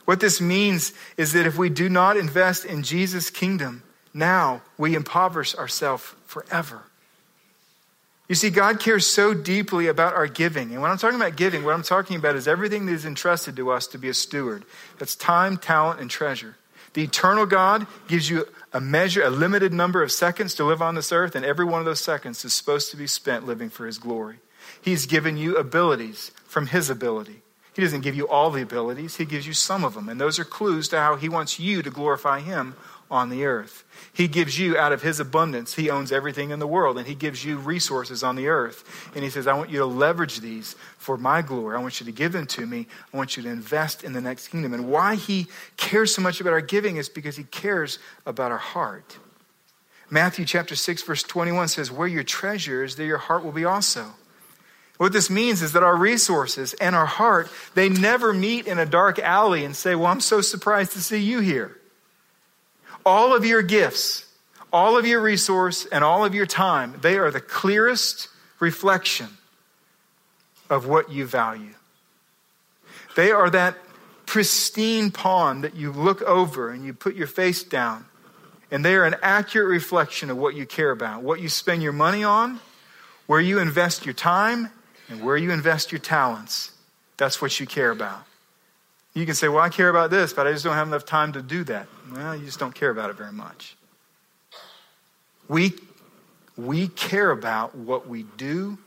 What 0.06 0.18
this 0.18 0.40
means 0.40 0.92
is 1.16 1.34
that 1.34 1.46
if 1.46 1.56
we 1.56 1.68
do 1.68 1.88
not 1.88 2.16
invest 2.16 2.64
in 2.64 2.82
Jesus' 2.82 3.30
kingdom 3.30 3.84
now, 4.12 4.62
we 4.76 4.96
impoverish 4.96 5.54
ourselves 5.54 6.16
forever. 6.26 6.82
You 8.28 8.34
see, 8.34 8.50
God 8.50 8.80
cares 8.80 9.06
so 9.06 9.34
deeply 9.34 9.86
about 9.86 10.14
our 10.14 10.26
giving. 10.26 10.72
And 10.72 10.82
when 10.82 10.90
I'm 10.90 10.98
talking 10.98 11.20
about 11.20 11.36
giving, 11.36 11.62
what 11.62 11.74
I'm 11.74 11.84
talking 11.84 12.16
about 12.16 12.34
is 12.34 12.48
everything 12.48 12.86
that 12.86 12.92
is 12.92 13.06
entrusted 13.06 13.54
to 13.54 13.70
us 13.70 13.86
to 13.86 13.98
be 13.98 14.08
a 14.08 14.14
steward. 14.14 14.64
That's 14.98 15.14
time, 15.14 15.58
talent, 15.58 16.00
and 16.00 16.10
treasure. 16.10 16.56
The 16.94 17.02
eternal 17.02 17.44
God 17.44 17.86
gives 18.08 18.30
you 18.30 18.46
a 18.72 18.80
measure, 18.80 19.22
a 19.22 19.30
limited 19.30 19.72
number 19.72 20.02
of 20.02 20.10
seconds 20.10 20.54
to 20.54 20.64
live 20.64 20.80
on 20.80 20.94
this 20.94 21.12
earth, 21.12 21.34
and 21.34 21.44
every 21.44 21.64
one 21.64 21.80
of 21.80 21.84
those 21.84 22.00
seconds 22.00 22.44
is 22.44 22.54
supposed 22.54 22.90
to 22.90 22.96
be 22.96 23.06
spent 23.06 23.46
living 23.46 23.68
for 23.68 23.86
His 23.86 23.98
glory. 23.98 24.38
He's 24.80 25.06
given 25.06 25.36
you 25.36 25.56
abilities 25.56 26.30
from 26.46 26.68
His 26.68 26.88
ability. 26.88 27.42
He 27.74 27.82
doesn't 27.82 28.02
give 28.02 28.14
you 28.14 28.28
all 28.28 28.50
the 28.50 28.62
abilities, 28.62 29.16
He 29.16 29.24
gives 29.24 29.46
you 29.46 29.52
some 29.52 29.84
of 29.84 29.94
them, 29.94 30.08
and 30.08 30.20
those 30.20 30.38
are 30.38 30.44
clues 30.44 30.88
to 30.88 30.98
how 30.98 31.16
He 31.16 31.28
wants 31.28 31.58
you 31.58 31.82
to 31.82 31.90
glorify 31.90 32.40
Him 32.40 32.76
on 33.14 33.30
the 33.30 33.44
earth. 33.44 33.84
He 34.12 34.26
gives 34.26 34.58
you 34.58 34.76
out 34.76 34.92
of 34.92 35.02
his 35.02 35.20
abundance. 35.20 35.74
He 35.74 35.88
owns 35.88 36.10
everything 36.10 36.50
in 36.50 36.58
the 36.58 36.66
world, 36.66 36.98
and 36.98 37.06
he 37.06 37.14
gives 37.14 37.44
you 37.44 37.56
resources 37.56 38.24
on 38.24 38.34
the 38.34 38.48
earth. 38.48 39.10
And 39.14 39.22
he 39.22 39.30
says, 39.30 39.46
I 39.46 39.54
want 39.54 39.70
you 39.70 39.78
to 39.78 39.86
leverage 39.86 40.40
these 40.40 40.74
for 40.98 41.16
my 41.16 41.40
glory. 41.40 41.76
I 41.76 41.80
want 41.80 42.00
you 42.00 42.06
to 42.06 42.12
give 42.12 42.32
them 42.32 42.46
to 42.48 42.66
me. 42.66 42.88
I 43.12 43.16
want 43.16 43.36
you 43.36 43.44
to 43.44 43.48
invest 43.48 44.02
in 44.02 44.14
the 44.14 44.20
next 44.20 44.48
kingdom. 44.48 44.74
And 44.74 44.88
why 44.88 45.14
he 45.14 45.46
cares 45.76 46.12
so 46.12 46.22
much 46.22 46.40
about 46.40 46.52
our 46.52 46.60
giving 46.60 46.96
is 46.96 47.08
because 47.08 47.36
he 47.36 47.44
cares 47.44 48.00
about 48.26 48.50
our 48.50 48.58
heart. 48.58 49.16
Matthew 50.10 50.44
chapter 50.44 50.74
6, 50.74 51.04
verse 51.04 51.22
21 51.22 51.68
says, 51.68 51.92
Where 51.92 52.08
your 52.08 52.24
treasure 52.24 52.82
is, 52.82 52.96
there 52.96 53.06
your 53.06 53.18
heart 53.18 53.44
will 53.44 53.52
be 53.52 53.64
also. 53.64 54.06
What 54.96 55.12
this 55.12 55.30
means 55.30 55.62
is 55.62 55.72
that 55.72 55.84
our 55.84 55.96
resources 55.96 56.74
and 56.74 56.96
our 56.96 57.06
heart, 57.06 57.48
they 57.74 57.88
never 57.88 58.32
meet 58.32 58.66
in 58.66 58.80
a 58.80 58.86
dark 58.86 59.20
alley 59.20 59.64
and 59.64 59.76
say, 59.76 59.94
Well, 59.94 60.08
I'm 60.08 60.20
so 60.20 60.40
surprised 60.40 60.92
to 60.92 61.00
see 61.00 61.18
you 61.18 61.38
here 61.38 61.78
all 63.04 63.34
of 63.34 63.44
your 63.44 63.62
gifts, 63.62 64.26
all 64.72 64.96
of 64.96 65.06
your 65.06 65.20
resource, 65.20 65.86
and 65.86 66.02
all 66.02 66.24
of 66.24 66.34
your 66.34 66.46
time, 66.46 66.98
they 67.00 67.16
are 67.16 67.30
the 67.30 67.40
clearest 67.40 68.28
reflection 68.60 69.28
of 70.70 70.86
what 70.86 71.10
you 71.10 71.26
value. 71.26 71.74
They 73.16 73.30
are 73.30 73.50
that 73.50 73.76
pristine 74.26 75.10
pond 75.10 75.64
that 75.64 75.76
you 75.76 75.92
look 75.92 76.22
over 76.22 76.70
and 76.70 76.84
you 76.84 76.92
put 76.92 77.14
your 77.14 77.26
face 77.26 77.62
down, 77.62 78.06
and 78.70 78.84
they 78.84 78.94
are 78.94 79.04
an 79.04 79.16
accurate 79.22 79.68
reflection 79.68 80.30
of 80.30 80.36
what 80.36 80.54
you 80.54 80.66
care 80.66 80.90
about, 80.90 81.22
what 81.22 81.40
you 81.40 81.48
spend 81.48 81.82
your 81.82 81.92
money 81.92 82.24
on, 82.24 82.58
where 83.26 83.40
you 83.40 83.58
invest 83.58 84.04
your 84.04 84.14
time, 84.14 84.70
and 85.08 85.22
where 85.22 85.36
you 85.36 85.52
invest 85.52 85.92
your 85.92 86.00
talents. 86.00 86.72
That's 87.16 87.40
what 87.40 87.60
you 87.60 87.66
care 87.66 87.90
about. 87.90 88.24
You 89.14 89.24
can 89.24 89.34
say, 89.34 89.48
Well, 89.48 89.60
I 89.60 89.68
care 89.68 89.88
about 89.88 90.10
this, 90.10 90.32
but 90.32 90.46
I 90.46 90.52
just 90.52 90.64
don't 90.64 90.74
have 90.74 90.88
enough 90.88 91.04
time 91.04 91.32
to 91.32 91.42
do 91.42 91.64
that. 91.64 91.86
Well, 92.12 92.36
you 92.36 92.44
just 92.44 92.58
don't 92.58 92.74
care 92.74 92.90
about 92.90 93.10
it 93.10 93.16
very 93.16 93.32
much. 93.32 93.76
We, 95.48 95.74
we 96.56 96.88
care 96.88 97.30
about 97.30 97.74
what 97.74 98.08
we 98.08 98.24
do, 98.36 98.78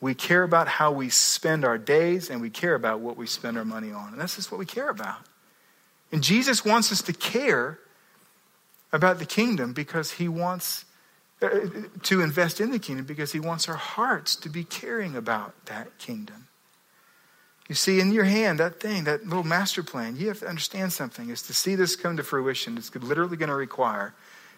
we 0.00 0.14
care 0.14 0.42
about 0.42 0.66
how 0.66 0.92
we 0.92 1.10
spend 1.10 1.64
our 1.64 1.76
days, 1.76 2.30
and 2.30 2.40
we 2.40 2.48
care 2.48 2.74
about 2.74 3.00
what 3.00 3.16
we 3.16 3.26
spend 3.26 3.58
our 3.58 3.64
money 3.64 3.92
on. 3.92 4.12
And 4.12 4.20
that's 4.20 4.36
just 4.36 4.50
what 4.50 4.58
we 4.58 4.66
care 4.66 4.88
about. 4.88 5.18
And 6.12 6.22
Jesus 6.22 6.64
wants 6.64 6.90
us 6.90 7.02
to 7.02 7.12
care 7.12 7.78
about 8.92 9.18
the 9.18 9.26
kingdom 9.26 9.72
because 9.72 10.12
he 10.12 10.26
wants 10.26 10.84
uh, 11.42 11.48
to 12.02 12.20
invest 12.20 12.60
in 12.60 12.70
the 12.70 12.78
kingdom 12.78 13.04
because 13.04 13.32
he 13.32 13.40
wants 13.40 13.68
our 13.68 13.76
hearts 13.76 14.36
to 14.36 14.48
be 14.48 14.64
caring 14.64 15.16
about 15.16 15.66
that 15.66 15.98
kingdom. 15.98 16.48
You 17.70 17.76
see, 17.76 18.00
in 18.00 18.10
your 18.10 18.24
hand, 18.24 18.58
that 18.58 18.80
thing, 18.80 19.04
that 19.04 19.28
little 19.28 19.44
master 19.44 19.84
plan, 19.84 20.16
you 20.16 20.26
have 20.26 20.40
to 20.40 20.48
understand 20.48 20.92
something. 20.92 21.30
Is 21.30 21.42
to 21.42 21.54
see 21.54 21.76
this 21.76 21.94
come 21.94 22.16
to 22.16 22.24
fruition, 22.24 22.76
it's 22.76 22.92
literally 22.92 23.36
going 23.36 23.48
to 23.48 23.54
require 23.54 24.12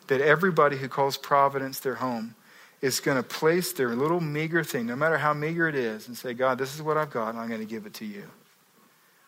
that 0.06 0.22
everybody 0.22 0.78
who 0.78 0.88
calls 0.88 1.18
Providence 1.18 1.78
their 1.78 1.96
home 1.96 2.34
is 2.80 3.00
going 3.00 3.18
to 3.18 3.22
place 3.22 3.74
their 3.74 3.94
little 3.94 4.20
meager 4.20 4.64
thing, 4.64 4.86
no 4.86 4.96
matter 4.96 5.18
how 5.18 5.34
meager 5.34 5.68
it 5.68 5.74
is, 5.74 6.08
and 6.08 6.16
say, 6.16 6.32
God, 6.32 6.56
this 6.56 6.74
is 6.74 6.80
what 6.80 6.96
I've 6.96 7.10
got, 7.10 7.28
and 7.28 7.38
I'm 7.38 7.48
going 7.48 7.60
to 7.60 7.66
give 7.66 7.84
it 7.84 7.92
to 7.94 8.06
you. 8.06 8.24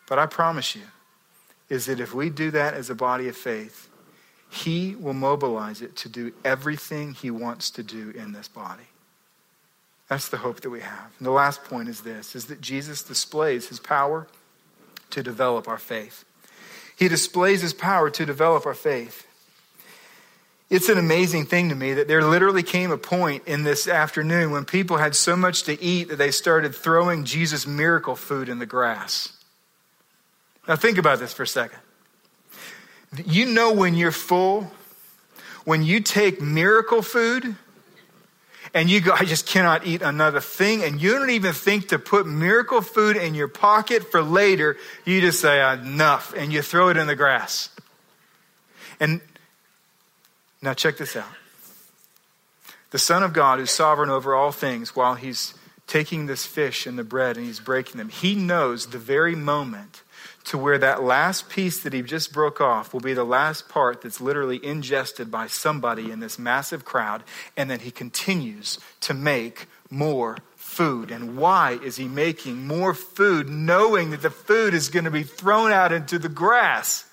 But 0.09 0.19
I 0.19 0.25
promise 0.25 0.75
you, 0.75 0.85
is 1.69 1.85
that 1.85 2.01
if 2.01 2.15
we 2.15 2.31
do 2.31 2.51
that 2.53 2.73
as 2.73 2.89
a 2.89 2.95
body 2.95 3.29
of 3.29 3.37
faith, 3.37 3.91
He 4.49 4.95
will 4.95 5.13
mobilize 5.13 5.83
it 5.83 5.95
to 5.97 6.09
do 6.09 6.33
everything 6.43 7.13
He 7.13 7.31
wants 7.31 7.69
to 7.73 7.83
do 7.83 8.15
in 8.17 8.33
this 8.33 8.49
body. 8.49 8.85
That's 10.15 10.29
the 10.29 10.37
hope 10.37 10.61
that 10.61 10.71
we 10.71 10.79
have. 10.79 11.11
And 11.19 11.27
the 11.27 11.33
last 11.33 11.65
point 11.65 11.89
is 11.89 12.03
this 12.03 12.37
is 12.37 12.45
that 12.45 12.61
Jesus 12.61 13.03
displays 13.03 13.67
his 13.67 13.81
power 13.81 14.29
to 15.11 15.25
develop 15.25 15.67
our 15.67 15.77
faith. 15.77 16.25
He 16.97 17.09
displays 17.09 17.63
his 17.63 17.75
power 17.75 18.11
to 18.11 18.25
develop 18.25 18.65
our 18.65 18.75
faith. 18.75 19.27
It's 20.71 20.89
an 20.89 20.99
amazing 20.99 21.47
thing 21.47 21.69
to 21.69 21.75
me 21.75 21.95
that 21.95 22.07
there 22.07 22.23
literally 22.23 22.63
came 22.63 22.93
a 22.93 22.97
point 22.97 23.49
in 23.49 23.65
this 23.65 23.89
afternoon 23.89 24.53
when 24.53 24.65
people 24.65 24.99
had 24.99 25.17
so 25.17 25.35
much 25.35 25.65
to 25.65 25.83
eat 25.83 26.11
that 26.11 26.17
they 26.17 26.31
started 26.31 26.77
throwing 26.77 27.25
Jesus' 27.25 27.67
miracle 27.67 28.15
food 28.15 28.49
in 28.49 28.61
the 28.61 28.67
grass. 28.67 29.37
Now, 30.69 30.77
think 30.77 30.97
about 30.97 31.19
this 31.19 31.33
for 31.33 31.43
a 31.43 31.49
second. 31.49 31.81
You 33.27 33.47
know 33.47 33.73
when 33.73 33.97
you're 33.97 34.13
full, 34.13 34.71
when 35.65 35.83
you 35.83 35.99
take 35.99 36.41
miracle 36.41 37.03
food 37.03 37.57
and 38.75 38.91
you 38.91 39.01
go, 39.01 39.13
I 39.13 39.25
just 39.25 39.47
cannot 39.47 39.87
eat 39.87 40.03
another 40.03 40.41
thing, 40.41 40.83
and 40.83 41.01
you 41.01 41.13
don't 41.13 41.31
even 41.31 41.53
think 41.53 41.89
to 41.89 41.99
put 41.99 42.27
miracle 42.27 42.81
food 42.81 43.17
in 43.17 43.35
your 43.35 43.47
pocket 43.47 44.11
for 44.11 44.21
later, 44.21 44.77
you 45.05 45.21
just 45.21 45.41
say, 45.41 45.73
enough, 45.73 46.35
and 46.37 46.53
you 46.53 46.61
throw 46.61 46.89
it 46.89 46.97
in 46.97 47.07
the 47.07 47.15
grass. 47.15 47.71
And 48.99 49.21
now 50.61 50.75
check 50.75 50.97
this 50.97 51.15
out. 51.15 51.31
The 52.91 52.99
Son 52.99 53.23
of 53.23 53.33
God, 53.33 53.61
who's 53.61 53.71
sovereign 53.71 54.11
over 54.11 54.35
all 54.35 54.51
things, 54.51 54.97
while 54.97 55.15
he's 55.15 55.55
taking 55.87 56.27
this 56.27 56.47
fish 56.47 56.87
and 56.87 56.99
the 56.99 57.05
bread 57.05 57.37
and 57.37 57.47
he's 57.47 57.61
breaking 57.61 57.99
them, 57.99 58.09
he 58.09 58.35
knows 58.35 58.87
the 58.87 58.99
very 58.99 59.35
moment 59.35 60.03
to 60.45 60.59
where 60.59 60.79
that 60.79 61.03
last 61.03 61.49
piece 61.49 61.83
that 61.83 61.93
he 61.93 62.03
just 62.03 62.33
broke 62.33 62.61
off 62.61 62.93
will 62.93 63.01
be 63.01 63.15
the 63.15 63.25
last 63.25 63.69
part 63.69 64.03
that's 64.03 64.21
literally 64.21 64.65
ingested 64.65 65.31
by 65.31 65.47
somebody 65.47 66.11
in 66.11 66.21
this 66.21 66.39
massive 66.39 66.85
crowd. 66.85 67.23
And 67.57 67.71
then 67.71 67.81
he 67.81 67.91
continues 67.91 68.79
to 69.01 69.15
make 69.15 69.67
more 69.91 70.39
food. 70.55 71.11
And 71.11 71.37
why 71.37 71.79
is 71.83 71.97
he 71.97 72.09
making 72.09 72.67
more 72.67 72.95
food 72.95 73.49
knowing 73.49 74.11
that 74.11 74.23
the 74.23 74.31
food 74.31 74.75
is 74.75 74.89
going 74.89 75.05
to 75.05 75.11
be 75.11 75.23
thrown 75.23 75.73
out 75.73 75.93
into 75.93 76.19
the 76.19 76.29
grass? 76.29 77.09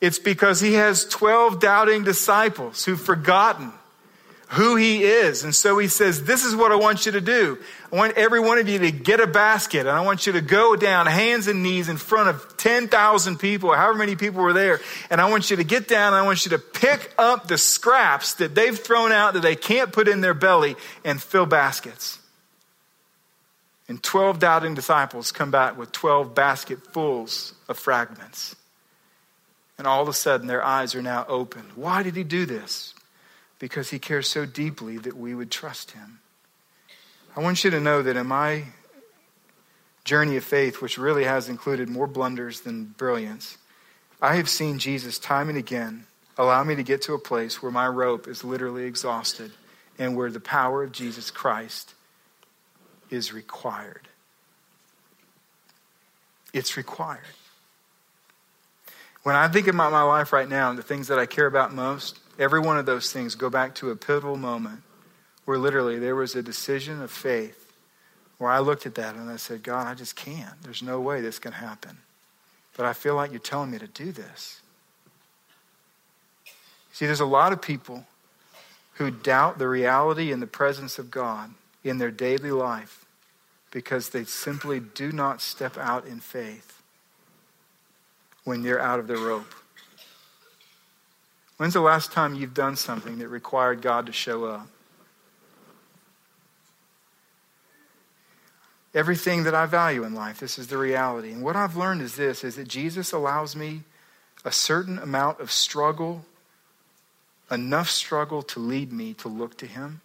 It's 0.00 0.18
because 0.18 0.60
he 0.60 0.74
has 0.74 1.06
12 1.06 1.60
doubting 1.60 2.04
disciples 2.04 2.84
who've 2.84 3.00
forgotten 3.00 3.72
who 4.54 4.76
he 4.76 5.02
is. 5.02 5.44
And 5.44 5.54
so 5.54 5.78
he 5.78 5.88
says, 5.88 6.24
This 6.24 6.44
is 6.44 6.54
what 6.54 6.72
I 6.72 6.76
want 6.76 7.06
you 7.06 7.12
to 7.12 7.20
do. 7.20 7.58
I 7.92 7.96
want 7.96 8.16
every 8.16 8.40
one 8.40 8.58
of 8.58 8.68
you 8.68 8.78
to 8.78 8.90
get 8.90 9.20
a 9.20 9.26
basket, 9.26 9.80
and 9.80 9.90
I 9.90 10.00
want 10.00 10.26
you 10.26 10.32
to 10.34 10.40
go 10.40 10.76
down 10.76 11.06
hands 11.06 11.48
and 11.48 11.62
knees 11.62 11.88
in 11.88 11.96
front 11.96 12.28
of 12.28 12.56
10,000 12.56 13.38
people, 13.38 13.72
however 13.74 13.98
many 13.98 14.16
people 14.16 14.42
were 14.42 14.52
there. 14.52 14.80
And 15.10 15.20
I 15.20 15.28
want 15.28 15.50
you 15.50 15.56
to 15.56 15.64
get 15.64 15.88
down, 15.88 16.12
and 16.12 16.16
I 16.16 16.22
want 16.22 16.44
you 16.46 16.50
to 16.50 16.58
pick 16.58 17.12
up 17.18 17.48
the 17.48 17.58
scraps 17.58 18.34
that 18.34 18.54
they've 18.54 18.78
thrown 18.78 19.12
out 19.12 19.34
that 19.34 19.40
they 19.40 19.56
can't 19.56 19.92
put 19.92 20.08
in 20.08 20.20
their 20.20 20.34
belly 20.34 20.76
and 21.04 21.20
fill 21.20 21.46
baskets. 21.46 22.18
And 23.88 24.02
12 24.02 24.38
doubting 24.38 24.74
disciples 24.74 25.30
come 25.30 25.50
back 25.50 25.76
with 25.76 25.92
12 25.92 26.34
basketfuls 26.34 27.54
of 27.68 27.78
fragments. 27.78 28.56
And 29.76 29.86
all 29.86 30.00
of 30.00 30.08
a 30.08 30.12
sudden, 30.12 30.46
their 30.46 30.64
eyes 30.64 30.94
are 30.94 31.02
now 31.02 31.26
open. 31.28 31.64
Why 31.74 32.02
did 32.02 32.16
he 32.16 32.24
do 32.24 32.46
this? 32.46 32.93
Because 33.58 33.90
he 33.90 33.98
cares 33.98 34.28
so 34.28 34.46
deeply 34.46 34.98
that 34.98 35.16
we 35.16 35.34
would 35.34 35.50
trust 35.50 35.92
him. 35.92 36.20
I 37.36 37.40
want 37.40 37.64
you 37.64 37.70
to 37.70 37.80
know 37.80 38.02
that 38.02 38.16
in 38.16 38.26
my 38.26 38.64
journey 40.04 40.36
of 40.36 40.44
faith, 40.44 40.80
which 40.80 40.98
really 40.98 41.24
has 41.24 41.48
included 41.48 41.88
more 41.88 42.06
blunders 42.06 42.60
than 42.60 42.94
brilliance, 42.96 43.58
I 44.20 44.36
have 44.36 44.48
seen 44.48 44.78
Jesus 44.78 45.18
time 45.18 45.48
and 45.48 45.58
again 45.58 46.06
allow 46.36 46.64
me 46.64 46.74
to 46.74 46.82
get 46.82 47.02
to 47.02 47.14
a 47.14 47.18
place 47.18 47.62
where 47.62 47.72
my 47.72 47.86
rope 47.86 48.26
is 48.28 48.44
literally 48.44 48.84
exhausted 48.84 49.52
and 49.98 50.16
where 50.16 50.30
the 50.30 50.40
power 50.40 50.82
of 50.82 50.92
Jesus 50.92 51.30
Christ 51.30 51.94
is 53.10 53.32
required. 53.32 54.08
It's 56.52 56.76
required. 56.76 57.20
When 59.22 59.34
I 59.34 59.48
think 59.48 59.66
about 59.66 59.92
my 59.92 60.02
life 60.02 60.32
right 60.32 60.48
now 60.48 60.70
and 60.70 60.78
the 60.78 60.82
things 60.82 61.08
that 61.08 61.18
I 61.18 61.26
care 61.26 61.46
about 61.46 61.72
most, 61.72 62.20
Every 62.38 62.60
one 62.60 62.78
of 62.78 62.86
those 62.86 63.12
things 63.12 63.34
go 63.34 63.48
back 63.48 63.74
to 63.76 63.90
a 63.90 63.96
pivotal 63.96 64.36
moment 64.36 64.82
where 65.44 65.58
literally 65.58 65.98
there 65.98 66.16
was 66.16 66.34
a 66.34 66.42
decision 66.42 67.02
of 67.02 67.10
faith 67.10 67.72
where 68.38 68.50
I 68.50 68.58
looked 68.58 68.86
at 68.86 68.96
that 68.96 69.14
and 69.14 69.30
I 69.30 69.36
said, 69.36 69.62
God, 69.62 69.86
I 69.86 69.94
just 69.94 70.16
can't. 70.16 70.60
There's 70.62 70.82
no 70.82 71.00
way 71.00 71.20
this 71.20 71.38
can 71.38 71.52
happen. 71.52 71.98
But 72.76 72.86
I 72.86 72.92
feel 72.92 73.14
like 73.14 73.30
you're 73.30 73.40
telling 73.40 73.70
me 73.70 73.78
to 73.78 73.86
do 73.86 74.10
this. 74.10 74.60
See, 76.92 77.06
there's 77.06 77.20
a 77.20 77.26
lot 77.26 77.52
of 77.52 77.62
people 77.62 78.06
who 78.94 79.10
doubt 79.10 79.58
the 79.58 79.68
reality 79.68 80.32
and 80.32 80.40
the 80.40 80.46
presence 80.46 80.98
of 80.98 81.10
God 81.10 81.50
in 81.82 81.98
their 81.98 82.10
daily 82.10 82.50
life 82.50 83.04
because 83.70 84.10
they 84.10 84.24
simply 84.24 84.80
do 84.80 85.10
not 85.10 85.40
step 85.40 85.76
out 85.76 86.06
in 86.06 86.20
faith 86.20 86.80
when 88.44 88.62
they're 88.62 88.80
out 88.80 89.00
of 89.00 89.08
their 89.08 89.18
rope. 89.18 89.52
When's 91.56 91.74
the 91.74 91.80
last 91.80 92.12
time 92.12 92.34
you've 92.34 92.54
done 92.54 92.76
something 92.76 93.18
that 93.18 93.28
required 93.28 93.80
God 93.80 94.06
to 94.06 94.12
show 94.12 94.44
up? 94.44 94.68
Everything 98.92 99.44
that 99.44 99.54
I 99.54 99.66
value 99.66 100.04
in 100.04 100.14
life, 100.14 100.38
this 100.38 100.58
is 100.58 100.68
the 100.68 100.78
reality. 100.78 101.32
And 101.32 101.42
what 101.42 101.56
I've 101.56 101.76
learned 101.76 102.00
is 102.02 102.16
this 102.16 102.44
is 102.44 102.56
that 102.56 102.68
Jesus 102.68 103.12
allows 103.12 103.56
me 103.56 103.82
a 104.44 104.52
certain 104.52 104.98
amount 104.98 105.40
of 105.40 105.50
struggle, 105.50 106.24
enough 107.50 107.90
struggle 107.90 108.42
to 108.42 108.60
lead 108.60 108.92
me 108.92 109.14
to 109.14 109.28
look 109.28 109.56
to 109.58 109.66
him. 109.66 110.00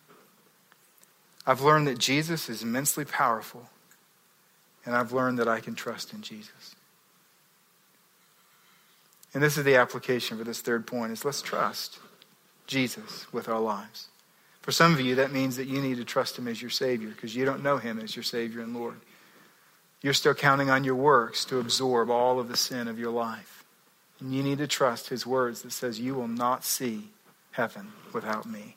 I've 1.46 1.62
learned 1.62 1.88
that 1.88 1.98
Jesus 1.98 2.50
is 2.50 2.64
immensely 2.64 3.06
powerful, 3.06 3.70
and 4.86 4.96
I've 4.96 5.12
learned 5.12 5.40
that 5.40 5.48
I 5.48 5.60
can 5.60 5.76
trust 5.76 6.14
in 6.14 6.22
Jesus. 6.22 6.76
And 9.34 9.44
this 9.44 9.58
is 9.58 9.63
the 9.63 9.76
application 9.76 10.38
for 10.38 10.44
this 10.44 10.62
third 10.62 10.88
point 10.88 11.12
is 11.12 11.24
let's 11.24 11.42
trust 11.42 12.00
Jesus 12.67 13.32
with 13.32 13.48
our 13.48 13.60
lives. 13.60 14.08
For 14.62 14.71
some 14.71 14.94
of 14.94 15.02
you, 15.02 15.15
that 15.15 15.32
means 15.32 15.56
that 15.56 15.67
you 15.67 15.82
need 15.82 15.98
to 15.98 16.06
trust 16.06 16.38
him 16.38 16.48
as 16.48 16.62
your 16.62 16.71
Savior 16.71 17.10
because 17.10 17.36
you 17.36 17.46
don't 17.46 17.63
know 17.63 17.77
him 17.77 18.00
as 18.00 18.15
your 18.15 18.23
Savior 18.23 18.62
and 18.62 18.75
Lord. 18.75 19.00
You're 20.02 20.13
still 20.13 20.34
counting 20.34 20.69
on 20.69 20.84
your 20.84 20.96
works 20.96 21.46
to 21.46 21.60
absorb 21.60 22.10
all 22.10 22.40
of 22.40 22.48
the 22.48 22.58
sin 22.58 22.88
of 22.88 23.00
your 23.00 23.12
life. 23.12 23.63
And 24.19 24.34
you 24.34 24.44
need 24.44 24.58
to 24.60 24.67
trust 24.67 25.10
his 25.10 25.25
words 25.25 25.62
that 25.62 25.71
says, 25.71 26.00
You 26.00 26.15
will 26.15 26.27
not 26.27 26.63
see 26.63 27.10
heaven 27.52 27.92
without 28.13 28.46
me. 28.46 28.75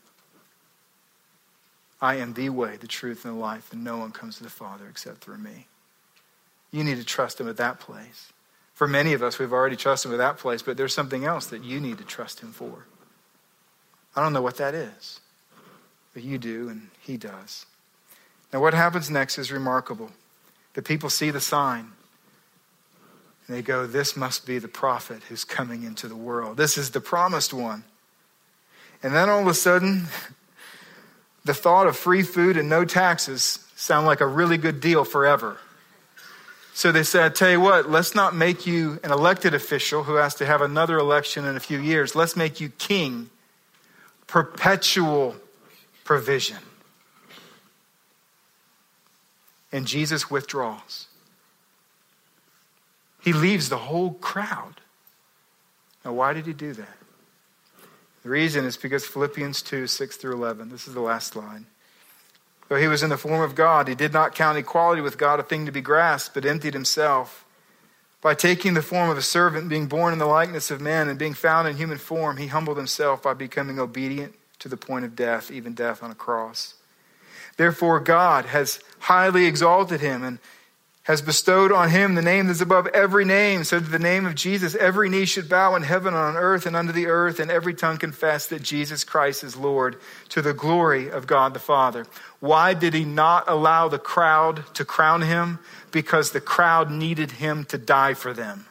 I 2.01 2.17
am 2.17 2.33
the 2.33 2.49
way, 2.49 2.77
the 2.77 2.89
truth, 2.89 3.25
and 3.25 3.35
the 3.35 3.39
life, 3.39 3.73
and 3.73 3.85
no 3.85 3.99
one 3.99 4.11
comes 4.11 4.37
to 4.39 4.43
the 4.43 4.51
Father 4.51 4.87
except 4.89 5.19
through 5.19 5.39
me. 5.39 5.67
You 6.73 6.83
need 6.83 6.97
to 6.97 7.05
trust 7.05 7.41
him 7.41 7.49
at 7.49 7.59
that 7.59 7.79
place. 7.79 8.33
For 8.75 8.89
many 8.89 9.13
of 9.13 9.23
us, 9.23 9.39
we've 9.39 9.53
already 9.53 9.77
trusted 9.77 10.09
him 10.09 10.13
with 10.13 10.21
that 10.21 10.39
place, 10.39 10.63
but 10.63 10.77
there's 10.77 10.95
something 10.95 11.25
else 11.25 11.47
that 11.47 11.63
you 11.63 11.81
need 11.81 11.99
to 11.99 12.05
trust 12.05 12.41
him 12.41 12.53
for. 12.53 12.87
I 14.17 14.23
don't 14.23 14.33
know 14.33 14.43
what 14.43 14.57
that 14.57 14.75
is, 14.75 15.21
but 16.15 16.23
you 16.23 16.39
do, 16.39 16.69
and 16.69 16.89
he 17.01 17.17
does. 17.17 17.67
Now, 18.53 18.61
what 18.61 18.75
happens 18.75 19.11
next 19.11 19.39
is 19.39 19.51
remarkable. 19.51 20.11
The 20.75 20.83
people 20.83 21.11
see 21.11 21.31
the 21.31 21.41
sign. 21.41 21.93
And 23.47 23.57
they 23.57 23.63
go, 23.63 23.87
This 23.87 24.17
must 24.17 24.47
be 24.47 24.59
the 24.59 24.69
prophet 24.69 25.23
who's 25.29 25.45
coming 25.45 25.83
into 25.83 26.09
the 26.09 26.17
world. 26.17 26.57
This 26.57 26.77
is 26.77 26.91
the 26.91 27.01
promised 27.01 27.53
one. 27.53 27.85
And 29.03 29.15
then 29.15 29.29
all 29.29 29.41
of 29.41 29.47
a 29.49 29.55
sudden, 29.55 30.05
the 31.45 31.55
thought 31.55 31.87
of 31.87 31.97
free 31.97 32.23
food 32.23 32.57
and 32.57 32.69
no 32.69 32.85
taxes 32.85 33.67
sound 33.75 34.07
like 34.07 34.21
a 34.21 34.27
really 34.27 34.59
good 34.59 34.81
deal 34.81 35.05
forever. 35.05 35.59
So 36.75 36.91
they 36.91 37.03
said, 37.03 37.35
tell 37.35 37.51
you 37.51 37.61
what, 37.61 37.91
let's 37.91 38.15
not 38.15 38.35
make 38.35 38.67
you 38.67 38.99
an 39.05 39.11
elected 39.11 39.53
official 39.53 40.05
who 40.05 40.15
has 40.15 40.35
to 40.37 40.47
have 40.47 40.63
another 40.63 40.99
election 40.99 41.45
in 41.45 41.55
a 41.55 41.61
few 41.61 41.79
years. 41.79 42.15
Let's 42.15 42.35
make 42.35 42.61
you 42.61 42.71
king. 42.71 43.29
Perpetual 44.27 45.37
provision. 46.05 46.59
And 49.71 49.87
Jesus 49.87 50.31
withdraws. 50.31 51.09
He 53.21 53.33
leaves 53.33 53.69
the 53.69 53.79
whole 53.79 54.15
crowd. 54.15 54.81
Now, 56.05 56.13
why 56.15 56.33
did 56.33 56.47
he 56.47 56.53
do 56.53 56.73
that? 56.73 56.97
The 58.23 58.29
reason 58.29 58.65
is 58.65 58.77
because 58.77 59.05
Philippians 59.05 59.63
2 59.63 59.87
6 59.87 60.17
through 60.17 60.33
11. 60.33 60.71
This 60.71 60.89
is 60.89 60.95
the 60.95 61.01
last 61.01 61.37
line. 61.37 61.67
Though 62.73 62.79
he 62.79 62.89
was 62.89 63.03
in 63.03 63.11
the 63.11 63.19
form 63.19 63.43
of 63.43 63.55
God, 63.55 63.87
he 63.87 63.95
did 63.95 64.15
not 64.15 64.35
count 64.35 64.57
equality 64.57 65.03
with 65.03 65.19
God 65.19 65.39
a 65.39 65.43
thing 65.43 65.67
to 65.67 65.73
be 65.73 65.83
grasped, 65.83 66.33
but 66.33 66.47
emptied 66.47 66.73
himself. 66.73 67.45
By 68.23 68.33
taking 68.33 68.73
the 68.73 68.81
form 68.81 69.11
of 69.11 69.19
a 69.19 69.21
servant, 69.21 69.69
being 69.69 69.89
born 69.89 70.15
in 70.15 70.19
the 70.19 70.25
likeness 70.25 70.71
of 70.71 70.81
men, 70.81 71.11
and 71.11 71.19
being 71.19 71.35
found 71.35 71.69
in 71.69 71.77
human 71.77 71.99
form, 71.99 72.39
he 72.39 72.47
humbled 72.47 72.79
himself 72.79 73.23
by 73.23 73.35
becoming 73.35 73.79
obedient 73.79 74.37
to 74.61 74.71
the 74.71 74.79
point 74.79 75.05
of 75.05 75.15
death, 75.15 75.51
even 75.51 75.75
death 75.75 76.03
on 76.03 76.11
a 76.11 76.15
cross. 76.15 76.73
Therefore, 77.59 78.01
God 78.01 78.47
has 78.47 78.81
highly 79.01 79.45
exalted 79.45 80.01
him 80.01 80.23
and 80.23 80.39
has 81.05 81.21
bestowed 81.21 81.73
on 81.73 81.91
him 81.91 82.15
the 82.15 82.23
name 82.23 82.47
that's 82.47 82.61
above 82.61 82.87
every 82.89 83.25
name, 83.25 83.65
so 83.65 83.81
that 83.81 83.91
the 83.91 83.99
name 83.99 84.25
of 84.25 84.37
Jesus 84.37 84.77
every 84.77 85.09
knee 85.09 85.25
should 85.25 85.49
bow 85.49 85.75
in 85.75 85.83
heaven 85.83 86.15
and 86.15 86.23
on 86.23 86.37
earth 86.37 86.65
and 86.65 86.77
under 86.77 86.93
the 86.93 87.07
earth, 87.07 87.41
and 87.41 87.51
every 87.51 87.75
tongue 87.75 87.99
confess 87.99 88.47
that 88.47 88.63
Jesus 88.63 89.03
Christ 89.03 89.43
is 89.43 89.57
Lord 89.57 89.97
to 90.29 90.41
the 90.41 90.55
glory 90.55 91.11
of 91.11 91.27
God 91.27 91.55
the 91.55 91.59
Father. 91.59 92.07
Why 92.39 92.73
did 92.75 92.95
he 92.95 93.05
not 93.05 93.49
allow 93.49 93.89
the 93.89 93.99
crowd 93.99 94.65
to 94.75 94.85
crown 94.85 95.23
him? 95.23 95.59
Because 95.91 96.31
the 96.31 96.41
crowd 96.41 96.89
needed 96.89 97.33
him 97.33 97.65
to 97.67 97.79
die 97.79 98.15
for 98.15 98.33
them. 98.33 98.67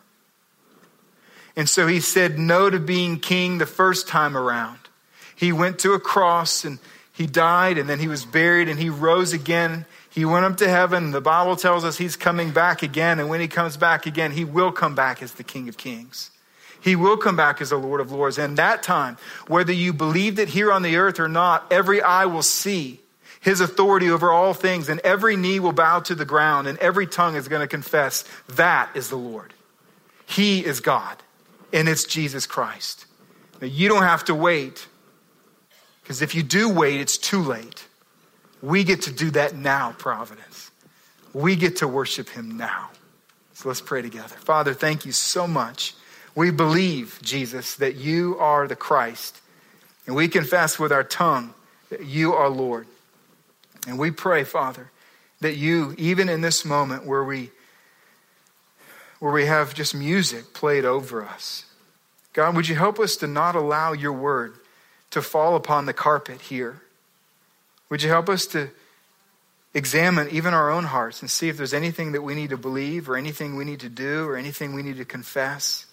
And 1.58 1.68
so 1.68 1.86
he 1.86 2.00
said 2.00 2.40
no 2.40 2.70
to 2.70 2.80
being 2.80 3.20
king 3.20 3.58
the 3.58 3.66
first 3.66 4.08
time 4.08 4.38
around. 4.38 4.80
He 5.36 5.52
went 5.52 5.80
to 5.80 5.94
a 5.94 6.00
cross 6.00 6.64
and 6.64 6.80
he 7.12 7.28
died, 7.28 7.78
and 7.78 7.90
then 7.90 8.00
he 8.00 8.08
was 8.08 8.24
buried, 8.24 8.70
and 8.70 8.80
he 8.80 8.90
rose 8.90 9.34
again 9.34 9.86
he 10.12 10.26
went 10.26 10.46
up 10.46 10.58
to 10.58 10.68
heaven. 10.68 11.12
The 11.12 11.22
Bible 11.22 11.56
tells 11.56 11.84
us 11.84 11.98
he's 11.98 12.16
coming 12.16 12.52
back 12.52 12.84
again. 12.84 13.20
And 13.20 13.30
when 13.30 13.40
he 13.40 13.48
comes 13.48 13.78
back 13.78 14.06
again, 14.06 14.32
he 14.32 14.44
will 14.44 14.72
come 14.72 14.94
back 14.94 15.24
as 15.24 15.34
the 15.34 15.44
King 15.44 15.70
of 15.70 15.78
Kings. 15.78 16.32
He 16.82 16.96
will 16.96 17.16
come 17.16 17.36
back 17.36 17.62
as 17.62 17.70
the 17.70 17.78
Lord 17.78 18.02
of 18.02 18.12
Lords. 18.12 18.38
And 18.38 18.58
that 18.58 18.84
time, 18.84 19.18
whether 19.48 19.72
you 19.72 19.94
believed 19.94 20.38
it 20.38 20.50
here 20.50 20.72
on 20.72 20.82
the 20.82 20.98
earth 20.98 21.20
or 21.20 21.30
not, 21.30 21.66
every 21.72 22.02
eye 22.02 22.26
will 22.26 22.44
see 22.44 23.00
his 23.40 23.62
authority 23.62 24.10
over 24.12 24.32
all 24.32 24.54
things, 24.54 24.88
and 24.88 25.00
every 25.00 25.36
knee 25.36 25.60
will 25.60 25.72
bow 25.72 26.00
to 26.00 26.14
the 26.14 26.26
ground, 26.26 26.68
and 26.68 26.78
every 26.78 27.08
tongue 27.08 27.36
is 27.36 27.48
going 27.48 27.62
to 27.62 27.68
confess 27.68 28.24
that 28.50 28.90
is 28.96 29.10
the 29.10 29.16
Lord. 29.16 29.54
He 30.28 30.64
is 30.64 30.80
God, 30.80 31.18
and 31.74 31.90
it's 31.90 32.04
Jesus 32.04 32.46
Christ. 32.46 33.08
Now, 33.60 33.68
you 33.68 33.90
don't 33.90 34.04
have 34.04 34.26
to 34.26 34.36
wait, 34.36 34.88
because 36.04 36.22
if 36.22 36.36
you 36.36 36.44
do 36.44 36.70
wait, 36.70 37.02
it's 37.02 37.18
too 37.18 37.42
late. 37.42 37.88
We 38.62 38.84
get 38.84 39.04
to 39.04 39.12
do 39.12 39.32
that 39.32 39.56
now, 39.56 39.94
Providence. 39.98 40.72
We 41.34 41.56
get 41.56 41.78
to 41.78 41.88
worship 41.88 42.30
Him 42.30 42.58
now. 42.58 42.90
So 43.54 43.70
let's 43.70 43.82
pray 43.82 44.02
together. 44.02 44.36
Father, 44.36 44.74
thank 44.74 45.06
you 45.06 45.12
so 45.12 45.48
much. 45.48 45.96
We 46.36 46.52
believe, 46.52 47.20
Jesus, 47.22 47.76
that 47.76 47.96
you 47.96 48.38
are 48.40 48.68
the 48.68 48.76
Christ. 48.76 49.40
And 50.08 50.16
we 50.16 50.28
confess 50.28 50.80
with 50.80 50.92
our 50.92 51.04
tongue 51.04 51.54
that 51.90 52.06
you 52.06 52.34
are 52.34 52.50
Lord. 52.50 52.88
And 53.88 53.98
we 54.00 54.12
pray, 54.12 54.44
Father, 54.44 54.92
that 55.42 55.56
you, 55.56 55.96
even 55.98 56.30
in 56.30 56.42
this 56.42 56.64
moment 56.64 57.06
where 57.06 57.24
we 57.24 57.52
where 59.22 59.32
we 59.32 59.46
have 59.46 59.76
just 59.76 59.94
music 59.94 60.52
played 60.52 60.84
over 60.84 61.24
us. 61.24 61.66
God, 62.34 62.56
would 62.56 62.68
you 62.68 62.76
help 62.76 63.00
us 63.00 63.16
to 63.18 63.28
not 63.28 63.56
allow 63.56 63.94
your 63.94 64.14
word 64.14 64.56
to 65.12 65.22
fall 65.22 65.56
upon 65.56 65.86
the 65.86 65.94
carpet 65.94 66.42
here? 66.42 66.82
Would 67.92 68.02
you 68.02 68.10
help 68.10 68.30
us 68.30 68.46
to 68.48 68.70
examine 69.74 70.30
even 70.30 70.54
our 70.54 70.72
own 70.72 70.86
hearts 70.86 71.22
and 71.22 71.30
see 71.30 71.50
if 71.50 71.58
there's 71.58 71.74
anything 71.74 72.14
that 72.14 72.22
we 72.22 72.36
need 72.36 72.52
to 72.52 72.58
believe 72.58 73.10
or 73.10 73.18
anything 73.18 73.58
we 73.58 73.66
need 73.66 73.82
to 73.82 73.90
do 73.90 74.26
or 74.28 74.38
anything 74.38 74.74
we 74.74 74.82
need 74.82 74.96
to 74.96 75.06
confess? 75.06 75.86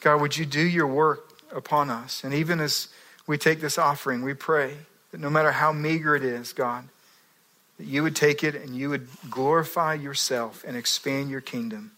God, 0.00 0.20
would 0.20 0.36
you 0.36 0.46
do 0.46 0.60
your 0.60 0.86
work 0.86 1.32
upon 1.52 1.90
us? 1.90 2.22
And 2.22 2.32
even 2.32 2.60
as 2.60 2.86
we 3.26 3.36
take 3.38 3.60
this 3.60 3.76
offering, 3.76 4.22
we 4.22 4.34
pray 4.34 4.74
that 5.10 5.20
no 5.20 5.30
matter 5.30 5.50
how 5.50 5.72
meager 5.72 6.14
it 6.14 6.22
is, 6.22 6.52
God, 6.52 6.84
that 7.78 7.86
you 7.86 8.04
would 8.04 8.14
take 8.14 8.44
it 8.44 8.54
and 8.54 8.76
you 8.76 8.90
would 8.90 9.08
glorify 9.28 9.94
yourself 9.94 10.64
and 10.64 10.76
expand 10.76 11.28
your 11.28 11.40
kingdom. 11.40 11.90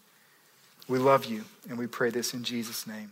We 0.87 0.97
love 0.97 1.25
you, 1.25 1.45
and 1.69 1.77
we 1.77 1.85
pray 1.85 2.09
this 2.09 2.33
in 2.33 2.43
Jesus' 2.43 2.87
name. 2.87 3.11